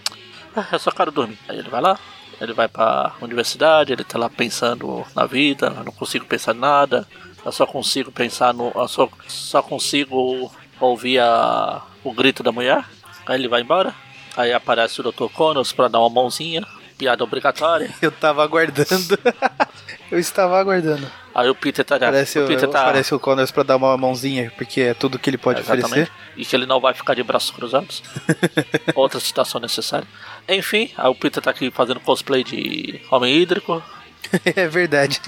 ah, 0.56 0.66
eu 0.72 0.78
só 0.78 0.90
quero 0.90 1.10
dormir. 1.10 1.38
Aí 1.48 1.58
ele 1.58 1.68
vai 1.68 1.80
lá. 1.80 1.98
Ele 2.40 2.54
vai 2.54 2.66
pra 2.68 3.12
universidade, 3.20 3.92
ele 3.92 4.02
tá 4.02 4.18
lá 4.18 4.30
pensando 4.30 5.04
na 5.14 5.26
vida, 5.26 5.74
eu 5.76 5.84
não 5.84 5.92
consigo 5.92 6.24
pensar 6.24 6.54
em 6.54 6.58
nada, 6.58 7.06
eu 7.44 7.52
só 7.52 7.66
consigo 7.66 8.10
pensar 8.10 8.54
no. 8.54 8.72
Eu 8.74 8.88
só, 8.88 9.08
só 9.28 9.60
consigo 9.62 10.50
ouvir 10.80 11.18
a, 11.18 11.82
o 12.02 12.12
grito 12.14 12.42
da 12.42 12.50
mulher. 12.50 12.82
Aí 13.26 13.38
ele 13.38 13.46
vai 13.48 13.60
embora. 13.60 13.94
Aí 14.36 14.52
aparece 14.54 15.00
o 15.00 15.12
Dr. 15.12 15.26
Connors 15.34 15.70
pra 15.72 15.88
dar 15.88 15.98
uma 16.00 16.08
mãozinha. 16.08 16.66
Piada 16.96 17.22
obrigatória. 17.24 17.90
Eu 18.00 18.10
tava 18.10 18.42
aguardando. 18.42 19.18
eu 20.10 20.18
estava 20.18 20.58
aguardando. 20.58 21.06
Aí 21.34 21.48
o 21.48 21.54
Peter 21.54 21.84
tá. 21.84 21.98
Parece 21.98 22.38
o 22.38 22.44
o, 22.44 22.48
Peter 22.48 22.68
tá 22.68 22.84
parece 22.84 23.14
o 23.14 23.20
Connors 23.20 23.50
pra 23.50 23.62
dar 23.62 23.76
uma 23.76 23.96
mãozinha, 23.96 24.52
porque 24.56 24.80
é 24.80 24.94
tudo 24.94 25.18
que 25.18 25.30
ele 25.30 25.38
pode 25.38 25.60
Exatamente. 25.60 25.86
oferecer. 25.86 26.12
E 26.36 26.44
que 26.44 26.56
ele 26.56 26.66
não 26.66 26.80
vai 26.80 26.92
ficar 26.92 27.14
de 27.14 27.22
braços 27.22 27.50
cruzados. 27.50 28.02
Outra 28.94 29.20
citação 29.20 29.60
necessária. 29.60 30.06
Enfim, 30.48 30.90
aí 30.96 31.08
o 31.08 31.14
Peter 31.14 31.42
tá 31.42 31.50
aqui 31.50 31.70
fazendo 31.70 32.00
cosplay 32.00 32.42
de 32.42 33.00
Homem 33.10 33.34
Hídrico. 33.36 33.82
é 34.56 34.66
verdade. 34.66 35.20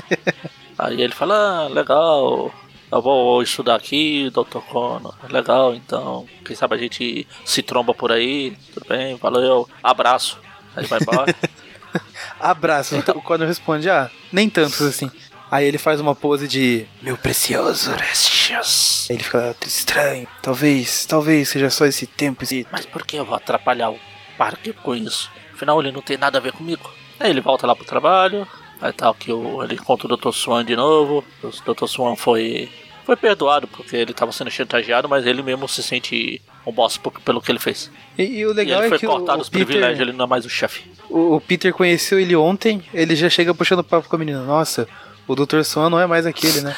Aí 0.78 1.00
ele 1.00 1.12
fala, 1.14 1.64
ah, 1.64 1.68
legal, 1.68 2.52
eu 2.90 3.00
vou 3.00 3.42
estudar 3.42 3.76
aqui, 3.76 4.28
Dr. 4.30 4.58
Cono. 4.68 5.14
Legal, 5.30 5.74
então, 5.74 6.26
quem 6.44 6.56
sabe 6.56 6.74
a 6.74 6.78
gente 6.78 7.26
se 7.44 7.62
tromba 7.62 7.94
por 7.94 8.10
aí, 8.10 8.56
tudo 8.74 8.86
bem, 8.88 9.16
valeu, 9.16 9.68
abraço. 9.82 10.38
Aí 10.74 10.84
vai 10.86 10.98
embora. 11.00 11.34
Abraço. 12.40 12.96
Então- 12.96 13.16
O 13.16 13.22
Connor 13.22 13.46
responde, 13.46 13.88
ah, 13.88 14.10
nem 14.32 14.48
tantos 14.48 14.80
assim. 14.82 15.10
Aí 15.52 15.66
ele 15.66 15.76
faz 15.76 16.00
uma 16.00 16.14
pose 16.14 16.48
de 16.48 16.86
meu 17.02 17.14
precioso. 17.14 17.90
Aí 17.90 19.16
ele 19.16 19.22
fica 19.22 19.54
estranho. 19.66 20.26
Talvez, 20.40 21.04
talvez 21.04 21.50
seja 21.50 21.68
só 21.68 21.84
esse 21.84 22.06
tempo. 22.06 22.42
Esse... 22.42 22.66
Mas 22.72 22.86
por 22.86 23.04
que 23.04 23.16
eu 23.16 23.24
vou 23.26 23.34
atrapalhar 23.34 23.90
o 23.90 23.98
parque 24.38 24.72
com 24.72 24.94
isso? 24.94 25.30
Afinal, 25.52 25.78
ele 25.78 25.92
não 25.92 26.00
tem 26.00 26.16
nada 26.16 26.38
a 26.38 26.40
ver 26.40 26.52
comigo. 26.52 26.90
Aí 27.20 27.28
ele 27.28 27.42
volta 27.42 27.66
lá 27.66 27.76
pro 27.76 27.84
trabalho. 27.84 28.48
Aí 28.80 28.94
tal 28.94 29.14
que 29.14 29.30
o, 29.30 29.62
ele 29.62 29.76
conta 29.76 30.06
o 30.06 30.16
Dr. 30.16 30.32
Swan 30.32 30.64
de 30.64 30.74
novo. 30.74 31.22
O 31.42 31.48
Dr. 31.48 31.86
Swan 31.86 32.16
foi, 32.16 32.70
foi 33.04 33.14
perdoado 33.14 33.68
porque 33.68 33.94
ele 33.94 34.14
tava 34.14 34.32
sendo 34.32 34.50
chantageado, 34.50 35.06
mas 35.06 35.26
ele 35.26 35.42
mesmo 35.42 35.68
se 35.68 35.82
sente 35.82 36.40
um 36.66 36.72
boss 36.72 36.98
pelo 37.26 37.42
que 37.42 37.52
ele 37.52 37.58
fez. 37.58 37.90
E, 38.16 38.22
e 38.22 38.46
o 38.46 38.52
E 38.52 38.54
legal 38.54 38.78
ele 38.78 38.86
é 38.86 38.88
foi 38.88 38.98
que 38.98 39.06
cortado 39.06 39.38
o 39.38 39.42
os 39.42 39.50
privilégios, 39.50 39.98
Peter, 39.98 40.08
ele 40.08 40.16
não 40.16 40.24
é 40.24 40.28
mais 40.28 40.46
o 40.46 40.48
chefe. 40.48 40.90
o, 41.10 41.36
o 41.36 41.40
Peter 41.42 41.74
conheceu 41.74 42.18
ele 42.18 42.34
ontem, 42.34 42.82
ele 42.94 43.14
já 43.14 43.28
chega 43.28 43.54
puxando 43.54 43.84
papo 43.84 44.08
com 44.08 44.16
a 44.16 44.18
menina. 44.18 44.42
Nossa, 44.44 44.88
o 45.26 45.34
Dr. 45.34 45.62
Swan 45.62 45.90
não 45.90 46.00
é 46.00 46.06
mais 46.06 46.26
aquele, 46.26 46.60
né? 46.60 46.76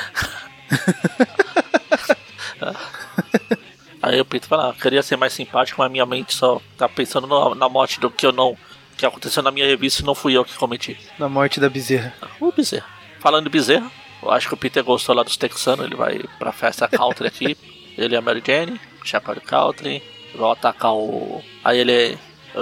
Aí 4.02 4.20
o 4.20 4.24
Peter 4.24 4.48
fala, 4.48 4.70
ah, 4.70 4.74
queria 4.74 5.02
ser 5.02 5.16
mais 5.16 5.33
simpático, 5.33 5.80
mas 5.80 5.90
minha 5.90 6.04
mente 6.04 6.35
só 6.35 6.61
tá 6.76 6.87
pensando 6.87 7.26
na, 7.26 7.54
na 7.54 7.68
morte 7.70 7.98
do 7.98 8.11
que 8.11 8.26
eu 8.26 8.33
não. 8.33 8.54
que 8.98 9.07
aconteceu 9.07 9.42
na 9.42 9.50
minha 9.50 9.66
revista 9.66 10.02
e 10.02 10.04
não 10.04 10.14
fui 10.14 10.37
eu 10.37 10.44
que 10.44 10.54
cometi. 10.54 10.98
Na 11.18 11.26
morte 11.26 11.59
da 11.59 11.70
bezerra. 11.70 12.12
O 12.38 12.52
Bezerra. 12.52 12.87
Falando 13.18 13.44
de 13.44 13.50
Bezerra, 13.50 13.90
eu 14.22 14.30
acho 14.30 14.46
que 14.46 14.52
o 14.54 14.59
Peter 14.59 14.85
gostou 14.85 15.14
lá 15.14 15.22
dos 15.22 15.38
texanos, 15.38 15.87
ele 15.87 15.96
vai 15.96 16.22
pra 16.38 16.52
festa 16.52 16.87
country 16.87 17.28
aqui. 17.28 17.57
ele 17.96 18.14
e 18.14 18.16
a 18.16 18.20
Mary 18.20 18.42
Jane, 18.46 18.78
chapéu 19.02 19.37
de 19.37 19.40
country, 19.40 20.02
vão 20.35 20.52
atacar 20.52 20.92
o. 20.92 21.42
Aí 21.64 21.78
ele 21.78 22.18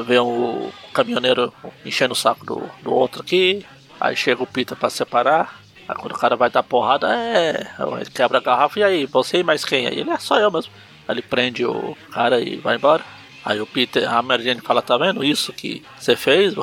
vê 0.07 0.18
o 0.18 0.71
caminhoneiro 0.95 1.53
enchendo 1.85 2.12
o 2.12 2.16
saco 2.16 2.47
do, 2.47 2.62
do 2.83 2.92
outro 2.92 3.21
aqui. 3.23 3.66
Aí 4.01 4.14
chega 4.14 4.42
o 4.42 4.47
Peter 4.47 4.77
pra 4.77 4.90
separar. 4.90 5.62
Aí 5.88 5.97
quando 5.97 6.12
o 6.12 6.18
cara 6.18 6.37
vai 6.37 6.51
dar 6.51 6.62
porrada, 6.62 7.14
é. 7.14 7.66
Ele 8.01 8.11
quebra 8.11 8.38
a 8.38 8.40
garrafa 8.40 8.79
e 8.79 8.83
aí, 8.83 9.07
você 9.07 9.38
e 9.38 9.42
mais 9.42 9.64
quem? 9.64 9.87
Aí 9.87 9.99
ele 9.99 10.11
é 10.11 10.18
só 10.18 10.38
eu 10.38 10.51
mesmo. 10.51 10.73
Aí 11.07 11.14
ele 11.14 11.23
prende 11.23 11.64
o 11.64 11.97
cara 12.11 12.40
e 12.40 12.57
vai 12.57 12.77
embora. 12.77 13.05
Aí 13.45 13.61
o 13.61 13.66
Peter, 13.66 14.09
a 14.09 14.23
Mary 14.23 14.45
Jane 14.45 14.61
fala, 14.61 14.81
tá 14.81 14.97
vendo 14.97 15.25
isso 15.25 15.53
que 15.53 15.83
você 15.99 16.14
fez? 16.14 16.55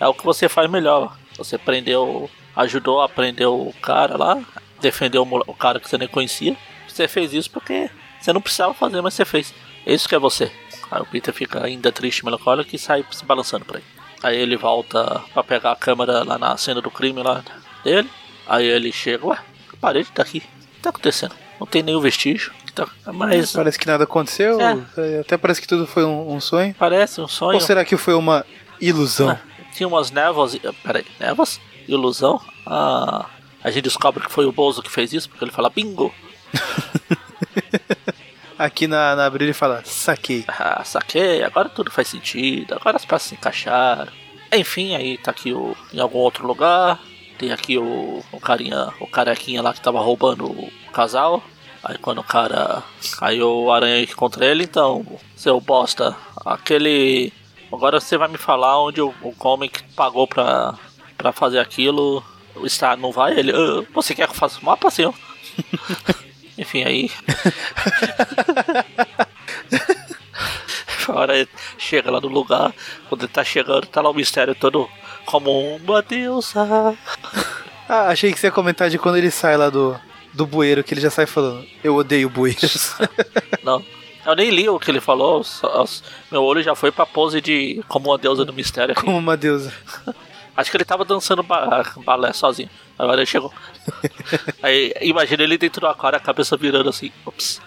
É 0.00 0.06
o 0.06 0.14
que 0.14 0.24
você 0.24 0.48
faz 0.48 0.68
melhor. 0.68 1.16
Você 1.36 1.56
prendeu, 1.56 2.28
ajudou 2.56 3.00
a 3.00 3.08
prender 3.08 3.48
o 3.48 3.72
cara 3.80 4.16
lá, 4.16 4.42
defendeu 4.80 5.22
o, 5.22 5.54
cara 5.54 5.78
que 5.78 5.88
você 5.88 5.96
nem 5.96 6.08
conhecia. 6.08 6.56
Você 6.88 7.06
fez 7.06 7.32
isso 7.32 7.50
porque 7.50 7.90
você 8.20 8.32
não 8.32 8.40
precisava 8.40 8.74
fazer, 8.74 9.00
mas 9.00 9.14
você 9.14 9.24
fez. 9.24 9.54
Isso 9.86 10.08
que 10.08 10.14
é 10.14 10.18
você. 10.18 10.50
Aí 10.90 11.00
o 11.00 11.06
Peter 11.06 11.32
fica 11.32 11.64
ainda 11.64 11.92
triste, 11.92 12.24
melancólico 12.24 12.74
e 12.74 12.78
sai 12.78 13.04
se 13.10 13.24
balançando 13.24 13.64
por 13.64 13.76
aí. 13.76 13.82
Aí 14.22 14.36
ele 14.36 14.56
volta 14.56 15.22
pra 15.32 15.44
pegar 15.44 15.72
a 15.72 15.76
câmera 15.76 16.24
lá 16.24 16.38
na 16.38 16.56
cena 16.56 16.80
do 16.80 16.90
crime 16.90 17.22
lá 17.22 17.44
dele. 17.84 18.08
Aí 18.46 18.66
ele 18.66 18.92
chega, 18.92 19.26
ué, 19.26 19.38
a 19.72 19.76
parede 19.76 20.10
tá 20.12 20.22
aqui. 20.22 20.38
O 20.38 20.40
que 20.76 20.80
tá 20.82 20.90
acontecendo? 20.90 21.34
Não 21.58 21.66
tem 21.66 21.82
nenhum 21.82 22.00
vestígio. 22.00 22.52
Tá- 22.74 22.88
Mas 23.06 23.52
Parece 23.52 23.78
que 23.78 23.86
nada 23.86 24.02
aconteceu. 24.04 24.58
É. 24.60 25.20
Até 25.20 25.36
parece 25.36 25.60
que 25.60 25.68
tudo 25.68 25.86
foi 25.86 26.04
um, 26.04 26.32
um 26.32 26.40
sonho. 26.40 26.74
parece 26.78 27.20
um 27.20 27.28
sonho. 27.28 27.54
Ou 27.54 27.60
será 27.60 27.84
que 27.84 27.96
foi 27.96 28.14
uma 28.14 28.44
ilusão? 28.80 29.30
Ah, 29.30 29.38
tinha 29.72 29.86
umas 29.88 30.10
névoas. 30.10 30.54
e- 30.54 30.60
Peraí, 30.82 31.04
névoas? 31.20 31.60
Ilusão? 31.86 32.40
Ah, 32.66 33.26
a 33.62 33.70
gente 33.70 33.84
descobre 33.84 34.24
que 34.24 34.32
foi 34.32 34.44
o 34.44 34.50
Bozo 34.52 34.82
que 34.82 34.90
fez 34.90 35.12
isso, 35.12 35.28
porque 35.28 35.44
ele 35.44 35.52
fala 35.52 35.70
bingo. 35.70 36.12
Aqui 38.58 38.86
na, 38.86 39.16
na 39.16 39.26
abril 39.26 39.46
ele 39.46 39.52
fala, 39.52 39.82
saquei. 39.84 40.44
Ah, 40.46 40.82
saquei, 40.84 41.42
agora 41.42 41.68
tudo 41.68 41.90
faz 41.90 42.06
sentido, 42.08 42.74
agora 42.74 42.96
as 42.96 43.04
peças 43.04 43.28
se 43.28 43.34
encaixaram. 43.34 44.12
Enfim, 44.52 44.94
aí 44.94 45.18
tá 45.18 45.32
aqui 45.32 45.52
o, 45.52 45.76
em 45.92 45.98
algum 45.98 46.18
outro 46.18 46.46
lugar. 46.46 47.00
Tem 47.44 47.52
aqui 47.52 47.76
o, 47.76 48.22
o 48.32 48.40
carinha, 48.40 48.88
o 48.98 49.06
carequinha 49.06 49.60
lá 49.60 49.74
que 49.74 49.80
tava 49.82 50.00
roubando 50.00 50.46
o 50.46 50.70
casal. 50.94 51.44
Aí 51.82 51.98
quando 51.98 52.22
o 52.22 52.24
cara. 52.24 52.82
Aí 53.20 53.42
o 53.42 53.70
aranha 53.70 54.00
encontra 54.02 54.46
ele, 54.46 54.64
então, 54.64 55.04
seu 55.36 55.60
bosta, 55.60 56.16
aquele. 56.46 57.30
Agora 57.70 58.00
você 58.00 58.16
vai 58.16 58.28
me 58.28 58.38
falar 58.38 58.82
onde 58.82 59.02
o, 59.02 59.12
o 59.20 59.32
comic 59.32 59.82
pagou 59.94 60.26
pra, 60.26 60.72
pra 61.18 61.32
fazer 61.32 61.58
aquilo. 61.58 62.24
O 62.56 62.66
Star 62.66 62.96
não 62.96 63.12
vai? 63.12 63.38
Ele. 63.38 63.52
"Ah, 63.52 63.84
você 63.92 64.14
quer 64.14 64.26
que 64.26 64.32
eu 64.32 64.36
faça 64.38 64.58
o 64.58 64.64
mapa, 64.64 64.90
senhor? 64.90 65.14
Enfim, 66.56 66.82
aí. 66.82 67.10
A 71.06 71.12
hora 71.12 71.36
ele 71.36 71.48
chega 71.76 72.10
lá 72.10 72.18
no 72.18 72.28
lugar, 72.28 72.72
quando 73.08 73.24
ele 73.24 73.32
tá 73.32 73.44
chegando, 73.44 73.86
tá 73.86 74.00
lá 74.00 74.08
o 74.08 74.14
mistério 74.14 74.54
todo 74.54 74.88
como 75.26 75.76
uma 75.76 76.02
deusa. 76.02 76.96
Ah, 77.94 78.08
achei 78.08 78.32
que 78.32 78.38
você 78.40 78.48
ia 78.48 78.52
comentar 78.52 78.90
de 78.90 78.98
quando 78.98 79.16
ele 79.16 79.30
sai 79.30 79.56
lá 79.56 79.70
do, 79.70 79.96
do 80.32 80.44
bueiro, 80.46 80.82
que 80.82 80.92
ele 80.94 81.00
já 81.00 81.10
sai 81.10 81.26
falando, 81.26 81.64
eu 81.82 81.94
odeio 81.94 82.28
bueiros. 82.28 82.96
Não. 83.62 83.84
Eu 84.26 84.34
nem 84.34 84.50
li 84.50 84.68
o 84.68 84.78
que 84.80 84.90
ele 84.90 85.00
falou, 85.00 85.44
só- 85.44 85.84
meu 86.32 86.42
olho 86.42 86.62
já 86.62 86.74
foi 86.74 86.90
pra 86.90 87.04
pose 87.04 87.40
de 87.40 87.82
como 87.88 88.10
uma 88.10 88.18
deusa 88.18 88.44
do 88.44 88.52
mistério. 88.52 88.94
Como 88.94 89.16
uma 89.18 89.36
deusa. 89.36 89.72
Acho 90.56 90.70
que 90.70 90.76
ele 90.76 90.84
tava 90.84 91.04
dançando 91.04 91.42
ba 91.42 91.84
balé 92.04 92.32
sozinho. 92.32 92.70
Agora 92.98 93.18
ele 93.18 93.26
chegou. 93.26 93.52
Aí 94.62 94.94
imagina 95.02 95.42
ele 95.42 95.58
dentro 95.58 95.80
do 95.80 95.86
aquário, 95.88 96.16
a 96.16 96.20
cabeça 96.20 96.56
virando 96.56 96.88
assim. 96.88 97.10
Ops. 97.26 97.60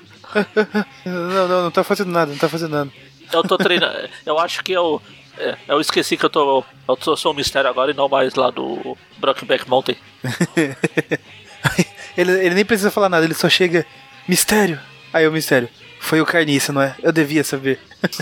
Não, 1.05 1.47
não, 1.47 1.63
não 1.63 1.71
tá 1.71 1.83
fazendo 1.83 2.11
nada, 2.11 2.31
não 2.31 2.37
tá 2.39 2.49
fazendo 2.49 2.71
nada. 2.71 2.91
Eu 3.31 3.43
tô 3.43 3.57
treinando. 3.57 4.09
Eu 4.25 4.39
acho 4.39 4.63
que 4.63 4.71
eu. 4.71 5.01
É, 5.39 5.57
eu 5.67 5.79
esqueci 5.79 6.17
que 6.17 6.25
eu 6.25 6.29
tô. 6.29 6.63
Eu 6.87 7.17
sou 7.17 7.31
um 7.31 7.35
mistério 7.35 7.69
agora 7.69 7.91
e 7.91 7.93
não 7.93 8.09
mais 8.09 8.35
lá 8.35 8.49
do 8.49 8.97
Brokeback 9.17 9.69
Mountain. 9.69 9.95
Ele, 12.17 12.31
ele 12.31 12.55
nem 12.55 12.65
precisa 12.65 12.89
falar 12.89 13.09
nada, 13.09 13.25
ele 13.25 13.35
só 13.35 13.47
chega. 13.47 13.85
Mistério! 14.27 14.79
Aí 15.13 15.27
o 15.27 15.31
mistério. 15.31 15.69
Foi 15.99 16.19
o 16.19 16.25
carniça, 16.25 16.73
não 16.73 16.81
é? 16.81 16.95
Eu 17.01 17.11
devia 17.11 17.43
saber. 17.43 17.79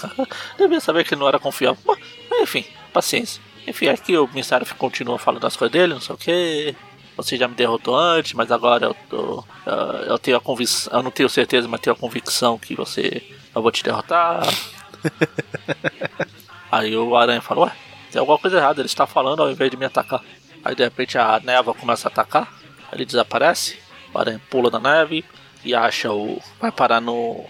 Devia 0.57 0.79
saber 0.79 1.05
que 1.05 1.15
não 1.15 1.27
era 1.27 1.39
confiável. 1.39 1.81
Mas, 1.85 1.99
enfim, 2.41 2.65
paciência. 2.91 3.41
Enfim, 3.67 3.87
aqui 3.87 4.17
o 4.17 4.29
mistério 4.33 4.65
continua 4.77 5.17
falando 5.17 5.41
das 5.41 5.55
coisas 5.55 5.71
dele, 5.71 5.93
não 5.93 6.01
sei 6.01 6.15
o 6.15 6.17
que. 6.17 6.75
Você 7.17 7.37
já 7.37 7.47
me 7.47 7.55
derrotou 7.55 7.95
antes, 7.95 8.33
mas 8.33 8.51
agora 8.51 8.87
eu 8.87 8.95
tô. 9.09 9.39
Uh, 9.39 10.03
eu 10.07 10.17
tenho 10.19 10.37
a 10.37 10.41
convicção. 10.41 10.93
Eu 10.93 11.03
não 11.03 11.11
tenho 11.11 11.29
certeza, 11.29 11.67
mas 11.67 11.79
tenho 11.79 11.95
a 11.95 11.99
convicção 11.99 12.57
que 12.57 12.75
você. 12.75 13.23
Eu 13.53 13.61
vou 13.61 13.71
te 13.71 13.83
derrotar. 13.83 14.41
Aí 16.75 16.95
o 16.97 17.15
Aranha 17.15 17.41
falou, 17.41 17.65
ué, 17.65 17.71
tem 18.11 18.19
alguma 18.19 18.37
coisa 18.37 18.57
errada, 18.57 18.81
ele 18.81 18.87
está 18.87 19.07
falando 19.07 19.41
ao 19.41 19.49
invés 19.49 19.71
de 19.71 19.77
me 19.77 19.85
atacar. 19.85 20.21
Aí 20.63 20.75
de 20.75 20.83
repente 20.83 21.17
a 21.17 21.39
névoa 21.41 21.73
começa 21.73 22.09
a 22.09 22.11
atacar, 22.11 22.53
ele 22.91 23.05
desaparece, 23.05 23.77
o 24.13 24.19
Aranha 24.19 24.41
pula 24.49 24.69
na 24.69 24.79
neve 24.79 25.23
e 25.63 25.73
acha 25.73 26.11
o. 26.11 26.41
vai 26.59 26.71
parar 26.73 26.99
no. 26.99 27.45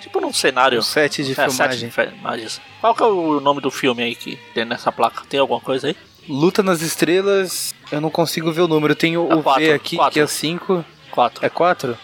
Tipo 0.00 0.20
num 0.20 0.32
cenário. 0.32 0.78
Um 0.78 0.82
set 0.82 1.22
de 1.22 1.32
é, 1.32 1.34
set 1.34 1.50
filmagem. 1.50 1.88
de 1.88 1.94
filmagens. 1.94 2.60
Qual 2.80 2.94
que 2.94 3.02
é 3.02 3.06
o 3.06 3.40
nome 3.40 3.60
do 3.60 3.70
filme 3.70 4.02
aí 4.02 4.14
que 4.14 4.36
tem 4.54 4.64
nessa 4.64 4.90
placa? 4.90 5.22
Tem 5.28 5.38
alguma 5.38 5.60
coisa 5.60 5.88
aí? 5.88 5.96
Luta 6.28 6.62
nas 6.62 6.80
Estrelas, 6.80 7.74
eu 7.90 8.00
não 8.00 8.10
consigo 8.10 8.50
ver 8.52 8.62
o 8.62 8.68
número. 8.68 8.94
Tenho 8.94 9.30
É 9.30 9.34
o 9.34 9.42
quatro, 9.42 9.64
V 9.64 9.72
aqui, 9.72 9.96
quatro. 9.96 10.12
que 10.14 10.20
é 10.20 10.26
5. 10.26 10.84
Quatro. 11.10 11.44
É 11.44 11.48
4? 11.50 11.98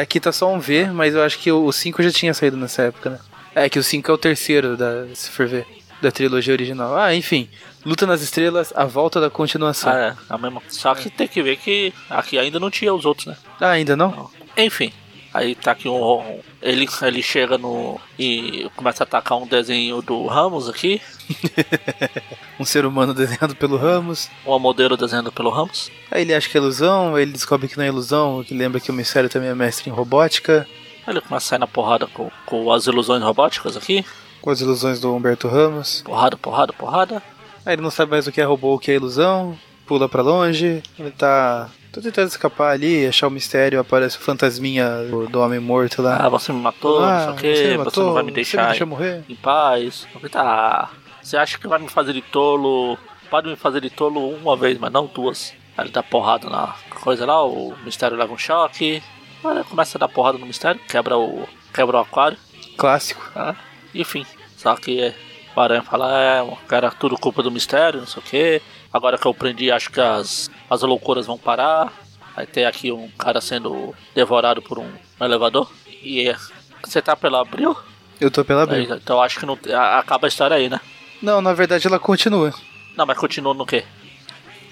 aqui 0.00 0.20
tá 0.20 0.30
só 0.30 0.52
um 0.52 0.60
V, 0.60 0.86
mas 0.86 1.14
eu 1.14 1.22
acho 1.22 1.38
que 1.38 1.50
o 1.50 1.70
5 1.72 2.02
já 2.02 2.12
tinha 2.12 2.32
saído 2.32 2.56
nessa 2.56 2.82
época, 2.82 3.10
né? 3.10 3.18
É 3.54 3.68
que 3.68 3.78
o 3.78 3.82
5 3.82 4.10
é 4.10 4.14
o 4.14 4.18
terceiro, 4.18 4.76
da, 4.76 5.06
se 5.14 5.30
for 5.30 5.46
ver, 5.46 5.66
da 6.04 6.12
trilogia 6.12 6.54
original. 6.54 6.96
Ah, 6.96 7.14
enfim. 7.14 7.48
Luta 7.84 8.06
nas 8.06 8.22
Estrelas, 8.22 8.72
a 8.76 8.84
volta 8.84 9.20
da 9.20 9.28
continuação. 9.28 9.92
Ah, 9.92 9.98
é, 9.98 10.14
a 10.28 10.38
mesma. 10.38 10.62
Só 10.68 10.94
que 10.94 11.10
tem 11.10 11.26
que 11.26 11.42
ver 11.42 11.56
que 11.56 11.92
aqui 12.08 12.38
ainda 12.38 12.60
não 12.60 12.70
tinha 12.70 12.94
os 12.94 13.04
outros, 13.04 13.26
né? 13.26 13.36
Ah, 13.60 13.70
ainda 13.70 13.96
não? 13.96 14.30
Enfim, 14.56 14.92
aí 15.32 15.54
tá 15.54 15.72
aqui 15.72 15.88
um, 15.88 15.94
um- 16.20 16.40
ele 16.62 16.88
ele 17.02 17.22
chega 17.22 17.58
no 17.58 18.00
e 18.18 18.70
começa 18.76 19.02
a 19.02 19.04
atacar 19.06 19.36
um 19.36 19.46
desenho 19.46 20.00
do 20.00 20.26
Ramos 20.26 20.68
aqui, 20.68 21.00
Um 22.58 22.64
ser 22.64 22.86
humano 22.86 23.12
desenhado 23.12 23.54
pelo 23.56 23.76
Ramos. 23.76 24.30
uma 24.46 24.58
modelo 24.58 24.96
desenhado 24.96 25.32
pelo 25.32 25.50
Ramos. 25.50 25.90
Aí 26.10 26.22
ele 26.22 26.34
acha 26.34 26.48
que 26.48 26.56
é 26.56 26.60
ilusão, 26.60 27.18
ele 27.18 27.32
descobre 27.32 27.68
que 27.68 27.76
não 27.76 27.84
é 27.84 27.88
ilusão, 27.88 28.44
que 28.46 28.54
lembra 28.54 28.80
que 28.80 28.90
o 28.90 28.94
Mistério 28.94 29.28
também 29.28 29.48
é 29.50 29.54
mestre 29.54 29.90
em 29.90 29.92
robótica, 29.92 30.66
Aí 31.06 31.12
ele 31.12 31.20
começa 31.20 31.46
a 31.46 31.48
sair 31.50 31.58
na 31.58 31.66
porrada 31.66 32.06
com, 32.06 32.30
com 32.46 32.72
as 32.72 32.86
ilusões 32.86 33.22
robóticas 33.22 33.76
aqui, 33.76 34.04
com 34.44 34.50
as 34.50 34.60
ilusões 34.60 35.00
do 35.00 35.14
Humberto 35.14 35.48
Ramos. 35.48 36.02
porrada, 36.04 36.36
porrada, 36.36 36.72
porrada. 36.74 37.22
Aí 37.64 37.72
ele 37.76 37.80
não 37.80 37.90
sabe 37.90 38.10
mais 38.10 38.26
o 38.26 38.32
que 38.32 38.42
é 38.42 38.44
robô, 38.44 38.74
o 38.74 38.78
que 38.78 38.90
é 38.90 38.94
ilusão, 38.94 39.56
pula 39.86 40.06
pra 40.06 40.20
longe, 40.20 40.82
ele 40.98 41.10
tá, 41.12 41.70
tá 41.90 41.98
tentando 42.02 42.28
escapar 42.28 42.72
ali, 42.72 43.06
achar 43.06 43.26
o 43.26 43.30
mistério, 43.30 43.80
aparece 43.80 44.18
o 44.18 44.20
fantasminha 44.20 44.86
do, 45.10 45.26
do 45.28 45.40
homem 45.40 45.58
morto 45.58 46.02
lá. 46.02 46.18
Ah, 46.18 46.28
você 46.28 46.52
me 46.52 46.60
matou, 46.60 47.00
não 47.00 47.20
sei 47.22 47.30
o 47.30 47.36
que, 47.36 47.56
você, 47.56 47.78
matou, 47.78 48.04
não 48.04 48.12
vai 48.12 48.22
me 48.22 48.32
Você 48.32 48.34
deixar 48.34 48.62
me 48.64 48.68
deixa 48.68 48.84
morrer? 48.84 49.24
em 49.26 49.34
paz. 49.34 50.06
Tá, 50.30 50.90
você 51.22 51.38
acha 51.38 51.56
que 51.56 51.66
vai 51.66 51.78
me 51.78 51.88
fazer 51.88 52.12
de 52.12 52.20
tolo? 52.20 52.98
Pode 53.30 53.48
me 53.48 53.56
fazer 53.56 53.80
de 53.80 53.88
tolo 53.88 54.28
uma 54.28 54.54
vez, 54.58 54.76
mas 54.78 54.92
não 54.92 55.06
duas. 55.06 55.54
Aí 55.74 55.86
ele 55.86 55.90
dá 55.90 56.02
porrada 56.02 56.50
na 56.50 56.74
coisa 57.00 57.24
lá, 57.24 57.42
o 57.42 57.74
mistério 57.82 58.14
leva 58.14 58.34
um 58.34 58.36
choque. 58.36 59.02
Aí 59.42 59.50
ele 59.52 59.64
começa 59.64 59.96
a 59.96 60.00
dar 60.00 60.08
porrada 60.08 60.36
no 60.36 60.44
mistério, 60.44 60.78
quebra 60.86 61.16
o, 61.16 61.48
quebra 61.72 61.96
o 61.96 62.00
aquário. 62.00 62.36
Clássico. 62.76 63.26
Tá? 63.32 63.56
Enfim, 63.94 64.26
só 64.56 64.74
que 64.76 65.00
é, 65.00 65.14
o 65.54 65.60
Aranha 65.60 65.82
fala, 65.82 66.10
é, 66.20 66.74
era 66.74 66.90
tudo 66.90 67.16
culpa 67.18 67.42
do 67.42 67.50
mistério, 67.50 68.00
não 68.00 68.06
sei 68.06 68.20
o 68.22 68.26
que. 68.26 68.62
Agora 68.92 69.18
que 69.18 69.26
eu 69.26 69.34
prendi, 69.34 69.70
acho 69.70 69.90
que 69.90 70.00
as, 70.00 70.50
as 70.68 70.82
loucuras 70.82 71.26
vão 71.26 71.38
parar. 71.38 71.92
Aí 72.36 72.46
tem 72.46 72.64
aqui 72.64 72.90
um 72.90 73.08
cara 73.18 73.40
sendo 73.40 73.94
devorado 74.14 74.60
por 74.60 74.78
um 74.78 74.90
elevador. 75.20 75.70
E 76.02 76.28
é, 76.28 76.36
você 76.84 77.00
tá 77.00 77.14
pelo 77.14 77.36
abril? 77.36 77.76
Eu 78.20 78.30
tô 78.30 78.44
pela 78.44 78.62
Aí, 78.62 78.68
briga. 78.68 78.96
então 79.02 79.20
acho 79.22 79.38
que 79.38 79.46
não, 79.46 79.58
acaba 79.98 80.26
a 80.26 80.28
história 80.28 80.56
aí, 80.56 80.68
né? 80.68 80.80
Não, 81.22 81.40
na 81.40 81.52
verdade 81.52 81.86
ela 81.86 81.98
continua. 81.98 82.52
Não, 82.96 83.06
mas 83.06 83.18
continua 83.18 83.54
no 83.54 83.64
quê? 83.66 83.84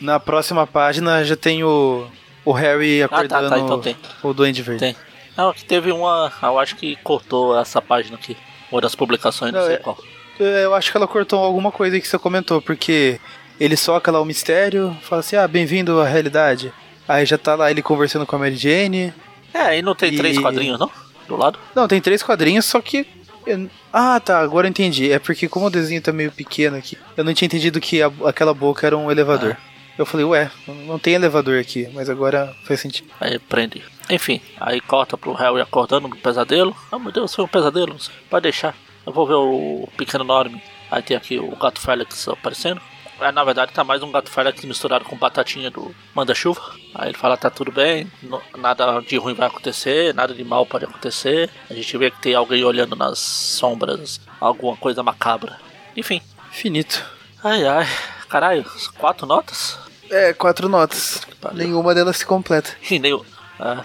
Na 0.00 0.18
próxima 0.18 0.66
página 0.66 1.24
já 1.24 1.36
tem 1.36 1.62
o, 1.64 2.06
o 2.44 2.52
Harry 2.52 3.02
Ah, 3.02 3.08
tá, 3.08 3.16
acordando 3.16 3.48
tá, 3.50 3.58
então 3.58 3.80
tem. 3.80 3.96
o 4.22 4.32
Duende 4.32 4.62
Verde. 4.62 4.80
Tem. 4.80 4.96
Não, 5.36 5.52
teve 5.52 5.90
uma. 5.92 6.30
Eu 6.42 6.58
acho 6.58 6.76
que 6.76 6.96
cortou 6.96 7.58
essa 7.58 7.80
página 7.80 8.16
aqui. 8.16 8.36
Uma 8.72 8.80
das 8.80 8.94
publicações, 8.94 9.52
não, 9.52 9.60
Não, 9.60 9.66
sei 9.66 9.76
é- 9.76 9.78
qual. 9.78 9.98
É, 10.40 10.64
Eu 10.64 10.74
acho 10.74 10.90
que 10.90 10.96
ela 10.96 11.06
cortou 11.06 11.38
alguma 11.38 11.70
coisa 11.70 11.94
aí 11.94 12.00
que 12.02 12.08
você 12.08 12.18
comentou, 12.18 12.60
porque 12.60 13.20
ele 13.60 13.76
soca 13.76 14.10
lá 14.10 14.20
o 14.20 14.24
mistério, 14.24 14.96
fala 15.02 15.20
assim, 15.20 15.36
ah, 15.36 15.46
bem-vindo 15.46 16.00
à 16.00 16.06
realidade. 16.06 16.72
Aí 17.06 17.26
já 17.26 17.36
tá 17.36 17.54
lá 17.54 17.70
ele 17.70 17.82
conversando 17.82 18.26
com 18.26 18.34
a 18.34 18.38
Mary 18.38 18.56
Jane. 18.56 19.12
É, 19.52 19.78
e 19.78 19.82
não 19.82 19.94
tem 19.94 20.12
E- 20.12 20.16
três 20.16 20.38
quadrinhos, 20.38 20.78
não? 20.80 20.90
Do 21.28 21.36
lado? 21.36 21.58
Não, 21.74 21.86
tem 21.86 22.00
três 22.00 22.22
quadrinhos, 22.22 22.64
só 22.64 22.80
que. 22.80 23.06
eu- 23.46 23.68
Ah, 23.92 24.18
tá, 24.20 24.38
agora 24.40 24.66
eu 24.66 24.70
entendi. 24.70 25.12
É 25.12 25.18
porque 25.18 25.46
como 25.48 25.66
o 25.66 25.70
desenho 25.70 26.00
tá 26.00 26.10
meio 26.12 26.32
pequeno 26.32 26.76
aqui, 26.78 26.96
eu 27.16 27.22
não 27.24 27.34
tinha 27.34 27.46
entendido 27.46 27.78
que 27.80 28.00
a- 28.02 28.10
aquela 28.24 28.54
boca 28.54 28.86
era 28.86 28.96
um 28.96 29.10
elevador. 29.10 29.56
Eu 29.98 30.06
falei, 30.06 30.24
ué, 30.24 30.50
não 30.86 30.98
tem 30.98 31.14
elevador 31.14 31.60
aqui, 31.60 31.88
mas 31.92 32.08
agora 32.08 32.54
faz 32.64 32.80
sentido. 32.80 33.10
Aí 33.20 33.38
prende. 33.38 33.82
Enfim, 34.08 34.40
aí 34.58 34.80
corta 34.80 35.16
pro 35.18 35.32
Harry 35.34 35.60
acordando 35.60 36.08
no 36.08 36.16
pesadelo. 36.16 36.74
Ah, 36.90 36.98
meu 36.98 37.12
Deus, 37.12 37.34
foi 37.34 37.44
um 37.44 37.48
pesadelo. 37.48 37.96
Pode 38.30 38.42
deixar. 38.44 38.74
Eu 39.06 39.12
vou 39.12 39.26
ver 39.26 39.34
o 39.34 39.88
pequeno 39.96 40.24
Norme. 40.24 40.62
Aí 40.90 41.02
tem 41.02 41.16
aqui 41.16 41.38
o 41.38 41.56
gato 41.56 41.80
Félix 41.80 42.26
aparecendo. 42.28 42.80
É, 43.20 43.30
na 43.30 43.44
verdade 43.44 43.72
tá 43.72 43.84
mais 43.84 44.02
um 44.02 44.10
gato 44.10 44.30
Félix 44.30 44.64
misturado 44.64 45.04
com 45.04 45.16
batatinha 45.16 45.70
do 45.70 45.94
Manda-Chuva. 46.14 46.60
Aí 46.94 47.10
ele 47.10 47.16
fala, 47.18 47.36
tá 47.36 47.48
tudo 47.48 47.70
bem, 47.70 48.10
nada 48.58 49.00
de 49.00 49.16
ruim 49.16 49.34
vai 49.34 49.46
acontecer, 49.46 50.12
nada 50.12 50.34
de 50.34 50.42
mal 50.42 50.66
pode 50.66 50.84
acontecer. 50.86 51.48
A 51.70 51.74
gente 51.74 51.96
vê 51.96 52.10
que 52.10 52.20
tem 52.20 52.34
alguém 52.34 52.64
olhando 52.64 52.96
nas 52.96 53.18
sombras, 53.20 54.20
alguma 54.40 54.76
coisa 54.76 55.02
macabra. 55.02 55.60
Enfim. 55.96 56.20
Finito. 56.50 57.04
Ai 57.44 57.64
ai, 57.64 57.86
caralho, 58.32 58.64
quatro 58.98 59.26
notas? 59.26 59.78
É, 60.10 60.32
quatro 60.32 60.68
notas. 60.68 61.20
Nenhuma 61.52 61.94
delas 61.94 62.16
se 62.16 62.26
completa. 62.26 62.70
E 62.90 62.98
nem 62.98 63.12
o- 63.12 63.24
ah. 63.60 63.84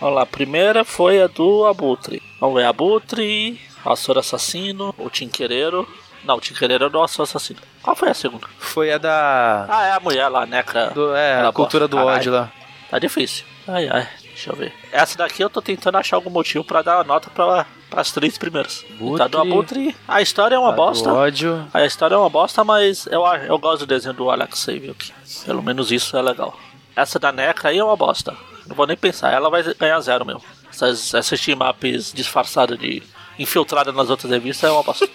Vamos 0.00 0.16
lá, 0.16 0.22
a 0.22 0.26
primeira 0.26 0.84
foi 0.84 1.22
a 1.22 1.26
do 1.26 1.64
Abutre. 1.66 2.22
Vamos 2.40 2.56
ver, 2.56 2.66
Abutre, 2.66 3.58
Açor 3.84 4.18
Assassino, 4.18 4.94
o 4.98 5.08
Tinquereiro. 5.08 5.88
Não, 6.24 6.36
o 6.36 6.40
Tinquereiro 6.40 6.86
é 6.86 6.88
do 6.90 7.02
Açor 7.02 7.22
Assassino. 7.24 7.60
Qual 7.82 7.94
foi 7.96 8.10
a 8.10 8.14
segunda? 8.14 8.46
Foi 8.58 8.92
a 8.92 8.98
da. 8.98 9.66
Ah, 9.68 9.86
é 9.86 9.92
a 9.92 10.00
mulher 10.00 10.28
lá, 10.28 10.44
Necra. 10.46 10.90
do- 10.90 11.14
é, 11.14 11.38
Ela 11.40 11.48
a 11.48 11.52
cultura 11.52 11.86
do 11.88 11.96
gosta. 11.96 12.12
ódio 12.18 12.32
lá. 12.32 12.52
Tá 12.90 12.98
difícil. 12.98 13.44
Ai, 13.66 13.88
ai, 13.88 14.06
deixa 14.34 14.50
eu 14.50 14.56
ver. 14.56 14.72
Essa 14.92 15.16
daqui 15.16 15.42
eu 15.42 15.48
tô 15.48 15.62
tentando 15.62 15.96
achar 15.96 16.16
algum 16.16 16.30
motivo 16.30 16.64
pra 16.64 16.82
dar 16.82 17.00
a 17.00 17.04
nota 17.04 17.30
pra, 17.30 17.66
pras 17.88 18.10
três 18.10 18.36
primeiras. 18.36 18.84
Tá 19.16 19.28
do 19.28 19.38
Abutre, 19.38 19.96
a 20.06 20.20
história 20.20 20.56
é 20.56 20.58
uma 20.58 20.70
A 20.70 20.72
bosta. 20.72 21.12
Ódio. 21.12 21.66
A 21.72 21.84
história 21.86 22.14
é 22.14 22.18
uma 22.18 22.28
bosta, 22.28 22.62
mas 22.64 23.06
eu, 23.06 23.24
eu 23.24 23.58
gosto 23.58 23.80
do 23.80 23.86
desenho 23.86 24.14
do 24.14 24.30
Alex 24.30 24.58
Saviuk. 24.58 25.12
Pelo 25.46 25.62
menos 25.62 25.90
isso 25.90 26.16
é 26.16 26.22
legal. 26.22 26.58
Essa 26.94 27.18
da 27.18 27.32
Necra 27.32 27.70
aí 27.70 27.78
é 27.78 27.84
uma 27.84 27.96
bosta. 27.96 28.36
Não 28.66 28.74
vou 28.74 28.86
nem 28.86 28.96
pensar, 28.96 29.32
ela 29.32 29.48
vai 29.50 29.62
ganhar 29.74 30.00
zero 30.00 30.24
meu. 30.24 30.40
Essas, 30.70 31.14
essas 31.14 31.40
team-ups 31.40 32.12
disfarçadas 32.12 32.78
de 32.78 33.02
infiltrada 33.38 33.92
nas 33.92 34.10
outras 34.10 34.30
revistas 34.30 34.68
é 34.68 34.72
uma 34.72 34.82
bosta. 34.82 35.08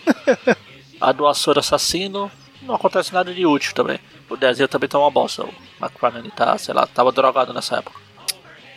a 1.00 1.12
do 1.12 1.28
Açor 1.28 1.58
Assassino 1.58 2.32
não 2.62 2.76
acontece 2.76 3.14
nada 3.14 3.34
de 3.34 3.46
útil 3.46 3.74
também. 3.74 4.00
O 4.30 4.38
desenho 4.38 4.68
também 4.68 4.88
tá 4.88 5.00
uma 5.00 5.10
bosta. 5.10 5.44
O 5.44 5.54
McFarlane 5.82 6.30
tá, 6.32 6.58
sei 6.58 6.74
lá, 6.74 6.86
tava 6.86 7.12
drogado 7.12 7.54
nessa 7.54 7.78
época. 7.78 8.00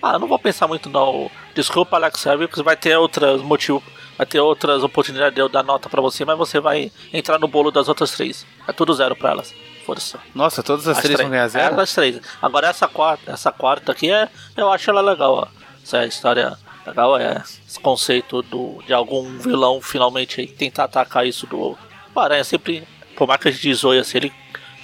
Ah, 0.03 0.15
eu 0.15 0.19
não 0.19 0.27
vou 0.27 0.39
pensar 0.39 0.67
muito 0.67 0.91
não. 0.91 1.31
Desculpa, 1.55 1.97
Alex 1.97 2.21
Saviuk, 2.21 2.61
vai 2.63 2.77
ter 2.77 2.97
outros 2.97 3.41
motivos. 3.43 3.83
Vai 4.19 4.27
ter 4.27 4.41
outras 4.41 4.83
oportunidades 4.83 5.35
de 5.35 5.41
eu 5.41 5.49
dar 5.49 5.63
nota 5.63 5.89
pra 5.89 6.01
você, 6.03 6.25
mas 6.25 6.37
você 6.37 6.61
vai 6.61 6.93
entrar 7.13 7.39
no 7.39 7.49
bolo 7.49 7.71
das 7.71 7.89
outras 7.89 8.11
três. 8.11 8.45
É 8.67 8.73
tudo 8.73 8.93
zero 8.93 9.17
pra 9.17 9.31
elas. 9.31 9.55
Força. 9.87 10.19
Nossa, 10.35 10.63
todas 10.63 10.87
as, 10.87 10.99
As 10.99 11.03
três 11.03 11.21
vão 11.21 11.31
ganhar 11.31 11.49
zero? 11.49 11.79
É, 11.79 11.83
as 11.83 11.95
três. 11.95 12.21
Agora 12.41 12.69
essa 12.69 12.87
quarta, 12.87 13.33
essa 13.33 13.51
quarta 13.51 13.93
aqui 13.93 14.11
é. 14.11 14.29
Eu 14.57 14.71
acho 14.71 14.91
ela 14.91 15.01
legal, 15.01 15.35
ó. 15.35 15.47
Essa 15.83 16.05
história 16.07 16.57
legal 16.87 17.17
é 17.19 17.43
esse 17.67 17.81
conceito 17.81 18.43
do, 18.43 18.83
de 18.87 18.93
algum 18.93 19.39
vilão 19.39 19.81
finalmente 19.81 20.41
aí 20.41 20.47
tentar 20.47 20.85
atacar 20.85 21.27
isso 21.27 21.47
do. 21.47 21.77
O 22.15 22.21
Aranha 22.21 22.45
sempre. 22.45 22.87
Por 23.17 23.27
mais 23.27 23.41
que 23.41 23.49
a 23.49 23.51
gente 23.51 23.75
zoe 23.75 23.99
assim, 23.99 24.19
ele 24.19 24.33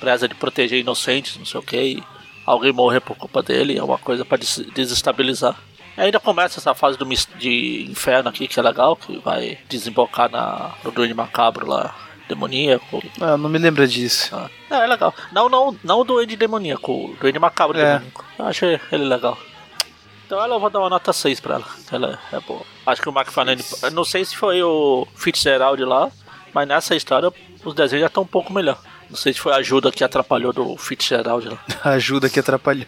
preza 0.01 0.29
de 0.29 0.35
proteger 0.35 0.81
inocentes, 0.81 1.37
não 1.37 1.45
sei 1.45 1.61
o 1.61 1.63
que. 1.63 2.03
Alguém 2.49 2.73
morrer 2.73 3.01
por 3.01 3.17
culpa 3.17 3.43
dele 3.43 3.77
é 3.79 3.83
uma 3.85 3.99
coisa 3.99 4.25
pra 4.25 4.39
des- 4.39 4.65
desestabilizar. 4.75 5.55
E 5.97 6.01
ainda 6.01 6.19
começa 6.21 6.59
essa 6.61 6.75
fase 6.75 6.97
do 6.97 7.05
de 7.39 7.87
inferno 7.91 8.29
aqui, 8.31 8.49
que 8.49 8.59
é 8.59 8.63
legal, 8.63 8.97
que 8.97 9.19
vai 9.19 9.59
desembocar 9.69 10.31
na, 10.31 10.71
no 10.83 10.91
Duende 10.91 11.13
Macabro 11.13 11.67
lá, 11.69 11.95
demoníaco. 12.29 13.03
Ah, 13.21 13.37
não 13.37 13.51
me 13.51 13.59
lembra 13.59 13.87
disso. 13.87 14.35
Ah, 14.35 14.49
é, 14.71 14.85
é 14.85 14.87
legal. 14.87 15.15
Não, 15.33 15.49
não, 15.49 15.77
não 15.85 16.01
o 16.01 16.05
Duende 16.05 16.37
Demoníaco, 16.37 16.93
o 16.93 17.17
Duende 17.21 17.39
Macabro 17.39 17.79
É. 17.79 17.85
Demoníaco. 17.99 18.25
Eu 18.39 18.47
achei 18.47 18.81
ele 18.93 19.05
legal. 19.05 19.37
Então 20.25 20.43
ela 20.43 20.55
eu 20.57 20.61
vou 20.61 20.71
dar 20.71 20.79
uma 20.81 20.91
nota 20.91 21.13
6 21.13 21.41
pra 21.41 21.57
ela. 21.57 21.67
Ela 21.91 22.19
é 22.33 22.41
boa. 22.41 22.63
Acho 22.87 23.03
que 23.03 23.09
o 23.09 23.13
McFarlane. 23.13 23.63
Não 23.93 24.05
sei 24.05 24.25
se 24.25 24.37
foi 24.37 24.63
o 24.63 25.07
Fitzgerald 25.15 25.83
lá, 25.85 26.11
mas 26.55 26.69
nessa 26.69 26.95
história 26.95 27.33
os 27.65 27.75
desenhos 27.75 28.03
já 28.03 28.07
estão 28.09 28.23
um 28.23 28.27
pouco 28.27 28.53
melhor. 28.53 28.79
Não 29.09 29.17
sei 29.17 29.33
se 29.33 29.41
foi 29.41 29.53
a 29.53 29.57
ajuda 29.57 29.91
que 29.91 30.05
atrapalhou 30.05 30.53
do 30.53 30.77
Fitzgerald 30.77 31.49
lá. 31.49 31.59
A 31.83 31.91
ajuda 31.91 32.29
que 32.29 32.41
atrapalhou. 32.41 32.87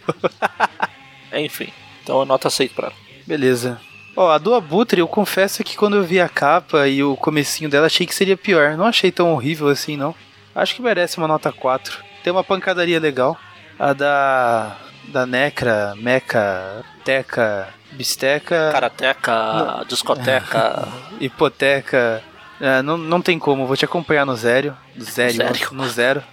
Enfim. 1.33 1.71
Então 2.03 2.23
nota 2.25 2.49
6 2.49 2.71
pra 2.71 2.87
ela. 2.87 2.95
Beleza. 3.25 3.79
Ó, 4.15 4.29
a 4.29 4.37
do 4.37 4.53
Abutre, 4.53 4.99
eu 4.99 5.07
confesso 5.07 5.63
que 5.63 5.77
quando 5.77 5.95
eu 5.95 6.03
vi 6.03 6.19
a 6.19 6.27
capa 6.27 6.87
e 6.87 7.01
o 7.01 7.15
comecinho 7.15 7.69
dela, 7.69 7.85
achei 7.85 8.05
que 8.05 8.13
seria 8.13 8.35
pior. 8.35 8.75
Não 8.75 8.85
achei 8.85 9.09
tão 9.11 9.31
horrível 9.31 9.69
assim, 9.69 9.95
não. 9.95 10.13
Acho 10.53 10.75
que 10.75 10.81
merece 10.81 11.17
uma 11.17 11.27
nota 11.27 11.51
4. 11.51 12.03
Tem 12.23 12.31
uma 12.31 12.43
pancadaria 12.43 12.99
legal. 12.99 13.37
A 13.79 13.93
da. 13.93 14.77
Da 15.07 15.25
Necra, 15.25 15.93
Meca, 15.97 16.85
Teca, 17.03 17.73
Bisteca. 17.93 18.69
Karateca, 18.71 19.83
discoteca. 19.87 20.87
hipoteca. 21.19 22.23
É, 22.61 22.81
não, 22.83 22.95
não 22.97 23.21
tem 23.21 23.39
como, 23.39 23.65
vou 23.65 23.75
te 23.75 23.85
acompanhar 23.85 24.25
no 24.25 24.35
zero. 24.35 24.77
No 24.95 25.03
zero, 25.03 25.33
Zero. 25.33 25.73
no 25.73 25.89
zero. 25.89 26.23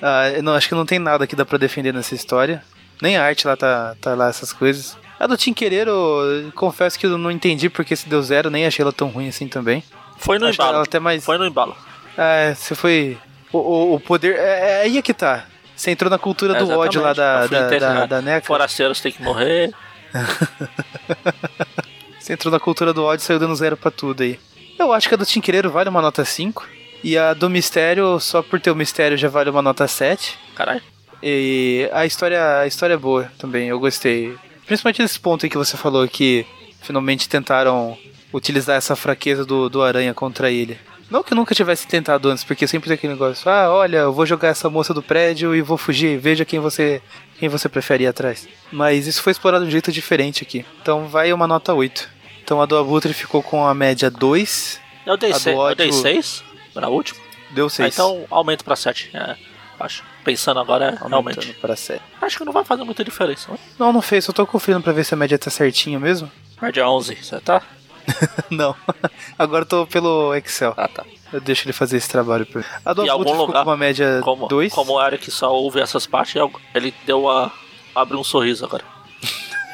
Ah, 0.00 0.24
não, 0.42 0.54
acho 0.54 0.68
que 0.68 0.74
não 0.74 0.86
tem 0.86 0.98
nada 0.98 1.26
que 1.26 1.34
dá 1.36 1.44
pra 1.44 1.58
defender 1.58 1.92
nessa 1.92 2.14
história. 2.14 2.62
Nem 3.00 3.16
a 3.16 3.24
arte 3.24 3.46
lá 3.46 3.56
tá, 3.56 3.94
tá 4.00 4.14
lá 4.14 4.28
essas 4.28 4.52
coisas. 4.52 4.96
A 5.18 5.26
do 5.26 5.36
Tinquereiro, 5.36 5.90
eu 5.90 6.52
confesso 6.52 6.98
que 6.98 7.06
eu 7.06 7.16
não 7.16 7.30
entendi 7.30 7.68
porque 7.70 7.96
se 7.96 8.08
deu 8.08 8.22
zero, 8.22 8.50
nem 8.50 8.66
achei 8.66 8.82
ela 8.82 8.92
tão 8.92 9.08
ruim 9.08 9.28
assim 9.28 9.48
também. 9.48 9.82
Foi 10.18 10.38
no 10.38 10.46
Acho 10.46 10.60
embalo. 10.60 10.78
até 10.78 10.98
mais. 10.98 11.24
Foi 11.24 11.38
no 11.38 11.46
embalo. 11.46 11.76
É, 12.16 12.54
você 12.54 12.74
foi. 12.74 13.18
O, 13.52 13.58
o, 13.58 13.94
o 13.94 14.00
poder. 14.00 14.36
É, 14.36 14.80
é 14.80 14.82
aí 14.82 14.98
é 14.98 15.02
que 15.02 15.14
tá. 15.14 15.44
Você 15.74 15.90
entrou 15.90 16.10
na 16.10 16.18
cultura 16.18 16.54
do 16.54 16.64
Exatamente. 16.64 16.88
ódio 16.88 17.02
lá 17.02 17.12
da, 17.12 17.46
da, 17.46 17.68
da, 17.78 18.06
da 18.06 18.22
NECA. 18.22 18.46
Forasteiros 18.46 19.00
tem 19.00 19.12
que 19.12 19.22
morrer. 19.22 19.72
Você 22.26 22.32
entrou 22.32 22.50
na 22.50 22.58
cultura 22.58 22.92
do 22.92 23.04
ódio 23.04 23.22
e 23.22 23.24
saiu 23.24 23.38
dando 23.38 23.54
zero 23.54 23.76
pra 23.76 23.88
tudo 23.88 24.24
aí. 24.24 24.36
Eu 24.76 24.92
acho 24.92 25.08
que 25.08 25.14
a 25.14 25.16
do 25.16 25.24
Tinquereiro 25.24 25.70
vale 25.70 25.88
uma 25.88 26.02
nota 26.02 26.24
5. 26.24 26.66
E 27.04 27.16
a 27.16 27.32
do 27.32 27.48
Mistério, 27.48 28.18
só 28.18 28.42
por 28.42 28.58
ter 28.60 28.72
o 28.72 28.74
Mistério, 28.74 29.16
já 29.16 29.28
vale 29.28 29.48
uma 29.48 29.62
nota 29.62 29.86
7. 29.86 30.36
Caralho. 30.56 30.82
E 31.22 31.88
a 31.92 32.04
história, 32.04 32.58
a 32.58 32.66
história 32.66 32.94
é 32.94 32.96
boa 32.96 33.30
também, 33.38 33.68
eu 33.68 33.78
gostei. 33.78 34.34
Principalmente 34.66 35.02
nesse 35.02 35.20
ponto 35.20 35.46
aí 35.46 35.50
que 35.50 35.56
você 35.56 35.76
falou 35.76 36.08
que 36.08 36.44
finalmente 36.82 37.28
tentaram 37.28 37.96
utilizar 38.32 38.74
essa 38.74 38.96
fraqueza 38.96 39.44
do, 39.44 39.68
do 39.68 39.80
Aranha 39.80 40.12
contra 40.12 40.50
ele. 40.50 40.76
Não 41.08 41.22
que 41.22 41.32
eu 41.32 41.36
nunca 41.36 41.54
tivesse 41.54 41.86
tentado 41.86 42.28
antes, 42.28 42.42
porque 42.42 42.66
sempre 42.66 42.88
tem 42.88 42.94
aquele 42.96 43.12
negócio, 43.12 43.48
ah, 43.48 43.70
olha, 43.70 43.98
eu 43.98 44.12
vou 44.12 44.26
jogar 44.26 44.48
essa 44.48 44.68
moça 44.68 44.92
do 44.92 45.00
prédio 45.00 45.54
e 45.54 45.62
vou 45.62 45.78
fugir, 45.78 46.18
veja 46.18 46.44
quem 46.44 46.58
você 46.58 47.00
quem 47.38 47.48
você 47.48 47.68
prefere 47.68 48.02
ir 48.02 48.08
atrás. 48.08 48.48
Mas 48.72 49.06
isso 49.06 49.22
foi 49.22 49.30
explorado 49.30 49.64
de 49.64 49.68
um 49.68 49.70
jeito 49.70 49.92
diferente 49.92 50.42
aqui. 50.42 50.64
Então 50.82 51.06
vai 51.06 51.32
uma 51.32 51.46
nota 51.46 51.72
8. 51.72 52.15
Então 52.46 52.62
a 52.62 52.64
do 52.66 52.78
Abutre 52.78 53.12
ficou 53.12 53.42
com 53.42 53.66
a 53.66 53.74
média 53.74 54.08
2, 54.08 54.80
Eu 55.04 55.16
dei 55.16 55.30
A 55.32 55.34
do 55.34 55.40
6 55.40 55.56
eu 55.56 55.74
dei 55.74 55.88
ódio- 55.90 56.42
na 56.76 56.88
última. 56.88 57.20
deu 57.50 57.66
Ah, 57.66 57.70
6. 57.70 57.92
então 57.92 58.24
aumento 58.30 58.64
pra 58.64 58.76
7. 58.76 59.10
É, 59.12 59.34
acho. 59.80 60.04
Pensando 60.24 60.60
agora, 60.60 60.90
realmente. 60.90 61.38
aumentando 61.40 61.54
para 61.60 61.74
7. 61.74 62.00
Acho 62.22 62.38
que 62.38 62.44
não 62.44 62.52
vai 62.52 62.64
fazer 62.64 62.84
muita 62.84 63.02
diferença. 63.02 63.50
né? 63.50 63.58
Não, 63.76 63.92
não 63.92 64.00
fez, 64.00 64.24
só 64.26 64.32
tô 64.32 64.46
conferindo 64.46 64.80
pra 64.84 64.92
ver 64.92 65.02
se 65.04 65.12
a 65.12 65.16
média 65.16 65.36
tá 65.36 65.50
certinha 65.50 65.98
mesmo. 65.98 66.30
Média 66.62 66.88
11, 66.88 67.16
você 67.16 67.40
tá? 67.40 67.60
não. 68.48 68.76
Agora 69.36 69.62
eu 69.62 69.66
tô 69.68 69.84
pelo 69.84 70.32
Excel. 70.36 70.72
Ah, 70.76 70.86
tá. 70.86 71.04
Eu 71.32 71.40
deixo 71.40 71.66
ele 71.66 71.72
fazer 71.72 71.96
esse 71.96 72.08
trabalho 72.08 72.46
pra 72.46 72.60
mim. 72.60 72.66
A 72.84 72.92
do 72.92 73.02
Abutre 73.10 73.32
ficou 73.32 73.46
lugar, 73.46 73.64
com 73.64 73.70
uma 73.70 73.76
média 73.76 74.20
Como, 74.22 74.46
2. 74.46 74.72
como 74.72 74.92
o 74.92 75.04
Eric 75.04 75.28
só 75.32 75.52
ouve 75.52 75.80
essas 75.80 76.06
partes, 76.06 76.36
ele 76.72 76.94
deu 77.04 77.28
a. 77.28 77.50
abriu 77.92 78.20
um 78.20 78.24
sorriso 78.24 78.64
agora. 78.64 78.84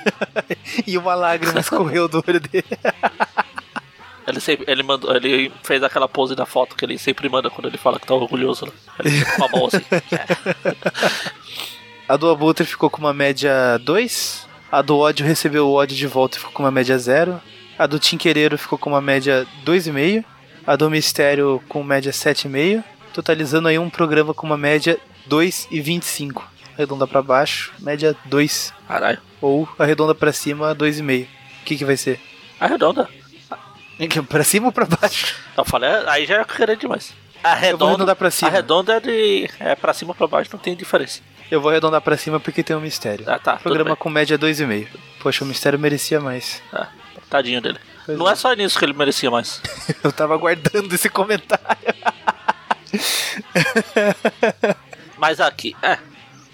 E 0.87 0.97
uma 0.97 1.15
lágrima 1.15 1.61
escorreu 1.61 2.09
do 2.09 2.25
olho 2.27 2.41
dele. 2.41 2.65
Ele, 4.25 4.39
sempre, 4.39 4.71
ele, 4.71 4.85
mandou, 4.85 5.13
ele 5.17 5.53
fez 5.65 5.83
aquela 5.83 6.07
pose 6.07 6.37
da 6.37 6.47
foto 6.47 6.77
que 6.77 6.85
ele 6.85 6.97
sempre 6.97 7.29
manda 7.29 7.51
quando 7.51 7.67
ele 7.67 7.77
fala 7.77 7.99
que 7.99 8.07
tá 8.07 8.15
orgulhoso. 8.15 8.67
Né? 8.67 8.73
Ele 9.05 9.25
com 9.25 9.45
a 9.45 9.49
mão 9.49 9.67
assim. 9.67 9.83
A 12.09 12.17
do 12.17 12.31
Abutre 12.31 12.65
ficou 12.65 12.89
com 12.89 12.99
uma 12.99 13.13
média 13.13 13.79
2. 13.79 14.47
A 14.71 14.81
do 14.81 14.97
ódio 14.97 15.27
recebeu 15.27 15.67
o 15.67 15.73
ódio 15.73 15.97
de 15.97 16.07
volta 16.07 16.37
e 16.37 16.39
ficou 16.39 16.55
com 16.55 16.63
uma 16.63 16.71
média 16.71 16.97
0. 16.97 17.41
A 17.79 17.87
do 17.87 17.99
Tinquereiro 17.99 18.57
ficou 18.57 18.79
com 18.79 18.91
uma 18.91 19.01
média 19.01 19.47
2,5. 19.65 20.25
A 20.67 20.77
do 20.77 20.89
Mistério 20.89 21.61
com 21.69 21.83
média 21.83 22.13
7,5. 22.13 22.85
Totalizando 23.13 23.67
aí 23.67 23.79
um 23.79 23.91
programa 23.91 24.33
com 24.33 24.47
uma 24.47 24.57
média 24.57 24.99
2,25. 25.29 26.43
Arredonda 26.75 27.07
pra 27.07 27.23
baixo, 27.23 27.73
média 27.79 28.17
2. 28.25 28.73
Caralho. 28.89 29.19
Ou 29.41 29.69
arredonda 29.79 30.15
pra 30.15 30.33
cima, 30.33 30.75
2,5. 30.75 31.25
O 31.25 31.65
que, 31.65 31.77
que 31.77 31.85
vai 31.85 31.97
ser? 31.97 32.21
Arredonda. 32.59 33.09
Pra 34.29 34.43
cima 34.43 34.67
ou 34.67 34.73
pra 34.73 34.85
baixo? 34.85 35.37
Eu 35.57 35.65
falei, 35.65 35.89
aí 36.09 36.27
já 36.27 36.41
é 36.41 36.45
querer 36.45 36.77
demais. 36.77 37.15
A 37.45 37.51
Eu 37.51 37.53
vou 37.55 37.61
redonda, 37.61 37.85
arredondar 37.87 38.17
pra 38.17 38.31
cima. 38.33 38.49
a 38.51 38.53
redonda 38.53 38.93
é 38.95 39.01
de. 39.01 39.51
É 39.61 39.75
pra 39.77 39.93
cima 39.95 40.11
ou 40.11 40.15
pra 40.15 40.27
baixo, 40.27 40.51
não 40.53 40.59
tem 40.59 40.75
diferença. 40.75 41.21
Eu 41.49 41.61
vou 41.61 41.71
arredondar 41.71 42.01
pra 42.01 42.17
cima 42.17 42.41
porque 42.41 42.65
tem 42.65 42.75
um 42.75 42.81
mistério. 42.81 43.25
Ah, 43.29 43.39
tá. 43.39 43.59
Programa 43.59 43.95
com 43.95 44.09
média 44.11 44.37
2,5. 44.37 44.89
Poxa, 45.21 45.45
o 45.45 45.47
mistério 45.47 45.79
merecia 45.79 46.19
mais. 46.21 46.61
Ah, 46.73 46.89
tadinho 47.31 47.61
dele. 47.61 47.79
Pois 48.07 48.19
não 48.19 48.29
é 48.29 48.35
só 48.35 48.53
nisso 48.55 48.77
que 48.77 48.85
ele 48.85 48.93
merecia 48.95 49.31
mais. 49.31 49.61
Eu 50.03 50.11
tava 50.11 50.35
aguardando 50.35 50.93
esse 50.93 51.09
comentário. 51.09 51.65
Mas 55.17 55.39
aqui, 55.41 55.77
é. 55.83 55.99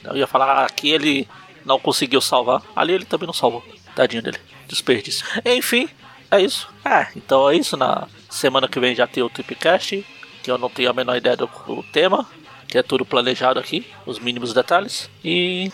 Eu 0.05 0.17
ia 0.17 0.27
falar, 0.27 0.65
aqui 0.65 0.91
ele 0.91 1.29
não 1.65 1.79
conseguiu 1.79 2.21
salvar. 2.21 2.63
Ali 2.75 2.93
ele 2.95 3.05
também 3.05 3.27
não 3.27 3.33
salvou. 3.35 3.65
Tadinho 3.95 4.23
dele. 4.23 4.39
Desperdício. 4.67 5.27
Enfim, 5.45 5.89
é 6.31 6.41
isso. 6.41 6.69
É, 6.85 7.09
então 7.17 7.49
é 7.51 7.57
isso. 7.57 7.77
Na 7.77 8.07
semana 8.31 8.69
que 8.69 8.79
vem 8.81 8.95
já 8.95 9.07
tem 9.07 9.23
o 9.23 9.29
Tripcast. 9.31 10.05
Que 10.43 10.51
eu 10.51 10.59
não 10.59 10.69
tenho 10.71 10.91
a 10.91 10.95
menor 10.95 11.17
ideia 11.17 11.37
do, 11.37 11.47
do 11.67 11.83
tema. 11.93 12.27
Que 12.69 12.79
é 12.79 12.83
tudo 12.83 13.05
planejado 13.05 13.59
aqui. 13.59 13.87
Os 14.07 14.19
mínimos 14.19 14.53
detalhes. 14.55 15.11
E 15.25 15.71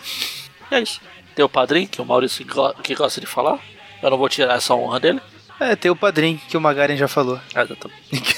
é 0.71 0.79
isso. 0.81 0.99
Tem 1.35 1.43
o 1.43 1.49
padrinho, 1.49 1.87
que 1.87 2.01
o 2.01 2.05
Maurício 2.05 2.45
go- 2.45 2.73
que 2.81 2.95
gosta 2.95 3.19
de 3.19 3.27
falar. 3.27 3.59
Eu 4.01 4.09
não 4.09 4.17
vou 4.17 4.29
tirar 4.29 4.55
essa 4.55 4.73
honra 4.73 4.99
dele. 4.99 5.21
É, 5.59 5.75
tem 5.75 5.89
o 5.91 5.95
padrinho, 5.95 6.39
que 6.49 6.55
o 6.57 6.61
Magaren 6.61 6.95
já 6.97 7.07
falou. 7.07 7.39
É, 7.53 7.61
exatamente. 7.61 8.35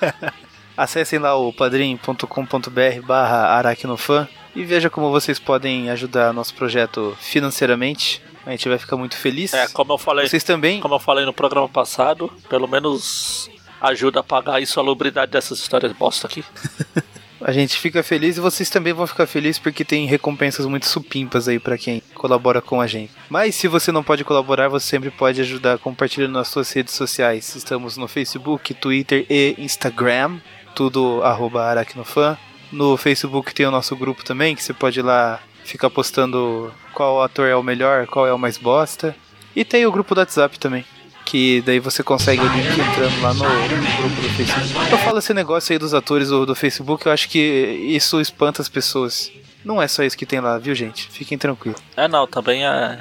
Acessem 0.76 1.18
lá 1.18 1.36
o 1.36 1.52
padrim.com.br 1.52 3.06
barra 3.06 3.48
aracnofan 3.56 4.28
e 4.54 4.64
veja 4.64 4.88
como 4.88 5.10
vocês 5.10 5.38
podem 5.38 5.90
ajudar 5.90 6.32
nosso 6.32 6.54
projeto 6.54 7.16
financeiramente. 7.20 8.22
A 8.46 8.50
gente 8.50 8.68
vai 8.68 8.78
ficar 8.78 8.96
muito 8.96 9.16
feliz. 9.16 9.52
É, 9.54 9.66
como 9.68 9.92
eu 9.92 9.98
falei. 9.98 10.28
Vocês 10.28 10.44
também. 10.44 10.80
Como 10.80 10.94
eu 10.94 11.00
falei 11.00 11.24
no 11.24 11.32
programa 11.32 11.68
passado, 11.68 12.30
pelo 12.48 12.68
menos 12.68 13.50
ajuda 13.80 14.20
a 14.20 14.22
pagar 14.22 14.54
a 14.54 14.60
insalubridade 14.60 15.32
dessas 15.32 15.58
histórias 15.58 15.92
bosta 15.92 16.26
aqui. 16.26 16.44
A 17.46 17.52
gente 17.52 17.76
fica 17.76 18.02
feliz 18.02 18.38
e 18.38 18.40
vocês 18.40 18.70
também 18.70 18.94
vão 18.94 19.06
ficar 19.06 19.26
felizes 19.26 19.58
porque 19.58 19.84
tem 19.84 20.06
recompensas 20.06 20.64
muito 20.64 20.86
supimpas 20.86 21.46
aí 21.46 21.58
pra 21.58 21.76
quem 21.76 22.02
colabora 22.14 22.62
com 22.62 22.80
a 22.80 22.86
gente. 22.86 23.12
Mas 23.28 23.54
se 23.54 23.68
você 23.68 23.92
não 23.92 24.02
pode 24.02 24.24
colaborar, 24.24 24.68
você 24.68 24.86
sempre 24.86 25.10
pode 25.10 25.42
ajudar 25.42 25.78
compartilhando 25.78 26.32
nas 26.32 26.48
suas 26.48 26.72
redes 26.72 26.94
sociais. 26.94 27.54
Estamos 27.54 27.98
no 27.98 28.08
Facebook, 28.08 28.72
Twitter 28.72 29.26
e 29.28 29.56
Instagram, 29.58 30.38
tudo 30.74 31.22
arroba 31.22 31.64
aracnofan. 31.64 32.38
No 32.74 32.96
Facebook 32.96 33.54
tem 33.54 33.66
o 33.66 33.70
nosso 33.70 33.94
grupo 33.94 34.24
também, 34.24 34.56
que 34.56 34.62
você 34.62 34.72
pode 34.72 34.98
ir 34.98 35.02
lá 35.02 35.38
ficar 35.64 35.88
postando 35.90 36.74
qual 36.92 37.22
ator 37.22 37.46
é 37.46 37.54
o 37.54 37.62
melhor, 37.62 38.04
qual 38.08 38.26
é 38.26 38.32
o 38.32 38.38
mais 38.38 38.58
bosta. 38.58 39.14
E 39.54 39.64
tem 39.64 39.86
o 39.86 39.92
grupo 39.92 40.12
do 40.12 40.18
WhatsApp 40.18 40.58
também. 40.58 40.84
Que 41.24 41.62
daí 41.62 41.78
você 41.78 42.02
consegue 42.02 42.42
o 42.42 42.48
link 42.48 42.66
entrando 42.66 43.22
lá 43.22 43.32
no 43.32 43.44
grupo 43.44 44.20
do 44.22 44.28
Facebook. 44.30 44.90
Eu 44.90 44.98
falo 44.98 45.18
esse 45.20 45.32
negócio 45.32 45.72
aí 45.72 45.78
dos 45.78 45.94
atores 45.94 46.30
do, 46.30 46.44
do 46.44 46.54
Facebook, 46.56 47.06
eu 47.06 47.12
acho 47.12 47.28
que 47.28 47.38
isso 47.38 48.20
espanta 48.20 48.60
as 48.60 48.68
pessoas. 48.68 49.30
Não 49.64 49.80
é 49.80 49.86
só 49.86 50.02
isso 50.02 50.18
que 50.18 50.26
tem 50.26 50.40
lá, 50.40 50.58
viu, 50.58 50.74
gente? 50.74 51.08
Fiquem 51.08 51.38
tranquilos. 51.38 51.80
É, 51.96 52.08
não, 52.08 52.26
também 52.26 52.66
é. 52.66 52.98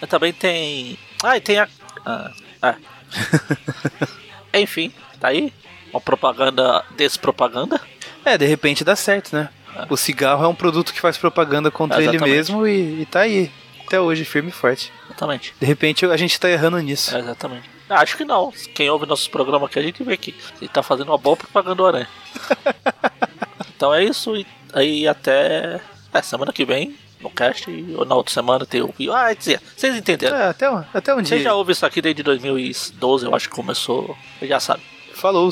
é, 0.00 0.06
Também 0.06 0.32
tem. 0.32 0.98
Ah, 1.22 1.36
e 1.36 1.40
tem 1.42 1.58
a. 1.58 1.68
Ah, 2.06 2.32
é. 2.62 2.74
Enfim, 4.60 4.90
tá 5.20 5.28
aí. 5.28 5.52
Uma 5.92 6.00
propaganda 6.00 6.82
despropaganda. 6.96 7.78
É, 8.28 8.38
de 8.38 8.46
repente 8.46 8.84
dá 8.84 8.94
certo, 8.94 9.34
né? 9.34 9.48
O 9.88 9.96
cigarro 9.96 10.44
é 10.44 10.48
um 10.48 10.54
produto 10.54 10.92
que 10.92 11.00
faz 11.00 11.16
propaganda 11.16 11.70
contra 11.70 12.02
ele 12.02 12.18
mesmo 12.18 12.66
e, 12.66 13.02
e 13.02 13.06
tá 13.06 13.20
aí. 13.20 13.50
Até 13.86 13.98
hoje, 13.98 14.22
firme 14.24 14.50
e 14.50 14.52
forte. 14.52 14.92
Exatamente. 15.06 15.54
De 15.58 15.64
repente 15.64 16.04
a 16.04 16.16
gente 16.16 16.38
tá 16.38 16.50
errando 16.50 16.78
nisso. 16.78 17.16
Exatamente. 17.16 17.70
Ah, 17.88 18.00
Acho 18.00 18.18
que 18.18 18.24
não. 18.24 18.52
Quem 18.74 18.90
ouve 18.90 19.06
nossos 19.06 19.28
programas 19.28 19.70
aqui, 19.70 19.78
a 19.78 19.82
gente 19.82 20.02
vê 20.04 20.14
que 20.18 20.34
ele 20.60 20.68
tá 20.68 20.82
fazendo 20.82 21.08
uma 21.08 21.16
boa 21.16 21.36
propaganda 21.38 21.74
do 21.76 21.86
Aranha. 21.86 22.08
então 23.74 23.94
é 23.94 24.04
isso. 24.04 24.36
E 24.36 24.46
aí 24.74 25.08
até 25.08 25.80
é, 26.12 26.22
semana 26.22 26.52
que 26.52 26.66
vem, 26.66 26.94
no 27.20 27.30
cast, 27.30 27.70
ou 27.96 28.04
na 28.04 28.14
outra 28.14 28.34
semana 28.34 28.66
tem 28.66 28.82
o. 28.82 28.92
Ah, 29.10 29.32
dizia, 29.32 29.60
vocês 29.74 29.96
entenderam. 29.96 30.36
É, 30.36 30.48
até, 30.48 30.70
um- 30.70 30.84
até 30.92 31.14
um 31.14 31.24
Você 31.24 31.36
dia. 31.36 31.44
já 31.44 31.54
ouve 31.54 31.72
isso 31.72 31.86
aqui 31.86 32.02
desde 32.02 32.22
2012, 32.22 33.24
eu 33.24 33.34
acho 33.34 33.48
que 33.48 33.54
começou. 33.54 34.14
Você 34.38 34.46
já 34.46 34.60
sabe. 34.60 34.82
Falou. 35.14 35.50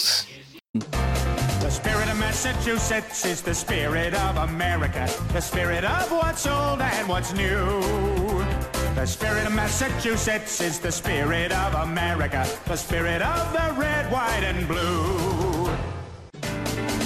Massachusetts 2.27 3.24
is 3.24 3.41
the 3.41 3.55
spirit 3.55 4.12
of 4.12 4.37
America. 4.37 5.09
The 5.33 5.41
spirit 5.41 5.85
of 5.85 6.11
what's 6.11 6.45
old 6.45 6.81
and 6.81 7.09
what's 7.09 7.33
new. 7.33 7.81
The 8.97 9.07
spirit 9.07 9.47
of 9.47 9.55
Massachusetts 9.55 10.61
is 10.61 10.81
the 10.81 10.91
spirit 10.91 11.53
of 11.53 11.74
America. 11.74 12.45
The 12.66 12.77
spirit 12.77 13.22
of 13.22 13.53
the 13.53 13.81
red, 13.81 14.11
white, 14.11 14.43
and 14.43 14.66
blue. 14.66 15.70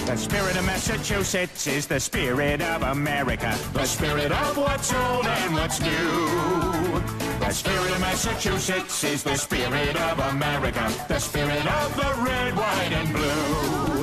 The 0.07 0.17
spirit 0.17 0.57
of 0.57 0.65
Massachusetts 0.65 1.67
is 1.67 1.87
the 1.87 2.01
spirit 2.01 2.63
of 2.63 2.83
America. 2.83 3.55
The 3.75 3.85
spirit 3.85 4.33
of 4.33 4.57
what's 4.57 4.93
old 4.95 5.27
and 5.27 5.55
what's 5.55 5.81
new. 5.83 7.01
The 7.41 7.53
spirit 7.53 7.91
of 7.93 8.01
Massachusetts 8.01 9.05
is 9.05 9.23
the 9.23 9.37
spirit 9.37 9.97
of 9.97 10.19
America. 10.35 10.91
The 11.09 11.19
spirit 11.19 11.67
of 11.67 11.95
the 11.95 12.23
red, 12.25 12.57
white, 12.57 12.93
and 12.93 13.13
blue. 13.13 14.00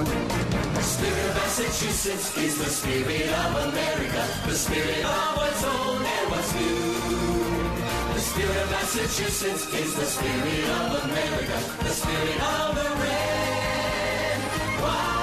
Massachusetts 1.58 2.38
is 2.38 2.56
the 2.60 2.70
spirit 2.70 3.30
of 3.30 3.56
America, 3.74 4.28
the 4.46 4.54
spirit 4.54 5.04
of 5.04 5.38
what's 5.38 5.64
old 5.64 6.04
and 6.04 6.30
what's 6.30 6.54
new. 6.54 8.14
The 8.14 8.20
spirit 8.20 8.58
of 8.58 8.70
Massachusetts 8.70 9.74
is 9.74 9.96
the 9.96 10.06
spirit 10.06 10.70
of 10.70 11.04
America, 11.06 11.58
the 11.84 11.90
spirit 11.90 12.40
of 12.44 12.76
the 12.76 12.90
red. 13.02 14.40
Wow. 14.84 15.17